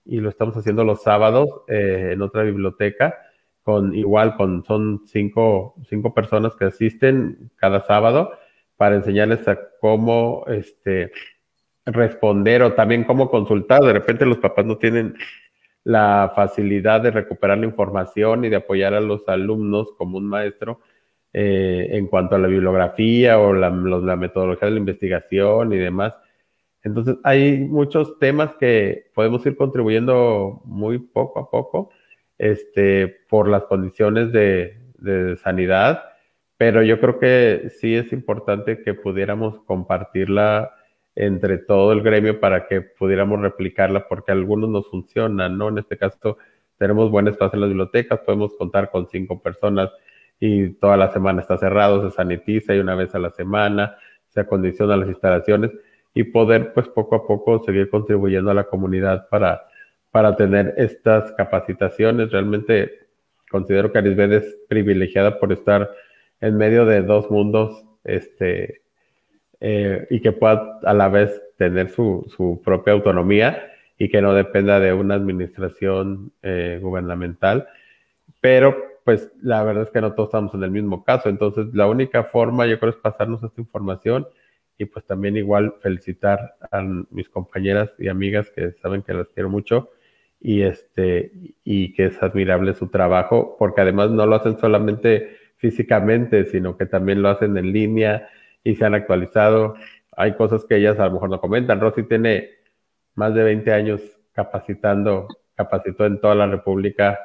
y 0.05 0.19
lo 0.19 0.29
estamos 0.29 0.55
haciendo 0.55 0.83
los 0.83 1.01
sábados 1.01 1.49
eh, 1.67 2.11
en 2.13 2.21
otra 2.21 2.43
biblioteca 2.43 3.17
con 3.63 3.93
igual, 3.95 4.37
con, 4.37 4.63
son 4.63 5.01
cinco, 5.07 5.75
cinco 5.89 6.13
personas 6.13 6.55
que 6.55 6.65
asisten 6.65 7.51
cada 7.57 7.83
sábado 7.83 8.31
para 8.77 8.95
enseñarles 8.95 9.47
a 9.47 9.57
cómo 9.81 10.45
este, 10.47 11.11
responder 11.85 12.61
o 12.63 12.73
también 12.73 13.03
cómo 13.03 13.29
consultar. 13.29 13.81
De 13.81 13.93
repente 13.93 14.25
los 14.25 14.37
papás 14.37 14.65
no 14.65 14.77
tienen 14.77 15.15
la 15.83 16.31
facilidad 16.35 17.01
de 17.01 17.11
recuperar 17.11 17.57
la 17.57 17.65
información 17.65 18.45
y 18.45 18.49
de 18.49 18.57
apoyar 18.57 18.93
a 18.93 18.99
los 18.99 19.27
alumnos 19.27 19.87
como 19.97 20.17
un 20.17 20.27
maestro 20.27 20.81
eh, 21.33 21.89
en 21.91 22.07
cuanto 22.07 22.35
a 22.35 22.39
la 22.39 22.47
bibliografía 22.47 23.39
o 23.39 23.53
la, 23.53 23.69
metodología 23.69 24.67
de 24.67 24.73
la 24.73 24.79
investigación 24.79 25.71
y 25.71 25.77
demás. 25.77 26.13
Entonces 26.83 27.17
hay 27.23 27.59
muchos 27.59 28.17
temas 28.19 28.55
que 28.59 29.11
podemos 29.13 29.45
ir 29.45 29.55
contribuyendo 29.55 30.61
muy 30.65 30.99
poco 30.99 31.39
a 31.39 31.49
poco 31.49 31.89
este, 32.37 33.07
por 33.29 33.47
las 33.47 33.63
condiciones 33.63 34.31
de, 34.31 34.77
sanidad, 35.43 36.03
pero 36.57 36.83
yo 36.83 36.99
creo 36.99 37.19
que 37.19 37.69
sí 37.79 37.95
es 37.95 38.11
importante 38.13 38.81
que 38.83 38.93
pudiéramos 38.93 39.59
compartirla 39.61 40.71
entre 41.15 41.57
todo 41.57 41.93
el 41.93 42.01
gremio 42.01 42.39
para 42.39 42.67
que 42.67 42.81
pudiéramos 42.81 43.41
replicarla, 43.41 44.07
porque 44.07 44.31
algunos 44.31 44.69
nos 44.69 44.89
funcionan, 44.89 45.57
¿no? 45.57 45.69
En 45.69 45.79
este 45.79 45.97
caso, 45.97 46.37
tenemos 46.77 47.09
buen 47.09 47.27
espacio 47.27 47.57
en 47.57 47.61
las 47.61 47.69
bibliotecas, 47.69 48.19
podemos 48.19 48.55
contar 48.55 48.91
con 48.91 49.07
cinco 49.07 49.41
personas 49.41 49.89
y 50.39 50.69
toda 50.73 50.97
la 50.97 51.11
semana 51.11 51.41
está 51.41 51.57
cerrado, 51.57 52.07
se 52.07 52.15
sanitiza 52.15 52.75
y 52.75 52.79
una 52.79 52.95
vez 52.95 53.15
a 53.15 53.19
la 53.19 53.31
semana 53.31 53.97
se 54.29 54.41
acondicionan 54.41 54.99
las 54.99 55.09
instalaciones 55.09 55.71
y 56.13 56.23
poder, 56.23 56.73
pues, 56.73 56.87
poco 56.89 57.15
a 57.15 57.25
poco 57.25 57.63
seguir 57.63 57.89
contribuyendo 57.89 58.51
a 58.51 58.53
la 58.53 58.65
comunidad 58.65 59.27
para 59.29 59.67
para 60.17 60.35
tener 60.35 60.73
estas 60.77 61.31
capacitaciones. 61.33 62.31
Realmente 62.31 63.07
considero 63.51 63.91
que 63.91 63.99
Arisbet 63.99 64.31
es 64.31 64.57
privilegiada 64.67 65.39
por 65.39 65.51
estar 65.51 65.91
en 66.41 66.57
medio 66.57 66.85
de 66.85 67.01
dos 67.01 67.29
mundos 67.31 67.83
este, 68.03 68.81
eh, 69.59 70.07
y 70.09 70.21
que 70.21 70.31
pueda 70.31 70.79
a 70.83 70.93
la 70.93 71.09
vez 71.09 71.41
tener 71.57 71.89
su, 71.89 72.25
su, 72.35 72.61
propia 72.63 72.93
autonomía 72.93 73.71
y 73.97 74.09
que 74.09 74.21
no 74.21 74.33
dependa 74.33 74.79
de 74.79 74.93
una 74.93 75.15
administración 75.15 76.31
eh, 76.43 76.79
gubernamental. 76.81 77.67
Pero 78.39 78.75
pues 79.03 79.31
la 79.41 79.63
verdad 79.63 79.83
es 79.83 79.89
que 79.89 80.01
no 80.01 80.13
todos 80.13 80.29
estamos 80.29 80.53
en 80.53 80.63
el 80.63 80.71
mismo 80.71 81.03
caso. 81.03 81.29
Entonces 81.29 81.67
la 81.73 81.87
única 81.87 82.25
forma 82.25 82.67
yo 82.67 82.79
creo 82.79 82.91
es 82.91 82.97
pasarnos 82.97 83.43
esta 83.43 83.61
información 83.61 84.27
y 84.77 84.85
pues 84.85 85.05
también 85.05 85.37
igual 85.37 85.75
felicitar 85.81 86.55
a 86.71 86.81
mis 86.81 87.29
compañeras 87.29 87.89
y 87.97 88.09
amigas 88.09 88.51
que 88.51 88.73
saben 88.73 89.01
que 89.01 89.13
las 89.13 89.27
quiero 89.29 89.49
mucho 89.49 89.89
y, 90.39 90.61
este, 90.61 91.31
y 91.63 91.93
que 91.93 92.05
es 92.05 92.21
admirable 92.21 92.75
su 92.75 92.89
trabajo, 92.89 93.55
porque 93.57 93.81
además 93.81 94.11
no 94.11 94.25
lo 94.25 94.35
hacen 94.35 94.59
solamente 94.59 95.35
físicamente, 95.57 96.45
sino 96.45 96.77
que 96.77 96.85
también 96.85 97.21
lo 97.21 97.29
hacen 97.29 97.57
en 97.57 97.71
línea 97.71 98.29
y 98.63 98.75
se 98.75 98.85
han 98.85 98.95
actualizado. 98.95 99.75
Hay 100.15 100.33
cosas 100.33 100.65
que 100.65 100.77
ellas 100.77 100.99
a 100.99 101.05
lo 101.05 101.13
mejor 101.13 101.29
no 101.29 101.41
comentan. 101.41 101.79
Rosy 101.79 102.03
tiene 102.03 102.51
más 103.15 103.33
de 103.33 103.43
20 103.43 103.73
años 103.73 104.01
capacitando, 104.33 105.27
capacitó 105.55 106.05
en 106.05 106.19
toda 106.19 106.35
la 106.35 106.47
República 106.47 107.19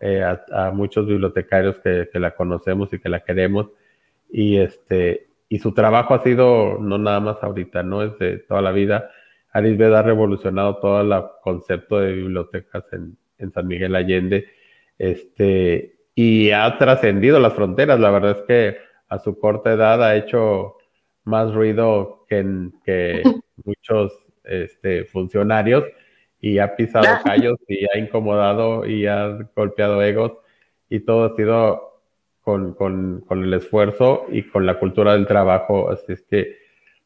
eh, 0.00 0.22
a, 0.22 0.70
muchos 0.70 1.06
bibliotecarios 1.06 1.78
que, 1.78 2.08
que, 2.12 2.20
la 2.20 2.34
conocemos 2.34 2.92
y 2.92 2.98
que 2.98 3.08
la 3.08 3.20
queremos. 3.20 3.68
Y, 4.30 4.58
este, 4.58 5.28
y 5.48 5.58
su 5.58 5.72
trabajo 5.72 6.14
ha 6.14 6.22
sido 6.22 6.78
no 6.78 6.98
nada 6.98 7.20
más 7.20 7.36
ahorita, 7.42 7.82
no 7.82 8.02
es 8.02 8.18
de 8.18 8.38
toda 8.38 8.60
la 8.62 8.72
vida 8.72 9.10
Arisbet 9.52 9.92
ha 9.92 10.02
revolucionado 10.02 10.76
todo 10.76 11.00
el 11.00 11.22
concepto 11.42 12.00
de 12.00 12.12
bibliotecas 12.12 12.84
en, 12.92 13.16
San 13.52 13.68
Miguel 13.68 13.94
Allende 13.94 14.48
este, 14.98 15.97
y 16.20 16.50
ha 16.50 16.76
trascendido 16.78 17.38
las 17.38 17.54
fronteras. 17.54 18.00
La 18.00 18.10
verdad 18.10 18.38
es 18.40 18.42
que 18.42 18.78
a 19.08 19.20
su 19.20 19.38
corta 19.38 19.72
edad 19.72 20.02
ha 20.02 20.16
hecho 20.16 20.74
más 21.22 21.54
ruido 21.54 22.24
que, 22.28 22.70
que 22.84 23.22
muchos 23.64 24.12
este, 24.42 25.04
funcionarios 25.04 25.84
y 26.40 26.58
ha 26.58 26.74
pisado 26.74 27.06
callos 27.24 27.56
y 27.68 27.84
ha 27.84 27.98
incomodado 27.98 28.84
y 28.84 29.06
ha 29.06 29.38
golpeado 29.54 30.02
egos 30.02 30.32
y 30.90 30.98
todo 30.98 31.26
ha 31.26 31.36
sido 31.36 32.00
con, 32.42 32.74
con, 32.74 33.20
con 33.20 33.44
el 33.44 33.54
esfuerzo 33.54 34.26
y 34.28 34.42
con 34.42 34.66
la 34.66 34.80
cultura 34.80 35.12
del 35.12 35.28
trabajo. 35.28 35.88
Así 35.88 36.14
es 36.14 36.22
que 36.22 36.56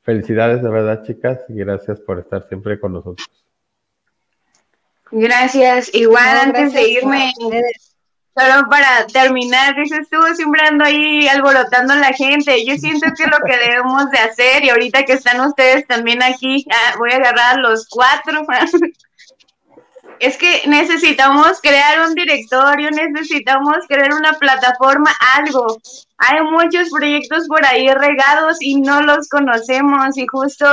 Felicidades 0.04 0.62
de 0.62 0.68
verdad, 0.68 1.04
chicas, 1.04 1.44
y 1.48 1.54
gracias 1.54 2.00
por 2.00 2.18
estar 2.18 2.48
siempre 2.48 2.80
con 2.80 2.94
nosotros. 2.94 3.28
Gracias. 5.12 5.94
Igual 5.94 6.38
antes 6.42 6.72
de 6.72 6.88
irme, 6.88 7.30
solo 8.36 8.68
para 8.68 9.06
terminar, 9.06 9.74
dices 9.76 10.08
tú, 10.10 10.18
siempre 10.34 10.62
ando 10.66 10.84
ahí 10.84 11.28
alborotando 11.28 11.92
a 11.92 11.96
la 11.96 12.12
gente. 12.12 12.64
Yo 12.64 12.76
siento 12.76 13.06
que 13.16 13.26
lo 13.26 13.38
que 13.44 13.56
debemos 13.56 14.10
de 14.10 14.18
hacer 14.18 14.64
y 14.64 14.70
ahorita 14.70 15.04
que 15.04 15.14
están 15.14 15.40
ustedes 15.40 15.86
también 15.86 16.22
aquí, 16.22 16.64
ah, 16.70 16.94
voy 16.98 17.12
a 17.12 17.16
agarrar 17.16 17.58
a 17.58 17.60
los 17.60 17.88
cuatro. 17.88 18.46
es 20.22 20.36
que 20.36 20.62
necesitamos 20.66 21.60
crear 21.60 22.06
un 22.08 22.14
directorio, 22.14 22.90
necesitamos 22.90 23.78
crear 23.88 24.14
una 24.14 24.34
plataforma, 24.34 25.10
algo. 25.36 25.78
Hay 26.16 26.42
muchos 26.42 26.90
proyectos 26.90 27.48
por 27.48 27.64
ahí 27.66 27.88
regados 27.88 28.58
y 28.60 28.80
no 28.80 29.02
los 29.02 29.28
conocemos 29.28 30.16
y 30.16 30.26
justo 30.26 30.66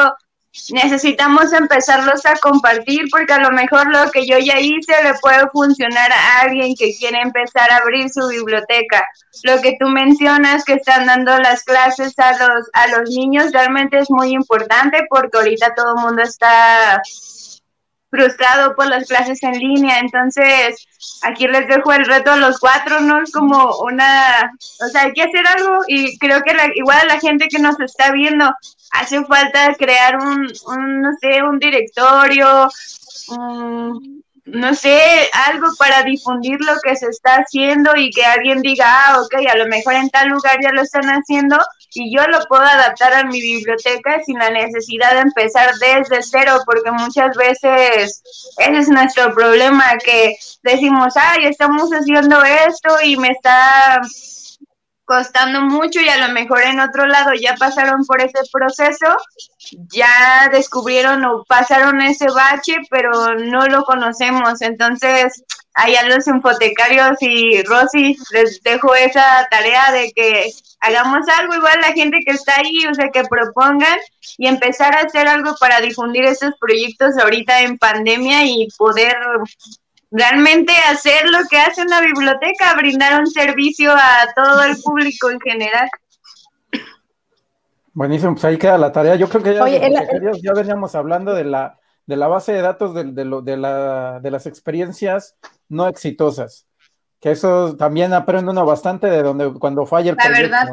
necesitamos 0.72 1.54
empezarlos 1.54 2.26
a 2.26 2.36
compartir 2.38 3.08
porque 3.12 3.34
a 3.34 3.40
lo 3.40 3.52
mejor 3.52 3.88
lo 3.92 4.10
que 4.12 4.26
yo 4.26 4.38
ya 4.40 4.60
hice 4.60 5.04
le 5.04 5.14
puede 5.16 5.48
funcionar 5.50 6.12
a 6.12 6.42
alguien 6.42 6.76
que 6.76 6.96
quiere 6.98 7.22
empezar 7.22 7.72
a 7.72 7.78
abrir 7.78 8.10
su 8.10 8.28
biblioteca. 8.28 9.08
Lo 9.44 9.62
que 9.62 9.78
tú 9.80 9.88
mencionas 9.88 10.64
que 10.66 10.74
están 10.74 11.06
dando 11.06 11.38
las 11.38 11.64
clases 11.64 12.18
a 12.18 12.32
los 12.32 12.68
a 12.74 12.88
los 12.88 13.10
niños 13.10 13.52
realmente 13.52 14.00
es 14.00 14.10
muy 14.10 14.32
importante 14.32 15.06
porque 15.10 15.38
ahorita 15.38 15.76
todo 15.76 15.96
el 15.96 16.04
mundo 16.04 16.24
está 16.24 17.02
frustrado 18.10 18.76
por 18.76 18.88
las 18.88 19.08
clases 19.08 19.42
en 19.44 19.54
línea. 19.54 20.00
Entonces, 20.00 20.88
aquí 21.24 21.48
les 21.48 21.68
dejo 21.68 21.94
el 21.94 22.06
reto 22.06 22.32
a 22.32 22.38
los 22.38 22.60
cuatro, 22.60 23.02
¿no? 23.02 23.22
Es 23.22 23.32
como 23.32 23.78
una, 23.84 24.52
o 24.84 24.88
sea, 24.88 25.04
hay 25.04 25.14
que 25.14 25.24
hacer 25.24 25.46
algo 25.46 25.80
y 25.88 26.18
creo 26.18 26.42
que 26.42 26.56
igual 26.76 27.00
a 27.02 27.06
la 27.06 27.20
gente 27.20 27.48
que 27.48 27.60
nos 27.60 27.80
está 27.80 28.12
viendo 28.12 28.52
hace 28.92 29.24
falta 29.26 29.74
crear 29.76 30.18
un, 30.18 30.48
un 30.68 31.02
no 31.02 31.10
sé, 31.20 31.44
un 31.44 31.60
directorio, 31.60 32.70
no 34.46 34.74
sé, 34.74 35.30
algo 35.48 35.68
para 35.78 36.04
difundir 36.04 36.60
lo 36.62 36.74
que 36.84 36.96
se 36.96 37.08
está 37.08 37.36
haciendo 37.36 37.96
y 37.96 38.10
que 38.10 38.26
alguien 38.26 38.62
diga, 38.62 38.86
ah, 38.88 39.22
ok, 39.22 39.36
a 39.48 39.58
lo 39.58 39.68
mejor 39.68 39.94
en 39.94 40.10
tal 40.10 40.30
lugar 40.30 40.58
ya 40.62 40.72
lo 40.72 40.82
están 40.82 41.06
haciendo 41.06 41.58
y 41.94 42.16
yo 42.16 42.26
lo 42.28 42.46
puedo 42.48 42.64
adaptar 42.64 43.14
a 43.14 43.24
mi 43.24 43.40
biblioteca 43.42 44.22
sin 44.26 44.38
la 44.38 44.50
necesidad 44.50 45.14
de 45.14 45.22
empezar 45.22 45.72
desde 45.76 46.22
cero, 46.24 46.60
porque 46.66 46.92
muchas 46.92 47.36
veces 47.36 48.24
ese 48.58 48.78
es 48.78 48.90
nuestro 48.90 49.34
problema, 49.34 49.98
que 50.04 50.36
decimos, 50.64 51.14
ay, 51.16 51.46
estamos 51.46 51.90
haciendo 51.92 52.44
esto 52.44 52.90
y 53.04 53.18
me 53.18 53.30
está 53.30 54.02
costando 55.10 55.62
mucho 55.62 56.00
y 56.00 56.08
a 56.08 56.28
lo 56.28 56.32
mejor 56.36 56.62
en 56.62 56.80
otro 56.80 57.08
lado 57.08 57.32
ya 57.34 57.56
pasaron 57.56 58.06
por 58.06 58.22
ese 58.22 58.38
proceso, 58.54 59.18
ya 59.92 60.50
descubrieron 60.52 61.26
o 61.26 61.44
pasaron 61.46 62.00
ese 62.04 62.28
bache, 62.28 62.76
pero 62.92 63.34
no 63.34 63.66
lo 63.66 63.86
conocemos. 63.86 64.62
Entonces, 64.62 65.44
allá 65.74 66.04
los 66.04 66.28
infotecarios 66.28 67.18
y 67.22 67.64
Rosy, 67.64 68.16
les 68.34 68.62
dejo 68.62 68.94
esa 68.94 69.48
tarea 69.50 69.92
de 69.92 70.12
que 70.12 70.52
hagamos 70.80 71.28
algo 71.40 71.56
igual 71.56 71.82
la 71.82 71.94
gente 71.94 72.20
que 72.24 72.34
está 72.34 72.58
ahí, 72.58 72.86
o 72.86 72.94
sea, 72.94 73.10
que 73.10 73.24
propongan 73.24 73.98
y 74.38 74.46
empezar 74.46 74.96
a 74.96 75.08
hacer 75.08 75.28
algo 75.28 75.56
para 75.60 75.82
difundir 75.82 76.26
estos 76.26 76.54
proyectos 76.60 77.18
ahorita 77.18 77.64
en 77.64 77.80
pandemia 77.80 78.46
y 78.46 78.68
poder 78.78 79.18
realmente 80.12 80.74
hacer 80.90 81.30
lo 81.30 81.40
que 81.50 81.58
hace 81.58 81.82
una 81.82 82.02
biblioteca, 82.02 82.74
brindar 82.76 83.20
un 83.20 83.28
servicio 83.28 83.92
a 83.92 84.28
todo 84.36 84.64
el 84.64 84.78
público 84.82 85.30
en 85.30 85.40
general. 85.40 85.90
Buenísimo, 87.94 88.34
pues 88.34 88.46
ahí 88.46 88.58
queda 88.58 88.78
la 88.78 88.92
tarea. 88.92 89.16
Yo 89.16 89.28
creo 89.30 89.44
que 89.44 89.54
ya, 89.54 90.54
veníamos 90.54 90.96
hablando 90.96 91.34
de 91.34 91.44
la, 91.44 91.78
de 92.06 92.16
la 92.16 92.28
base 92.28 92.54
de 92.54 92.62
datos 92.62 92.94
de, 92.94 93.04
de, 93.04 93.58
la, 93.58 94.20
de 94.22 94.32
las 94.32 94.46
experiencias 94.46 95.36
no 95.68 95.88
exitosas. 95.88 96.66
Que 97.20 97.32
eso 97.32 97.76
también 97.76 98.14
aprende 98.14 98.52
uno 98.52 98.66
bastante 98.66 99.08
de 99.08 99.22
donde 99.22 99.54
cuando 99.54 99.86
falla 99.86 100.12
el 100.12 100.18
la 100.18 100.30
verdad. 100.30 100.68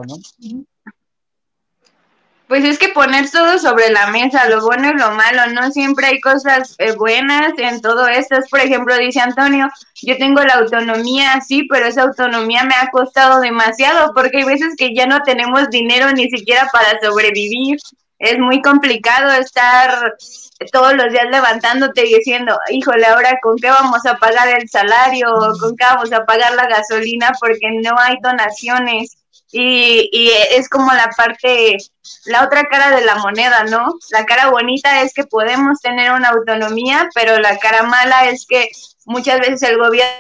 Pues 2.48 2.64
es 2.64 2.78
que 2.78 2.90
poner 2.90 3.28
todo 3.28 3.58
sobre 3.58 3.90
la 3.90 4.06
mesa, 4.08 4.48
lo 4.48 4.62
bueno 4.62 4.90
y 4.90 4.98
lo 4.98 5.10
malo, 5.10 5.48
no 5.52 5.72
siempre 5.72 6.06
hay 6.06 6.20
cosas 6.20 6.76
eh, 6.78 6.92
buenas 6.92 7.52
en 7.58 7.80
todo 7.80 8.06
esto. 8.06 8.36
por 8.48 8.60
ejemplo, 8.60 8.96
dice 8.96 9.20
Antonio, 9.20 9.68
yo 10.02 10.16
tengo 10.16 10.40
la 10.42 10.54
autonomía, 10.54 11.40
sí, 11.40 11.66
pero 11.68 11.86
esa 11.86 12.02
autonomía 12.02 12.62
me 12.62 12.74
ha 12.74 12.88
costado 12.92 13.40
demasiado 13.40 14.12
porque 14.14 14.38
hay 14.38 14.44
veces 14.44 14.74
que 14.76 14.94
ya 14.94 15.06
no 15.06 15.22
tenemos 15.22 15.68
dinero 15.70 16.12
ni 16.12 16.30
siquiera 16.30 16.68
para 16.72 17.00
sobrevivir. 17.00 17.78
Es 18.18 18.38
muy 18.38 18.62
complicado 18.62 19.32
estar 19.32 20.14
todos 20.72 20.94
los 20.94 21.10
días 21.12 21.26
levantándote 21.30 22.06
y 22.06 22.14
diciendo, 22.14 22.56
híjole, 22.70 23.06
ahora 23.06 23.38
con 23.42 23.56
qué 23.56 23.70
vamos 23.70 24.06
a 24.06 24.18
pagar 24.18 24.48
el 24.48 24.68
salario, 24.68 25.34
con 25.60 25.76
qué 25.76 25.84
vamos 25.84 26.12
a 26.12 26.24
pagar 26.24 26.54
la 26.54 26.68
gasolina 26.68 27.32
porque 27.40 27.68
no 27.82 27.98
hay 27.98 28.16
donaciones 28.22 29.16
y, 29.58 30.30
es 30.50 30.68
como 30.68 30.92
la 30.92 31.10
parte, 31.16 31.76
la 32.26 32.44
otra 32.44 32.64
cara 32.64 32.94
de 32.94 33.04
la 33.04 33.16
moneda, 33.16 33.64
¿no? 33.64 33.94
La 34.10 34.24
cara 34.24 34.50
bonita 34.50 35.02
es 35.02 35.14
que 35.14 35.24
podemos 35.24 35.80
tener 35.80 36.12
una 36.12 36.28
autonomía, 36.28 37.08
pero 37.14 37.38
la 37.38 37.58
cara 37.58 37.82
mala 37.82 38.28
es 38.28 38.46
que 38.46 38.68
muchas 39.06 39.40
veces 39.40 39.62
el 39.62 39.78
gobierno 39.78 40.12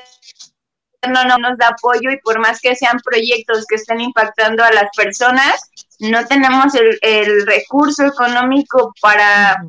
no 1.24 1.38
nos 1.38 1.58
da 1.58 1.68
apoyo 1.68 2.10
y 2.10 2.18
por 2.18 2.38
más 2.40 2.60
que 2.60 2.74
sean 2.74 2.98
proyectos 3.00 3.66
que 3.68 3.76
estén 3.76 4.00
impactando 4.00 4.64
a 4.64 4.72
las 4.72 4.88
personas, 4.96 5.70
no 5.98 6.26
tenemos 6.26 6.74
el, 6.74 6.98
el 7.02 7.46
recurso 7.46 8.06
económico 8.06 8.92
para, 9.00 9.62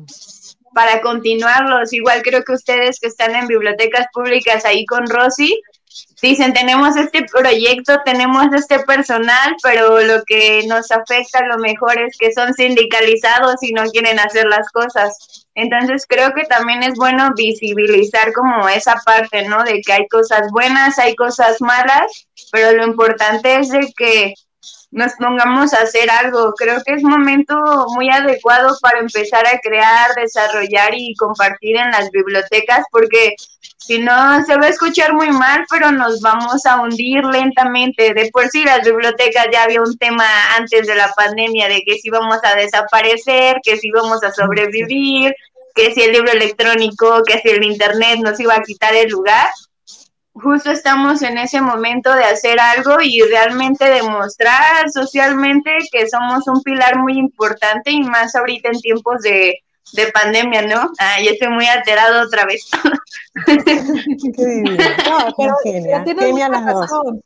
para 0.74 1.00
continuarlos. 1.00 1.92
Igual 1.92 2.22
creo 2.22 2.42
que 2.42 2.52
ustedes 2.52 2.98
que 3.00 3.08
están 3.08 3.34
en 3.36 3.46
bibliotecas 3.46 4.06
públicas 4.12 4.64
ahí 4.64 4.84
con 4.86 5.06
Rosy, 5.06 5.60
dicen, 6.20 6.52
tenemos 6.52 6.96
este 6.96 7.24
proyecto, 7.24 8.00
tenemos 8.04 8.46
este 8.52 8.80
personal, 8.80 9.56
pero 9.62 10.00
lo 10.00 10.22
que 10.24 10.64
nos 10.66 10.90
afecta 10.90 11.40
a 11.40 11.46
lo 11.46 11.58
mejor 11.58 12.00
es 12.00 12.16
que 12.18 12.32
son 12.32 12.52
sindicalizados 12.54 13.62
y 13.62 13.72
no 13.72 13.84
quieren 13.90 14.18
hacer 14.18 14.46
las 14.46 14.68
cosas. 14.70 15.46
Entonces 15.54 16.06
creo 16.08 16.32
que 16.34 16.44
también 16.44 16.82
es 16.82 16.94
bueno 16.94 17.30
visibilizar 17.36 18.32
como 18.32 18.68
esa 18.68 18.96
parte, 19.04 19.48
¿no? 19.48 19.62
De 19.64 19.80
que 19.84 19.92
hay 19.92 20.08
cosas 20.08 20.50
buenas, 20.50 20.98
hay 20.98 21.14
cosas 21.14 21.60
malas, 21.60 22.26
pero 22.52 22.72
lo 22.72 22.84
importante 22.84 23.56
es 23.56 23.70
de 23.70 23.92
que 23.96 24.34
nos 24.90 25.12
pongamos 25.14 25.74
a 25.74 25.82
hacer 25.82 26.10
algo. 26.10 26.54
Creo 26.54 26.82
que 26.84 26.94
es 26.94 27.02
momento 27.02 27.54
muy 27.94 28.08
adecuado 28.08 28.76
para 28.80 29.00
empezar 29.00 29.46
a 29.46 29.58
crear, 29.58 30.14
desarrollar 30.14 30.94
y 30.94 31.14
compartir 31.16 31.76
en 31.76 31.90
las 31.90 32.10
bibliotecas, 32.10 32.84
porque 32.90 33.34
si 33.88 33.98
no 33.98 34.44
se 34.44 34.54
va 34.58 34.66
a 34.66 34.68
escuchar 34.68 35.14
muy 35.14 35.30
mal, 35.30 35.64
pero 35.70 35.90
nos 35.90 36.20
vamos 36.20 36.66
a 36.66 36.78
hundir 36.78 37.24
lentamente. 37.24 38.12
De 38.12 38.28
por 38.30 38.46
sí 38.50 38.62
las 38.62 38.84
bibliotecas 38.84 39.46
ya 39.50 39.62
había 39.62 39.80
un 39.80 39.96
tema 39.96 40.26
antes 40.58 40.86
de 40.86 40.94
la 40.94 41.10
pandemia 41.16 41.68
de 41.68 41.80
que 41.80 41.94
si 41.94 42.08
íbamos 42.08 42.36
a 42.42 42.54
desaparecer, 42.54 43.56
que 43.62 43.78
si 43.78 43.88
íbamos 43.88 44.22
a 44.22 44.30
sobrevivir, 44.30 45.34
que 45.74 45.94
si 45.94 46.02
el 46.02 46.12
libro 46.12 46.30
electrónico, 46.30 47.22
que 47.26 47.38
si 47.38 47.48
el 47.48 47.64
internet 47.64 48.18
nos 48.20 48.38
iba 48.38 48.56
a 48.56 48.62
quitar 48.62 48.94
el 48.94 49.08
lugar 49.08 49.48
justo 50.40 50.70
estamos 50.70 51.22
en 51.22 51.36
ese 51.36 51.60
momento 51.60 52.14
de 52.14 52.22
hacer 52.22 52.60
algo 52.60 52.98
y 53.02 53.20
realmente 53.22 53.86
demostrar 53.86 54.88
socialmente 54.88 55.78
que 55.90 56.08
somos 56.08 56.46
un 56.46 56.62
pilar 56.62 56.96
muy 56.96 57.18
importante 57.18 57.90
y 57.90 58.02
más 58.02 58.36
ahorita 58.36 58.68
en 58.68 58.80
tiempos 58.80 59.20
de, 59.22 59.58
pandemia, 60.12 60.62
¿no? 60.62 60.90
Ah, 60.98 61.16
yo 61.22 61.30
estoy 61.30 61.48
muy 61.48 61.66
alterado 61.66 62.26
otra 62.26 62.44
vez. 62.44 62.68
no, 63.46 65.34
pero 65.36 65.54
genial, 65.62 66.52
razón. 66.52 67.22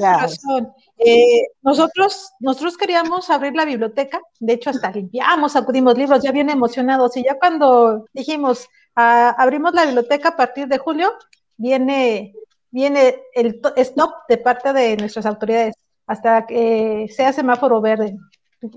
razón. 0.00 0.72
Eh, 0.98 1.42
nosotros, 1.62 2.32
nosotros 2.40 2.76
queríamos 2.76 3.30
abrir 3.30 3.54
la 3.54 3.64
biblioteca, 3.64 4.20
de 4.40 4.52
hecho 4.52 4.70
hasta 4.70 4.90
limpiamos, 4.90 5.56
acudimos 5.56 5.98
libros, 5.98 6.22
ya 6.22 6.32
bien 6.32 6.50
emocionados, 6.50 7.16
y 7.16 7.24
ya 7.24 7.38
cuando 7.38 8.06
dijimos, 8.12 8.68
ah, 8.94 9.34
abrimos 9.38 9.74
la 9.74 9.84
biblioteca 9.84 10.30
a 10.30 10.36
partir 10.36 10.68
de 10.68 10.78
julio, 10.78 11.12
viene, 11.56 12.34
viene 12.70 13.22
el 13.34 13.60
stop 13.76 14.12
de 14.28 14.38
parte 14.38 14.72
de 14.72 14.96
nuestras 14.96 15.26
autoridades 15.26 15.74
hasta 16.06 16.46
que 16.46 17.06
sea 17.14 17.32
semáforo 17.32 17.80
verde. 17.80 18.16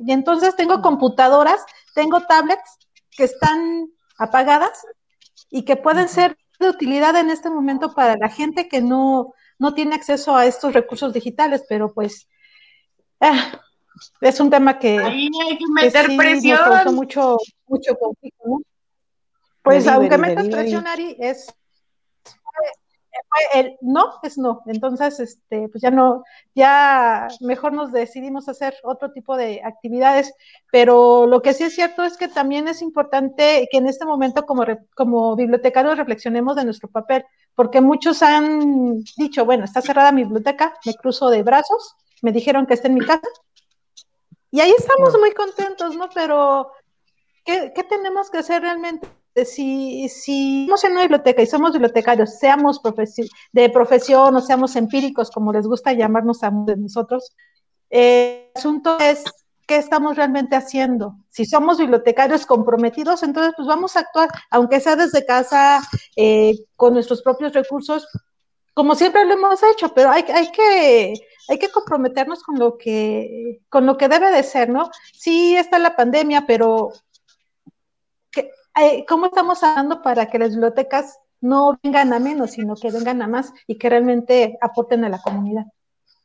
Y 0.06 0.12
entonces 0.12 0.56
tengo 0.56 0.82
computadoras, 0.82 1.66
tengo 1.94 2.22
tablets 2.22 2.78
que 3.12 3.24
están 3.24 3.88
apagadas 4.18 4.86
y 5.50 5.64
que 5.64 5.76
pueden 5.76 6.10
ser 6.10 6.38
de 6.60 6.70
utilidad 6.70 7.16
en 7.16 7.30
este 7.30 7.50
momento 7.50 7.94
para 7.94 8.18
la 8.18 8.30
gente 8.30 8.68
que 8.68 8.82
no, 8.82 9.34
no 9.60 9.74
tiene 9.74 9.96
acceso 9.96 10.36
a 10.36 10.46
estos 10.46 10.74
recursos 10.74 11.14
digitales, 11.14 11.64
pero 11.70 11.94
pues 11.94 12.28
ah, 13.22 13.62
es 14.22 14.40
un 14.40 14.50
tema 14.50 14.80
que, 14.80 14.98
Ahí 15.00 15.30
hay 15.48 15.58
que 15.58 15.66
meter 15.74 16.18
presión. 16.18 16.96
mucho, 16.96 17.38
mucho 17.68 17.96
conflicto, 17.96 18.44
¿no? 18.46 18.62
Pues 19.62 19.88
aunque 19.88 20.18
metas 20.18 20.48
presión, 20.48 20.88
Ari, 20.88 21.18
es 21.20 21.54
el 23.53 23.78
no 23.82 24.15
es 24.24 24.38
no. 24.38 24.61
Entonces, 24.65 25.20
este, 25.20 25.70
pues 25.70 25.82
ya 25.82 25.91
no, 25.91 26.24
ya 26.55 27.28
mejor 27.41 27.74
nos 27.74 27.91
decidimos 27.91 28.49
hacer 28.49 28.76
otro 28.84 29.11
tipo 29.11 29.38
de 29.38 29.61
actividades. 29.63 30.34
Pero 30.72 31.26
lo 31.28 31.41
que 31.41 31.53
sí 31.53 31.63
es 31.63 31.76
cierto 31.76 32.03
es 32.03 32.18
que 32.18 32.28
también 32.28 32.68
es 32.68 32.82
importante 32.82 33.68
que 33.72 33.78
en 33.78 33.88
este 33.88 34.05
momento 34.05 34.45
como, 34.45 34.65
como 34.95 35.36
bibliotecarios 35.36 35.97
reflexionemos 35.97 36.55
de 36.55 36.65
nuestro 36.65 36.89
papel, 36.89 37.26
porque 37.55 37.82
muchos 37.82 38.22
han 38.22 39.03
dicho, 39.18 39.45
bueno, 39.45 39.65
está 39.65 39.82
cerrada 39.82 40.11
mi 40.11 40.24
biblioteca, 40.24 40.76
me 40.86 40.93
cruzo 40.93 41.30
de 41.30 41.43
brazos, 41.43 41.95
me 42.22 42.32
dijeron 42.32 42.65
que 42.65 42.76
está 42.76 42.88
en 42.88 42.95
mi 42.95 43.05
casa. 43.05 43.28
Y 44.51 44.61
ahí 44.61 44.74
estamos 44.78 45.18
muy 45.20 45.34
contentos, 45.34 45.95
¿no? 45.95 46.09
Pero, 46.13 46.72
¿qué, 47.43 47.74
qué 47.76 47.84
tenemos 47.84 48.30
que 48.30 48.38
hacer 48.39 48.61
realmente? 48.61 49.07
Si, 49.46 50.10
si 50.10 50.62
estamos 50.62 50.84
en 50.84 50.92
una 50.94 51.02
biblioteca 51.02 51.42
y 51.42 51.48
somos 51.48 51.74
bibliotecarios, 51.74 52.38
seamos 52.40 52.82
de 53.52 53.70
profesión 53.70 54.36
o 54.36 54.42
seamos 54.42 54.76
empíricos, 54.76 55.32
como 55.32 55.54
les 55.54 55.68
gusta 55.68 55.94
llamarnos 55.94 56.44
a 56.44 56.52
nosotros, 56.52 57.36
eh, 57.90 58.52
el 58.54 58.60
asunto 58.60 58.98
es 59.00 59.24
qué 59.68 59.76
estamos 59.76 60.16
realmente 60.16 60.56
haciendo. 60.56 61.16
Si 61.30 61.46
somos 61.46 61.78
bibliotecarios 61.78 62.46
comprometidos, 62.46 63.22
entonces 63.24 63.54
pues 63.56 63.68
vamos 63.68 63.96
a 63.96 64.00
actuar, 64.00 64.30
aunque 64.50 64.80
sea 64.80 64.96
desde 64.96 65.26
casa, 65.26 65.82
eh, 66.16 66.56
con 66.76 66.94
nuestros 66.94 67.22
propios 67.22 67.54
recursos, 67.54 68.08
como 68.74 68.96
siempre 68.96 69.26
lo 69.26 69.34
hemos 69.34 69.60
hecho, 69.64 69.94
pero 69.94 70.12
hay, 70.12 70.24
hay, 70.34 70.52
que, 70.52 71.14
hay 71.50 71.58
que 71.60 71.70
comprometernos 71.70 72.44
con 72.44 72.60
lo, 72.60 72.78
que, 72.78 73.62
con 73.70 73.86
lo 73.86 73.98
que 73.98 74.08
debe 74.08 74.32
de 74.32 74.44
ser, 74.44 74.70
¿no? 74.70 74.90
Sí 75.14 75.58
está 75.58 75.80
la 75.80 75.96
pandemia, 75.96 76.46
pero 76.46 76.92
¿cómo 79.07 79.28
estamos 79.28 79.63
hablando 79.63 80.01
para 80.01 80.28
que 80.28 80.39
las 80.39 80.51
bibliotecas 80.51 81.19
no 81.41 81.78
vengan 81.84 82.13
a 82.13 82.19
menos, 82.19 82.51
sino 82.51 82.75
que 82.75 82.91
vengan 82.91 83.21
a 83.21 83.28
más 83.28 83.53
y 83.67 83.78
que 83.78 83.89
realmente 83.89 84.57
aporten 84.61 85.03
a 85.05 85.09
la 85.09 85.21
comunidad? 85.21 85.65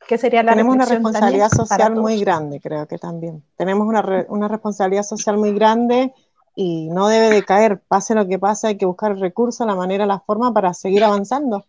que 0.07 0.17
sería 0.17 0.43
la 0.43 0.51
Tenemos 0.51 0.75
una 0.75 0.85
responsabilidad 0.85 1.49
social 1.49 1.95
muy 1.95 2.19
grande, 2.19 2.59
creo 2.59 2.87
que 2.87 2.97
también. 2.97 3.43
Tenemos 3.55 3.87
una, 3.87 4.25
una, 4.29 4.47
responsabilidad 4.47 5.03
social 5.03 5.37
muy 5.37 5.53
grande 5.53 6.13
y 6.55 6.89
no 6.89 7.07
debe 7.07 7.29
de 7.29 7.43
caer, 7.43 7.81
pase 7.87 8.15
lo 8.15 8.27
que 8.27 8.39
pase, 8.39 8.67
hay 8.67 8.77
que 8.77 8.85
buscar 8.85 9.11
el 9.11 9.19
recurso, 9.19 9.65
la 9.65 9.75
manera, 9.75 10.05
la 10.05 10.19
forma 10.19 10.53
para 10.53 10.73
seguir 10.73 11.03
avanzando. 11.03 11.65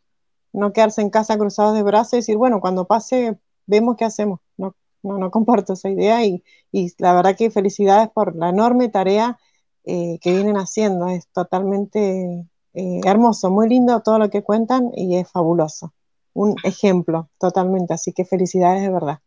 No 0.52 0.72
quedarse 0.72 1.00
en 1.00 1.10
casa 1.10 1.38
cruzados 1.38 1.74
de 1.74 1.82
brazos 1.82 2.14
y 2.14 2.16
decir, 2.16 2.36
bueno, 2.36 2.60
cuando 2.60 2.86
pase, 2.86 3.38
vemos 3.66 3.96
qué 3.96 4.04
hacemos. 4.04 4.40
No, 4.56 4.74
no, 5.02 5.18
no 5.18 5.30
comparto 5.30 5.72
esa 5.72 5.88
idea 5.88 6.24
y, 6.24 6.44
y, 6.70 6.92
la 6.98 7.14
verdad 7.14 7.36
que 7.36 7.50
felicidades 7.50 8.08
por 8.10 8.36
la 8.36 8.50
enorme 8.50 8.88
tarea 8.88 9.38
eh, 9.84 10.18
que 10.20 10.32
vienen 10.32 10.56
haciendo. 10.56 11.08
Es 11.08 11.28
totalmente 11.28 12.46
eh, 12.74 13.00
hermoso, 13.04 13.50
muy 13.50 13.68
lindo 13.68 14.00
todo 14.00 14.18
lo 14.18 14.30
que 14.30 14.42
cuentan 14.42 14.90
y 14.94 15.16
es 15.16 15.30
fabuloso 15.30 15.92
un 16.34 16.56
ejemplo 16.64 17.30
totalmente, 17.38 17.94
así 17.94 18.12
que 18.12 18.24
felicidades 18.24 18.82
de 18.82 18.90
verdad. 18.90 19.18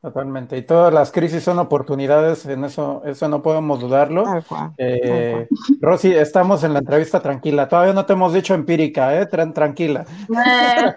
Totalmente, 0.00 0.56
y 0.58 0.62
todas 0.62 0.92
las 0.92 1.10
crisis 1.10 1.42
son 1.42 1.58
oportunidades, 1.58 2.44
en 2.44 2.64
eso, 2.64 3.02
eso 3.06 3.28
no 3.28 3.42
podemos 3.42 3.80
dudarlo. 3.80 4.24
Eh, 4.76 5.48
Rosy, 5.80 6.12
estamos 6.12 6.62
en 6.62 6.74
la 6.74 6.80
entrevista 6.80 7.20
tranquila, 7.20 7.68
todavía 7.68 7.94
no 7.94 8.04
te 8.04 8.12
hemos 8.12 8.34
dicho 8.34 8.54
empírica, 8.54 9.18
¿eh? 9.18 9.26
tranquila. 9.26 10.04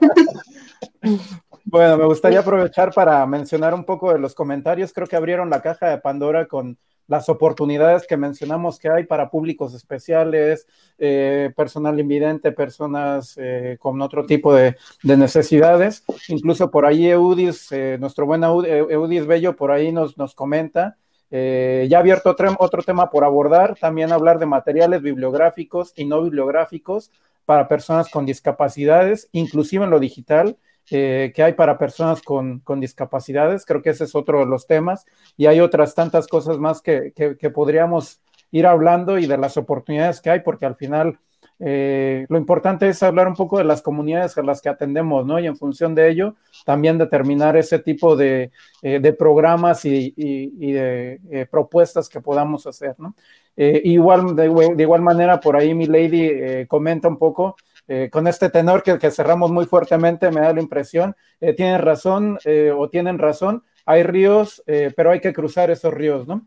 bueno, 1.70 1.98
me 1.98 2.06
gustaría 2.06 2.40
aprovechar 2.40 2.94
para 2.94 3.26
mencionar 3.26 3.74
un 3.74 3.84
poco 3.84 4.14
de 4.14 4.20
los 4.20 4.34
comentarios, 4.34 4.94
creo 4.94 5.06
que 5.06 5.18
abrieron 5.18 5.50
la 5.50 5.62
caja 5.62 5.90
de 5.90 5.98
Pandora 5.98 6.48
con 6.48 6.78
las 7.08 7.28
oportunidades 7.28 8.08
que 8.08 8.16
mencionamos 8.16 8.80
que 8.80 8.90
hay 8.90 9.04
para 9.04 9.30
públicos 9.30 9.74
especiales, 9.74 10.66
eh, 10.98 11.52
personal 11.58 12.00
invidente, 12.00 12.54
personas 12.54 13.34
eh, 13.38 13.76
con 13.82 14.02
otro 14.02 14.26
tipo 14.26 14.54
de, 14.54 14.78
necesidades. 15.04 16.04
Incluso 16.30 16.72
por 16.72 16.86
ahí 16.86 17.08
Eudis, 17.08 17.70
eh, 17.74 17.98
nuestro 18.00 18.26
buen 18.26 18.44
Eudis 18.44 19.26
Bello, 19.26 19.56
por 19.56 19.72
ahí 19.72 19.92
nos, 19.92 20.18
nos 20.18 20.36
comenta. 20.36 20.98
ya 21.30 22.00
abierto 22.00 22.30
otro, 22.30 22.56
otro 22.60 22.82
tema 22.82 23.10
por 23.10 23.26
abordar, 23.26 23.76
también 23.78 24.14
hablar 24.14 24.40
de 24.40 24.46
materiales 24.46 25.02
bibliográficos 25.02 25.92
y 25.98 26.06
no 26.06 26.24
bibliográficos 26.24 27.12
para 27.44 27.68
personas 27.68 28.10
con 28.10 28.26
discapacidades, 28.26 29.28
inclusive 29.34 29.84
en 29.84 29.90
lo 29.90 30.00
digital, 30.00 30.58
eh, 30.90 31.34
que 31.36 31.44
hay 31.44 31.54
para 31.54 31.78
personas 31.78 32.22
con, 32.22 32.62
discapacidades. 32.80 33.66
Creo 33.66 33.82
que 33.82 33.90
ese 33.90 34.06
es 34.06 34.16
otro 34.16 34.40
de 34.40 34.46
los 34.46 34.68
temas. 34.68 35.06
Y 35.36 35.46
hay 35.48 35.60
otras 35.60 35.94
tantas 35.96 36.28
cosas 36.28 36.60
más 36.60 36.82
que, 36.82 37.14
podríamos 37.54 38.22
ir 38.52 38.66
hablando 38.66 39.18
y 39.18 39.26
de 39.26 39.38
las 39.38 39.58
oportunidades 39.58 40.22
que 40.22 40.30
hay, 40.30 40.40
porque 40.40 40.66
al 40.66 40.76
final 40.76 41.20
eh, 41.60 42.26
lo 42.30 42.38
importante 42.38 42.88
es 42.88 43.04
hablar 43.04 43.28
un 43.28 43.36
poco 43.36 43.58
de 43.58 43.66
las 43.66 43.82
comunidades 43.82 44.38
a 44.38 44.44
las 44.44 44.62
que 44.62 44.70
atendemos, 44.70 45.26
¿no? 45.26 45.40
Y 45.40 45.48
en 45.48 45.58
función 45.58 45.94
de 45.94 46.10
ello, 46.10 46.36
también 46.66 46.98
determinar 46.98 47.58
ese 47.58 47.80
tipo 47.80 48.16
de, 48.16 48.52
eh, 48.82 49.14
programas 49.14 49.84
y, 49.84 50.14
de 50.16 51.48
propuestas 51.52 52.08
que 52.08 52.22
podamos 52.22 52.66
hacer, 52.66 52.96
¿no? 52.98 53.16
igual, 53.58 54.36
de, 54.36 54.50
de, 54.76 54.84
igual 54.84 55.02
manera, 55.02 55.40
por 55.40 55.58
ahí 55.58 55.74
mi 55.74 55.88
lady 55.88 56.66
comenta 56.68 57.08
un 57.08 57.18
poco 57.18 57.56
eh, 57.88 58.10
con 58.12 58.28
este 58.28 58.50
tenor 58.50 58.84
que, 58.84 59.12
cerramos 59.12 59.50
muy 59.50 59.66
fuertemente, 59.66 60.30
me 60.30 60.42
da 60.42 60.54
la 60.54 60.62
impresión, 60.62 61.16
eh, 61.40 61.54
tienen 61.54 61.82
razón 61.82 62.38
eh, 62.44 62.74
o 62.76 62.90
tienen 62.90 63.18
razón, 63.18 63.64
hay 63.86 64.04
ríos, 64.04 64.62
pero 64.66 65.12
hay 65.12 65.22
que 65.22 65.32
cruzar 65.32 65.72
esos 65.72 65.94
ríos, 65.94 66.28
¿no? 66.28 66.46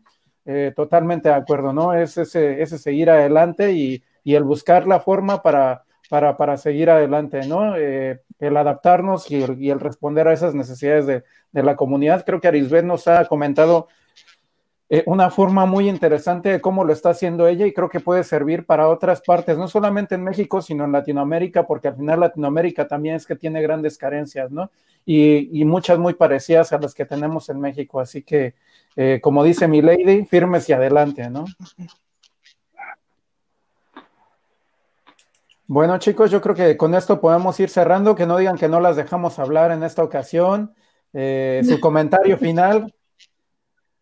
totalmente 0.75 1.29
de 1.29 1.35
acuerdo, 1.35 1.73
¿no? 1.73 1.95
Es 1.95 2.17
ese, 2.17 2.61
ese 2.61 2.77
seguir 2.77 3.09
adelante 3.09 3.71
y, 3.71 4.03
el 4.25 4.43
buscar 4.43 4.85
la 4.85 4.99
forma 4.99 5.41
para, 5.41 5.83
para, 6.07 6.57
seguir 6.57 6.91
adelante, 6.91 7.47
¿no? 7.47 7.75
el 7.75 8.57
adaptarnos 8.57 9.31
y 9.31 9.41
el, 9.41 9.79
responder 9.79 10.27
a 10.27 10.33
esas 10.33 10.53
necesidades 10.53 11.07
de, 11.07 11.23
de 11.51 11.63
la 11.63 11.75
comunidad. 11.75 12.23
Creo 12.25 12.39
que 12.39 12.47
Arisbet 12.47 12.85
nos 12.85 13.07
ha 13.07 13.25
comentado 13.25 13.87
eh, 14.93 15.03
una 15.05 15.29
forma 15.29 15.65
muy 15.65 15.87
interesante 15.87 16.49
de 16.49 16.59
cómo 16.59 16.83
lo 16.83 16.91
está 16.91 17.11
haciendo 17.11 17.47
ella 17.47 17.65
y 17.65 17.71
creo 17.71 17.87
que 17.87 18.01
puede 18.01 18.25
servir 18.25 18.65
para 18.65 18.89
otras 18.89 19.21
partes, 19.21 19.57
no 19.57 19.69
solamente 19.69 20.15
en 20.15 20.23
México, 20.25 20.61
sino 20.61 20.83
en 20.83 20.91
Latinoamérica, 20.91 21.65
porque 21.65 21.87
al 21.87 21.95
final 21.95 22.19
Latinoamérica 22.19 22.89
también 22.89 23.15
es 23.15 23.25
que 23.25 23.37
tiene 23.37 23.61
grandes 23.61 23.97
carencias, 23.97 24.51
¿no? 24.51 24.69
Y, 25.05 25.63
muchas 25.63 25.97
muy 25.97 26.13
parecidas 26.15 26.73
a 26.73 26.77
las 26.77 26.93
que 26.93 27.05
tenemos 27.05 27.47
en 27.47 27.61
México. 27.61 28.01
Así 28.01 28.21
que, 28.21 28.53
eh, 28.97 29.21
como 29.23 29.45
dice 29.45 29.65
mi 29.65 29.81
lady, 29.81 30.25
firmes 30.25 30.67
y 30.67 30.73
adelante, 30.73 31.29
¿no? 31.29 31.45
Bueno, 35.67 35.99
chicos, 35.99 36.31
yo 36.31 36.41
creo 36.41 36.53
que 36.53 36.75
con 36.75 36.95
esto 36.95 37.21
podemos 37.21 37.57
ir 37.61 37.69
cerrando, 37.69 38.13
que 38.13 38.25
no 38.25 38.37
digan 38.37 38.57
que 38.57 38.67
no 38.67 38.81
las 38.81 38.97
dejamos 38.97 39.39
hablar 39.39 39.71
en 39.71 39.83
esta 39.83 40.03
ocasión. 40.03 40.75
Eh, 41.13 41.61
su 41.65 41.79
comentario 41.79 42.37
final, 42.37 42.93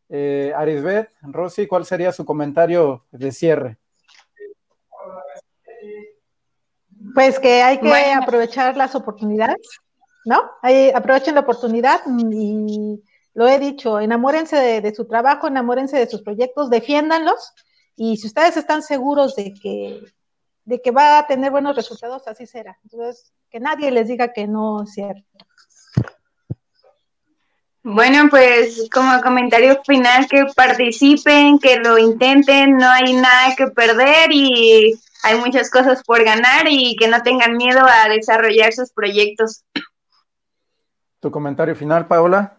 eh, 0.09 0.51
Arisbet, 0.55 1.11
Rosy, 1.21 1.67
¿cuál 1.67 1.85
sería 1.85 2.11
su 2.11 2.25
comentario 2.25 3.05
de 3.11 3.31
cierre? 3.31 3.77
Pues 7.13 7.39
que 7.39 7.61
hay 7.61 7.79
que 7.79 8.11
aprovechar 8.13 8.75
las 8.75 8.95
oportunidades, 8.95 9.67
¿no? 10.25 10.41
aprovechen 10.93 11.35
la 11.35 11.41
oportunidad 11.41 12.01
y 12.07 13.01
lo 13.33 13.47
he 13.47 13.59
dicho, 13.59 13.99
enamórense 13.99 14.81
de, 14.81 14.93
su 14.93 15.05
trabajo, 15.05 15.47
enamórense 15.47 15.97
de 15.97 16.07
sus 16.09 16.21
proyectos, 16.21 16.69
defiéndanlos 16.69 17.53
y 17.95 18.17
si 18.17 18.27
ustedes 18.27 18.57
están 18.57 18.81
seguros 18.81 19.35
de 19.35 19.53
que, 19.53 20.01
de 20.65 20.81
que 20.81 20.91
va 20.91 21.19
a 21.19 21.27
tener 21.27 21.51
buenos 21.51 21.75
resultados, 21.75 22.27
así 22.27 22.45
será. 22.45 22.77
Entonces, 22.83 23.31
que 23.49 23.59
nadie 23.59 23.91
les 23.91 24.07
diga 24.07 24.33
que 24.33 24.47
no 24.47 24.83
es 24.83 24.93
cierto. 24.93 25.23
Bueno, 27.83 28.27
pues 28.29 28.89
como 28.91 29.21
comentario 29.21 29.81
final, 29.85 30.27
que 30.27 30.45
participen, 30.53 31.59
que 31.59 31.77
lo 31.77 31.97
intenten, 31.97 32.75
no 32.77 32.89
hay 32.89 33.13
nada 33.13 33.55
que 33.55 33.67
perder 33.67 34.31
y 34.31 34.99
hay 35.23 35.39
muchas 35.39 35.69
cosas 35.69 36.03
por 36.03 36.23
ganar 36.23 36.67
y 36.69 36.95
que 36.97 37.07
no 37.07 37.21
tengan 37.23 37.55
miedo 37.55 37.81
a 37.81 38.09
desarrollar 38.09 38.73
sus 38.73 38.91
proyectos. 38.91 39.63
Tu 41.21 41.31
comentario 41.31 41.75
final, 41.75 42.07
Paola. 42.07 42.57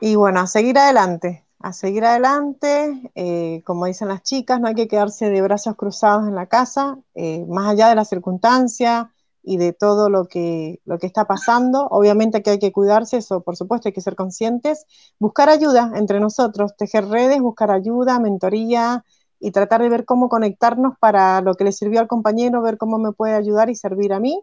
Y 0.00 0.14
bueno, 0.14 0.40
a 0.40 0.46
seguir 0.46 0.78
adelante, 0.78 1.44
a 1.58 1.72
seguir 1.72 2.04
adelante, 2.04 3.10
eh, 3.14 3.62
como 3.64 3.86
dicen 3.86 4.08
las 4.08 4.22
chicas, 4.22 4.60
no 4.60 4.68
hay 4.68 4.74
que 4.74 4.88
quedarse 4.88 5.30
de 5.30 5.42
brazos 5.42 5.74
cruzados 5.74 6.28
en 6.28 6.34
la 6.34 6.46
casa, 6.46 6.98
eh, 7.14 7.44
más 7.48 7.72
allá 7.72 7.88
de 7.88 7.96
la 7.96 8.04
circunstancia, 8.04 9.10
y 9.48 9.56
de 9.56 9.72
todo 9.72 10.10
lo 10.10 10.26
que, 10.26 10.78
lo 10.84 10.98
que 10.98 11.06
está 11.06 11.24
pasando. 11.24 11.86
Obviamente 11.90 12.42
que 12.42 12.50
hay 12.50 12.58
que 12.58 12.70
cuidarse, 12.70 13.16
eso 13.16 13.40
por 13.40 13.56
supuesto 13.56 13.88
hay 13.88 13.94
que 13.94 14.02
ser 14.02 14.14
conscientes. 14.14 14.84
Buscar 15.18 15.48
ayuda 15.48 15.92
entre 15.94 16.20
nosotros, 16.20 16.76
tejer 16.76 17.08
redes, 17.08 17.40
buscar 17.40 17.70
ayuda, 17.70 18.18
mentoría 18.18 19.06
y 19.40 19.50
tratar 19.50 19.80
de 19.80 19.88
ver 19.88 20.04
cómo 20.04 20.28
conectarnos 20.28 20.98
para 20.98 21.40
lo 21.40 21.54
que 21.54 21.64
le 21.64 21.72
sirvió 21.72 22.00
al 22.00 22.08
compañero, 22.08 22.60
ver 22.60 22.76
cómo 22.76 22.98
me 22.98 23.12
puede 23.12 23.32
ayudar 23.36 23.70
y 23.70 23.74
servir 23.74 24.12
a 24.12 24.20
mí. 24.20 24.38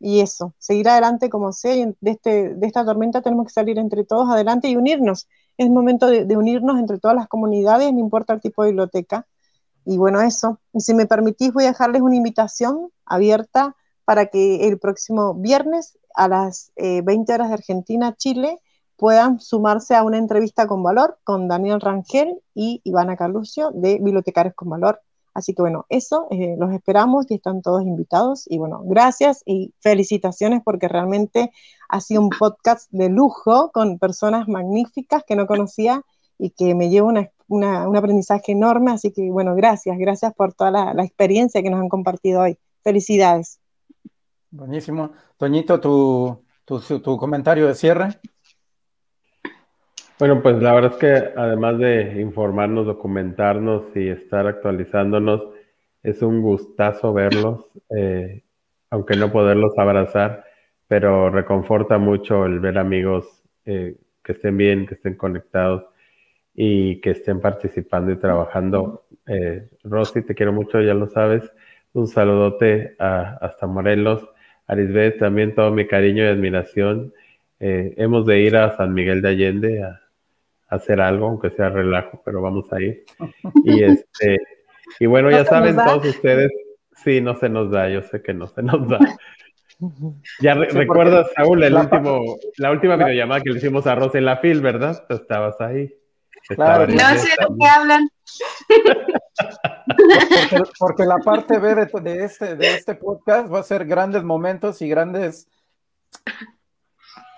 Y 0.00 0.20
eso, 0.20 0.54
seguir 0.58 0.88
adelante 0.88 1.28
como 1.28 1.52
sea. 1.52 1.74
de, 2.00 2.10
este, 2.10 2.54
de 2.54 2.66
esta 2.66 2.82
tormenta 2.82 3.20
tenemos 3.20 3.46
que 3.46 3.52
salir 3.52 3.78
entre 3.78 4.04
todos 4.04 4.30
adelante 4.30 4.68
y 4.68 4.76
unirnos. 4.76 5.28
Es 5.58 5.68
momento 5.68 6.06
de, 6.06 6.24
de 6.24 6.34
unirnos 6.34 6.78
entre 6.78 6.98
todas 6.98 7.14
las 7.14 7.28
comunidades, 7.28 7.92
no 7.92 8.00
importa 8.00 8.32
el 8.32 8.40
tipo 8.40 8.62
de 8.62 8.70
biblioteca. 8.70 9.26
Y 9.84 9.98
bueno, 9.98 10.22
eso. 10.22 10.60
Y 10.72 10.80
si 10.80 10.94
me 10.94 11.04
permitís, 11.04 11.52
voy 11.52 11.64
a 11.64 11.68
dejarles 11.68 12.00
una 12.00 12.16
invitación 12.16 12.88
abierta 13.04 13.76
para 14.06 14.26
que 14.26 14.66
el 14.66 14.78
próximo 14.78 15.34
viernes 15.34 15.98
a 16.14 16.28
las 16.28 16.72
20 16.76 17.30
eh, 17.30 17.34
horas 17.34 17.48
de 17.48 17.54
Argentina, 17.54 18.14
Chile, 18.16 18.58
puedan 18.96 19.40
sumarse 19.40 19.94
a 19.94 20.02
una 20.02 20.16
entrevista 20.16 20.66
con 20.66 20.82
valor 20.82 21.18
con 21.22 21.48
Daniel 21.48 21.82
Rangel 21.82 22.40
y 22.54 22.80
Ivana 22.84 23.16
Carlucio 23.16 23.70
de 23.72 23.98
Bibliotecarios 23.98 24.54
con 24.54 24.70
Valor. 24.70 25.02
Así 25.34 25.52
que 25.52 25.60
bueno, 25.60 25.84
eso 25.90 26.28
eh, 26.30 26.56
los 26.58 26.72
esperamos 26.72 27.26
y 27.28 27.34
están 27.34 27.60
todos 27.60 27.82
invitados. 27.82 28.44
Y 28.48 28.56
bueno, 28.56 28.80
gracias 28.84 29.42
y 29.44 29.74
felicitaciones 29.80 30.62
porque 30.64 30.88
realmente 30.88 31.52
ha 31.90 32.00
sido 32.00 32.22
un 32.22 32.30
podcast 32.30 32.90
de 32.90 33.10
lujo 33.10 33.70
con 33.70 33.98
personas 33.98 34.48
magníficas 34.48 35.24
que 35.26 35.36
no 35.36 35.46
conocía 35.46 36.00
y 36.38 36.50
que 36.50 36.74
me 36.74 36.88
llevo 36.88 37.08
una, 37.48 37.88
un 37.88 37.96
aprendizaje 37.96 38.52
enorme, 38.52 38.92
así 38.92 39.10
que 39.10 39.30
bueno, 39.30 39.54
gracias, 39.54 39.98
gracias 39.98 40.32
por 40.34 40.54
toda 40.54 40.70
la, 40.70 41.04
experiencia 41.04 41.62
que 41.62 41.70
nos 41.70 41.80
han 41.80 41.88
compartido 41.88 42.42
hoy. 42.42 42.58
Felicidades. 42.82 43.58
Buenísimo. 44.56 45.12
Toñito, 45.36 45.78
tu, 45.78 46.42
tu, 46.64 47.16
comentario 47.18 47.66
de 47.66 47.74
cierre. 47.74 48.08
Bueno, 50.18 50.42
pues 50.42 50.62
la 50.62 50.72
verdad 50.72 50.92
es 50.92 50.98
que 50.98 51.38
además 51.38 51.78
de 51.78 52.22
informarnos, 52.22 52.86
documentarnos 52.86 53.94
y 53.94 54.08
estar 54.08 54.46
actualizándonos, 54.46 55.42
es 56.02 56.22
un 56.22 56.40
gustazo 56.40 57.12
verlos, 57.12 57.66
eh, 57.94 58.44
aunque 58.88 59.14
no 59.16 59.30
poderlos 59.30 59.76
abrazar, 59.76 60.44
pero 60.88 61.28
reconforta 61.28 61.98
mucho 61.98 62.46
el 62.46 62.58
ver 62.58 62.78
amigos 62.78 63.42
eh, 63.66 63.96
que 64.24 64.32
estén 64.32 64.56
bien, 64.56 64.86
que 64.86 64.94
estén 64.94 65.16
conectados 65.16 65.84
y 66.54 66.98
que 67.02 67.10
estén 67.10 67.42
participando 67.42 68.10
y 68.10 68.16
trabajando. 68.16 69.04
Eh, 69.26 69.68
Rosy, 69.84 70.22
te 70.22 70.34
quiero 70.34 70.54
mucho, 70.54 70.80
ya 70.80 70.94
lo 70.94 71.08
sabes. 71.08 71.42
Un 71.92 72.08
saludote 72.08 72.96
hasta 72.98 73.66
Morelos. 73.66 74.26
Arisbeth, 74.66 75.18
también 75.18 75.54
todo 75.54 75.70
mi 75.70 75.86
cariño 75.86 76.24
y 76.24 76.28
admiración. 76.28 77.12
Eh, 77.60 77.94
hemos 77.96 78.26
de 78.26 78.40
ir 78.40 78.56
a 78.56 78.76
San 78.76 78.92
Miguel 78.94 79.22
de 79.22 79.28
Allende 79.28 79.82
a, 79.82 80.00
hacer 80.68 81.00
algo, 81.00 81.26
aunque 81.26 81.50
sea 81.50 81.68
relajo, 81.68 82.20
pero 82.24 82.42
vamos 82.42 82.72
a 82.72 82.80
ir. 82.80 83.04
Y 83.64 83.82
este, 83.84 84.38
y 84.98 85.06
bueno, 85.06 85.30
ya 85.30 85.44
saben 85.44 85.76
todos 85.76 86.04
ustedes, 86.06 86.50
sí, 87.04 87.20
no 87.20 87.36
se 87.36 87.48
nos 87.48 87.70
da, 87.70 87.88
yo 87.88 88.02
sé 88.02 88.20
que 88.22 88.34
no 88.34 88.46
se 88.48 88.62
nos 88.62 88.88
da. 88.88 88.98
Ya 90.40 90.54
recuerdas, 90.54 91.26
Saúl, 91.36 91.62
el 91.62 91.74
último, 91.74 92.38
la 92.56 92.70
última 92.70 92.96
videollamada 92.96 93.42
que 93.42 93.50
le 93.50 93.58
hicimos 93.58 93.86
a 93.86 93.94
Rosa 93.94 94.16
en 94.16 94.24
la 94.24 94.38
FIL, 94.38 94.62
¿verdad? 94.62 95.04
estabas 95.10 95.60
ahí. 95.60 95.92
Claro. 96.48 96.86
No 96.86 96.98
sé 97.18 97.28
de 97.28 97.46
qué 97.58 97.68
hablan. 97.68 98.08
Porque, 100.78 101.04
la 101.04 101.16
parte 101.18 101.58
B 101.58 101.74
de, 101.74 102.24
este, 102.24 102.56
de 102.56 102.74
este 102.74 102.94
podcast 102.94 103.52
va 103.52 103.60
a 103.60 103.64
ser 103.64 103.84
grandes 103.86 104.22
momentos 104.22 104.80
y 104.82 104.88
grandes 104.88 105.48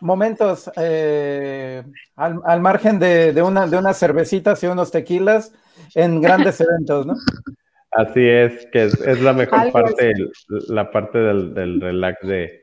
momentos 0.00 0.70
eh, 0.76 1.82
al, 2.16 2.60
margen 2.60 2.98
de, 2.98 3.42
una, 3.42 3.66
de 3.66 3.76
unas 3.76 3.98
cervecitas 3.98 4.62
y 4.62 4.66
unos 4.66 4.90
tequilas 4.90 5.52
en 5.94 6.20
grandes 6.20 6.60
eventos, 6.60 7.06
¿no? 7.06 7.14
Así 7.92 8.26
es, 8.26 8.66
que 8.70 8.84
es, 8.84 9.20
la 9.22 9.32
mejor 9.32 9.72
parte, 9.72 10.12
la 10.68 10.90
parte 10.90 11.18
del, 11.18 11.80
relax 11.80 12.26
de, 12.26 12.62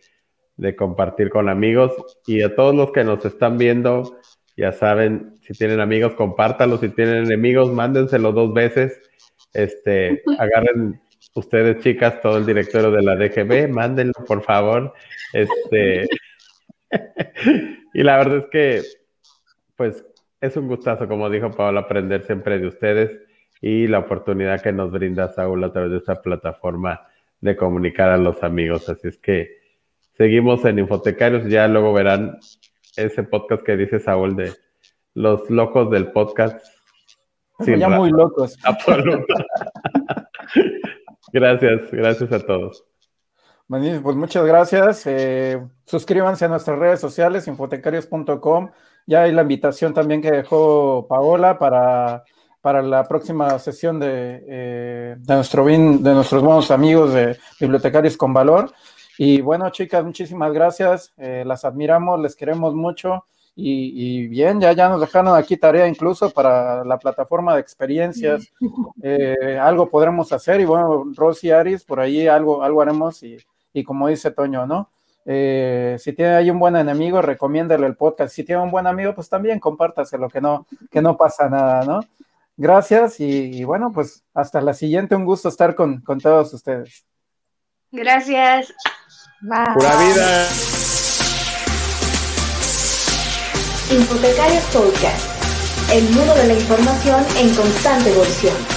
de, 0.56 0.76
compartir 0.76 1.32
con 1.32 1.50
amigos. 1.50 1.94
Y 2.28 2.44
a 2.44 2.56
todos 2.56 2.76
los 2.76 2.92
que 2.92 3.04
nos 3.04 3.26
están 3.26 3.58
viendo, 3.58 4.20
ya 4.58 4.72
saben, 4.72 5.36
si 5.42 5.54
tienen 5.54 5.80
amigos, 5.80 6.16
compártanlos. 6.16 6.80
Si 6.80 6.90
tienen 6.90 7.26
enemigos, 7.26 7.72
mándenselo 7.72 8.32
dos 8.32 8.54
veces. 8.54 9.02
Este, 9.54 10.24
agarren 10.40 11.02
ustedes, 11.34 11.84
chicas, 11.84 12.22
todo 12.22 12.38
el 12.38 12.46
directorio 12.46 12.92
de 12.92 13.02
la 13.02 13.16
DGB, 13.16 13.70
mándenlo, 13.70 14.14
por 14.26 14.44
favor. 14.44 14.94
Este, 15.34 16.08
y 17.94 18.04
la 18.04 18.18
verdad 18.18 18.38
es 18.38 18.46
que, 18.52 18.82
pues, 19.76 20.06
es 20.40 20.56
un 20.58 20.68
gustazo, 20.68 21.08
como 21.08 21.30
dijo 21.30 21.52
Paola, 21.52 21.82
aprender 21.82 22.24
siempre 22.24 22.60
de 22.60 22.68
ustedes 22.68 23.20
y 23.62 23.88
la 23.88 24.00
oportunidad 24.00 24.62
que 24.62 24.72
nos 24.72 24.92
brinda 24.92 25.30
Saúl 25.30 25.64
a 25.64 25.72
través 25.72 25.92
de 25.92 25.98
esta 25.98 26.22
plataforma 26.22 27.08
de 27.42 27.56
comunicar 27.56 28.10
a 28.10 28.18
los 28.18 28.44
amigos. 28.44 28.88
Así 28.90 29.08
es 29.08 29.18
que 29.18 29.58
seguimos 30.14 30.64
en 30.66 30.80
Infotecarios, 30.80 31.48
ya 31.48 31.68
luego 31.68 31.94
verán 31.94 32.38
ese 32.98 33.24
podcast 33.24 33.64
que 33.64 33.78
dice 33.78 34.00
Saúl 34.00 34.36
de 34.36 34.54
los 35.14 35.50
locos 35.50 35.90
del 35.92 36.12
podcast. 36.12 36.66
ya 37.60 37.90
muy 37.90 38.12
locos. 38.12 38.58
gracias, 41.34 41.92
gracias 41.92 42.32
a 42.32 42.40
todos. 42.40 42.86
Pues 43.68 44.16
muchas 44.16 44.46
gracias. 44.46 45.08
Eh, 45.08 45.60
suscríbanse 45.86 46.46
a 46.46 46.50
nuestras 46.50 46.78
redes 46.78 47.00
sociales, 47.00 47.48
infotecarios.com. 47.48 48.70
Ya 49.08 49.24
hay 49.24 49.32
la 49.32 49.42
invitación 49.42 49.94
también 49.94 50.22
que 50.22 50.32
dejó 50.32 51.08
Paola 51.08 51.58
para 51.58 52.24
para 52.66 52.82
la 52.82 53.08
próxima 53.08 53.60
sesión 53.60 54.00
de, 54.00 54.44
eh, 54.48 55.16
de, 55.20 55.36
nuestro 55.36 55.66
de 55.66 55.78
nuestros 55.78 56.42
buenos 56.42 56.72
amigos 56.72 57.14
de 57.14 57.38
Bibliotecarios 57.60 58.18
con 58.18 58.34
Valor. 58.34 58.74
Y 59.18 59.42
bueno, 59.42 59.70
chicas, 59.70 60.04
muchísimas 60.04 60.52
gracias. 60.54 61.14
Eh, 61.18 61.44
las 61.46 61.66
admiramos, 61.66 62.20
les 62.20 62.36
queremos 62.36 62.74
mucho. 62.74 63.26
Y, 63.58 64.28
bien, 64.28 64.60
ya, 64.60 64.74
ya 64.74 64.90
nos 64.90 65.00
dejaron 65.00 65.34
aquí 65.38 65.56
tarea 65.56 65.88
incluso 65.88 66.30
para 66.30 66.84
la 66.84 67.00
plataforma 67.00 67.56
de 67.56 67.62
experiencias. 67.62 68.52
Eh, 69.08 69.60
algo 69.62 69.88
podremos 69.88 70.34
hacer. 70.34 70.60
Y 70.60 70.66
bueno, 70.66 71.06
Rosy 71.16 71.52
Aris, 71.52 71.84
por 71.84 72.00
ahí 72.00 72.28
algo, 72.28 72.64
algo 72.64 72.82
haremos. 72.82 73.22
Y, 73.22 73.38
y 73.72 73.84
como 73.84 74.08
dice 74.08 74.32
Toño, 74.32 74.66
¿no? 74.66 74.90
si 75.26 76.14
tiene 76.14 76.36
ahí 76.36 76.52
un 76.52 76.60
buen 76.60 76.76
enemigo, 76.76 77.22
recomiéndale 77.22 77.86
el 77.88 77.96
podcast. 77.96 78.34
Si 78.34 78.44
tiene 78.44 78.62
un 78.62 78.72
buen 78.72 78.88
amigo, 78.88 79.14
pues 79.14 79.30
también 79.30 79.60
compártaselo, 79.60 80.30
que 80.30 80.42
no, 80.42 80.68
que 80.92 81.02
no 81.02 81.18
pasa 81.18 81.50
nada, 81.50 81.84
¿no? 81.84 82.02
Gracias 82.58 83.20
y, 83.20 83.64
bueno, 83.66 83.92
pues 83.94 84.24
hasta 84.34 84.62
la 84.62 84.74
siguiente. 84.74 85.16
Un 85.16 85.26
gusto 85.26 85.50
estar 85.50 85.76
con, 85.76 86.02
todos 86.04 86.54
ustedes. 86.54 87.06
Gracias. 87.92 88.74
Pura 89.48 89.96
vida. 89.98 90.48
Infotecarios 93.92 94.64
Podcast, 94.74 95.92
el 95.94 96.04
mundo 96.10 96.34
de 96.34 96.48
la 96.48 96.54
información 96.54 97.24
en 97.38 97.54
constante 97.54 98.10
evolución. 98.10 98.75